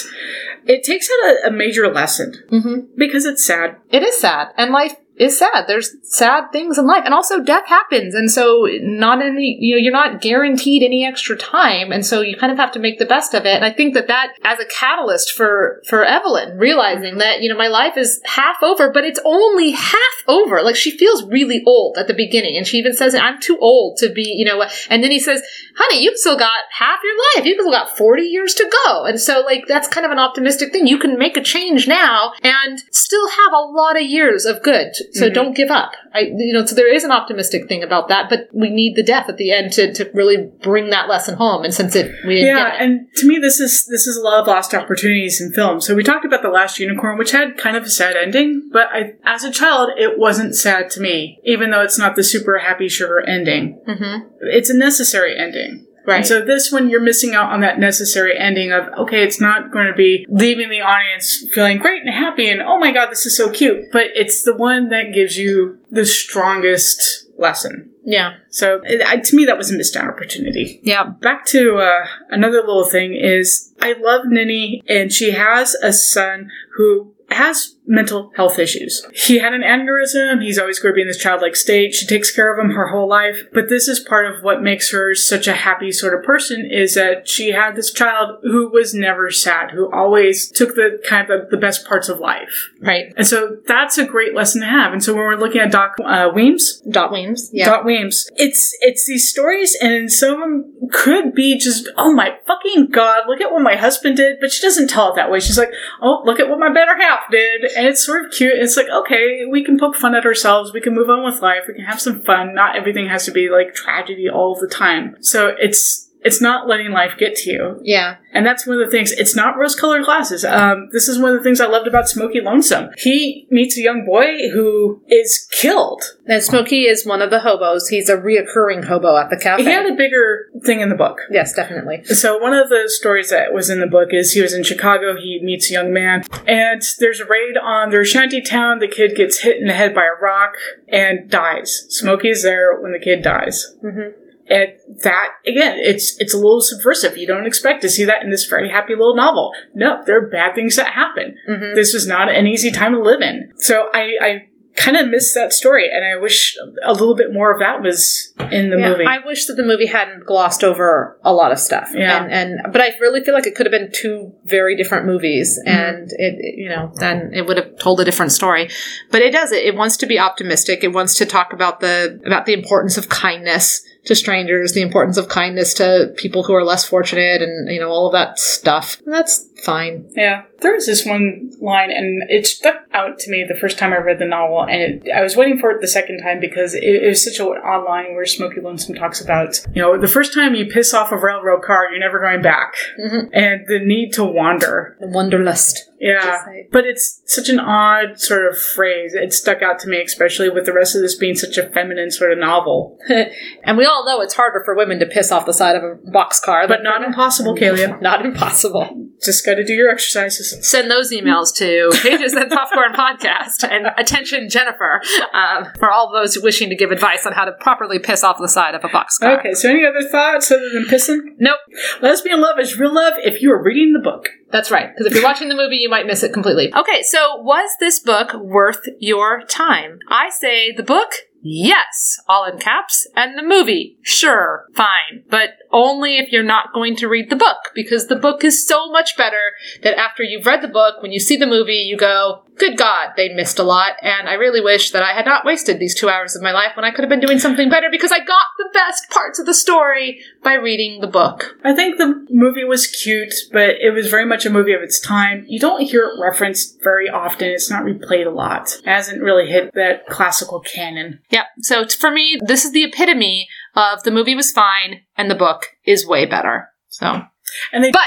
[0.66, 2.76] it takes out a, a major lesson Mm-hmm.
[2.98, 3.78] because it's sad.
[3.92, 5.66] It is sad, and life is sad.
[5.68, 9.82] There's sad things in life, and also death happens, and so not any you know
[9.82, 13.06] you're not guaranteed any extra time, and so you kind of have to make the
[13.06, 13.56] best of it.
[13.56, 17.58] And I think that that as a catalyst for for Evelyn realizing that you know
[17.58, 20.62] my life is half over, but it's only half over.
[20.62, 23.98] Like she feels really old at the beginning, and she even says I'm too old
[23.98, 24.64] to be you know.
[24.90, 25.42] And then he says,
[25.78, 27.46] "Honey, you've still got half your life.
[27.46, 30.72] You've still got 40 years to go." And so like that's kind of an optimistic
[30.72, 30.88] thing.
[30.88, 34.94] You can make a change now and still have a lot of years of good.
[35.14, 35.92] So don't give up.
[36.14, 39.04] I, you know, so there is an optimistic thing about that, but we need the
[39.04, 41.64] death at the end to, to really bring that lesson home.
[41.64, 42.82] And since it, we didn't Yeah, it.
[42.82, 45.82] and to me, this is this is a lot of lost opportunities in film.
[45.82, 48.88] So we talked about the Last Unicorn, which had kind of a sad ending, but
[48.92, 52.60] I, as a child, it wasn't sad to me, even though it's not the super
[52.60, 53.80] happy sugar ending.
[53.88, 54.22] Mhm.
[54.42, 55.85] It's a necessary ending.
[56.06, 56.18] Right.
[56.18, 59.72] And so this one, you're missing out on that necessary ending of, okay, it's not
[59.72, 63.26] going to be leaving the audience feeling great and happy and, oh my god, this
[63.26, 63.92] is so cute.
[63.92, 67.92] But it's the one that gives you the strongest lesson.
[68.04, 68.36] Yeah.
[68.50, 70.80] So it, I, to me, that was a missed opportunity.
[70.84, 71.06] Yeah.
[71.06, 76.52] Back to uh, another little thing is I love Ninny, and she has a son
[76.76, 79.06] who has mental health issues.
[79.14, 80.42] He had an aneurysm.
[80.42, 81.94] He's always going to be in this childlike state.
[81.94, 83.44] She takes care of him her whole life.
[83.54, 86.96] But this is part of what makes her such a happy sort of person is
[86.96, 91.50] that she had this child who was never sad, who always took the kind of
[91.50, 92.72] the best parts of life.
[92.82, 93.14] Right.
[93.18, 94.94] And so that's a great lesson to have.
[94.94, 97.50] And so when we're looking at Doc uh, Weems, Dot Weems.
[97.54, 97.66] Yeah.
[97.66, 98.30] Dot Weems.
[98.36, 103.24] It's it's these stories, and some of them could be just, oh my fucking god,
[103.28, 104.38] look at what my husband did.
[104.40, 105.40] But she doesn't tell it that way.
[105.40, 105.72] She's like,
[106.02, 108.54] oh, look at what my better half did, and it's sort of cute.
[108.56, 110.74] It's like, okay, we can poke fun at ourselves.
[110.74, 111.64] We can move on with life.
[111.68, 112.56] We can have some fun.
[112.56, 115.18] Not everything has to be like tragedy all the time.
[115.22, 117.80] So it's it's not letting life get to you.
[117.84, 118.18] yeah.
[118.34, 119.14] And that's one of the things.
[119.14, 120.44] It's not rose colored glasses.
[120.44, 122.90] Um, this is one of the things I loved about Smokey Lonesome.
[122.98, 126.02] He meets a young boy who is killed.
[126.28, 127.88] And Smokey is one of the hobos.
[127.88, 129.64] He's a reoccurring hobo at the cafe.
[129.64, 131.20] He had a bigger thing in the book.
[131.32, 132.04] yes, definitely.
[132.06, 135.16] So one of the stories that was in the book is he was in Chicago.
[135.16, 138.80] He meets a young man, and there's a raid on their shanty town.
[138.80, 140.56] The kid gets hit in the head by a rock
[140.90, 141.86] and dies.
[141.88, 143.78] Smokey's there when the kid dies.
[143.82, 144.12] Mhm.
[144.48, 144.70] And
[145.04, 147.18] that again, it's it's a little subversive.
[147.18, 149.54] You don't expect to see that in this very happy little novel.
[149.74, 151.36] No, there are bad things that happen.
[151.50, 151.74] Mhm.
[151.76, 153.52] This is not an easy time to live in.
[153.58, 157.50] So I, I kind of missed that story, and I wish a little bit more
[157.52, 159.06] of that was in the Yeah, movie.
[159.06, 161.90] I wish that the movie hadn't glossed over a lot of stuff.
[161.96, 162.24] Yeah.
[162.26, 162.32] And,
[162.62, 165.76] and but I really feel like it could have been two very different movies, Mm-hmm.
[165.80, 168.70] and it it- you know then it would have told a different story.
[169.12, 169.64] But it does it.
[169.64, 170.84] It wants to be optimistic.
[170.84, 175.18] It wants to talk about the about the importance of kindness to strangers, the importance
[175.18, 179.02] of kindness to people who are less fortunate, and you know all of that stuff.
[179.06, 180.10] And that's fine.
[180.16, 183.94] Yeah, there was this one line, and it stuck out to me the first time
[183.94, 186.74] I read the novel, and it, I was waiting for it the second time because
[186.74, 190.08] it, it was such an odd line where Smokey Lonesome talks about, you know, the
[190.08, 193.30] first time you piss off a railroad car, you're never going back, Mhm.
[193.34, 194.98] and the need to wander.
[195.00, 195.92] The wanderlust.
[195.98, 199.14] Yeah, but it's such an odd sort of phrase.
[199.16, 202.12] It stuck out to me, especially with the rest of this being such a feminine
[202.12, 203.00] sort of novel.
[203.64, 205.96] and we all know it's harder for women to piss off the side of a
[206.12, 208.00] boxcar, But not impossible, Kalia.
[208.02, 209.08] not impossible.
[209.24, 210.58] Just got to do your exercises.
[210.70, 215.02] send those emails to pages and popcorn podcast and attention jennifer
[215.34, 218.48] um, for all those wishing to give advice on how to properly piss off the
[218.48, 221.20] side of a boxcar Okay, so any other thoughts other than pissing?
[221.40, 221.58] nope
[222.02, 224.30] Lesbian love is real love if you are reading the book.
[224.52, 227.38] that's right because if you're watching the movie you might miss it completely okay so
[227.42, 231.12] was this book worth your time i say the book
[231.48, 233.06] Yes, all in caps.
[233.16, 235.24] And the movie, sure, fine.
[235.30, 238.92] But only if you're not going to read the book, because the book is so
[238.92, 239.52] much better
[239.84, 243.10] that after you've read the book, when you see the movie, you go, good God,
[243.16, 243.94] they missed a lot.
[244.02, 246.76] And I really wish that I had not wasted these two hours of my life
[246.76, 249.46] when I could have been doing something better because I got the best parts of
[249.46, 251.56] the story by reading the book.
[251.64, 255.00] I think the movie was cute, but it was very much a movie of its
[255.00, 255.46] time.
[255.48, 257.50] You don't hear it referenced very often.
[257.50, 258.76] It's not replayed a lot.
[258.80, 261.20] It hasn't really hit that classical canon.
[261.30, 265.36] Yeah, so for me, this is the epitome of the movie was fine and the
[265.36, 266.70] book is way better.
[266.90, 267.24] So.
[267.72, 268.02] And they But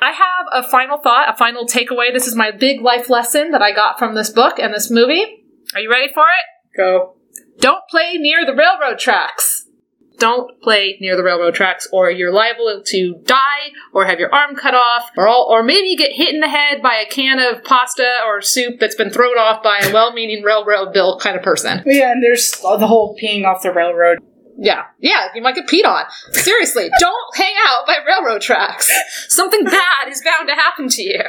[0.00, 2.12] I have a final thought, a final takeaway.
[2.12, 5.44] This is my big life lesson that I got from this book and this movie.
[5.74, 6.44] Are you ready for it?
[6.76, 7.16] go.
[7.58, 9.66] Don't play near the railroad tracks.
[10.18, 14.54] Don't play near the railroad tracks, or you're liable to die, or have your arm
[14.54, 17.40] cut off, or all, or maybe you get hit in the head by a can
[17.40, 21.42] of pasta or soup that's been thrown off by a well-meaning railroad bill kind of
[21.42, 21.82] person.
[21.84, 24.18] Yeah, and there's the whole peeing off the railroad.
[24.58, 26.04] Yeah, yeah, you might get peed on.
[26.32, 28.90] Seriously, don't hang out by railroad tracks.
[29.28, 31.20] Something bad is bound to happen to you.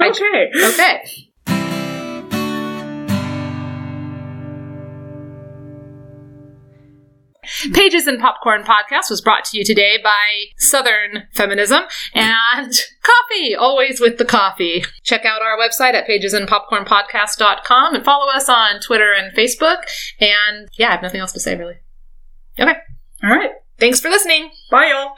[0.00, 0.50] I- Okay.
[0.54, 1.30] Okay.
[7.74, 11.82] Pages and Popcorn podcast was brought to you today by Southern Feminism
[12.14, 12.72] and
[13.02, 14.82] coffee, always with the coffee.
[15.02, 19.76] Check out our website at pagesandpopcornpodcast.com and follow us on Twitter and Facebook.
[20.20, 21.74] And yeah, I have nothing else to say really.
[22.58, 22.74] Okay.
[23.22, 23.50] All right.
[23.78, 24.50] Thanks for listening.
[24.70, 25.16] Bye, y'all.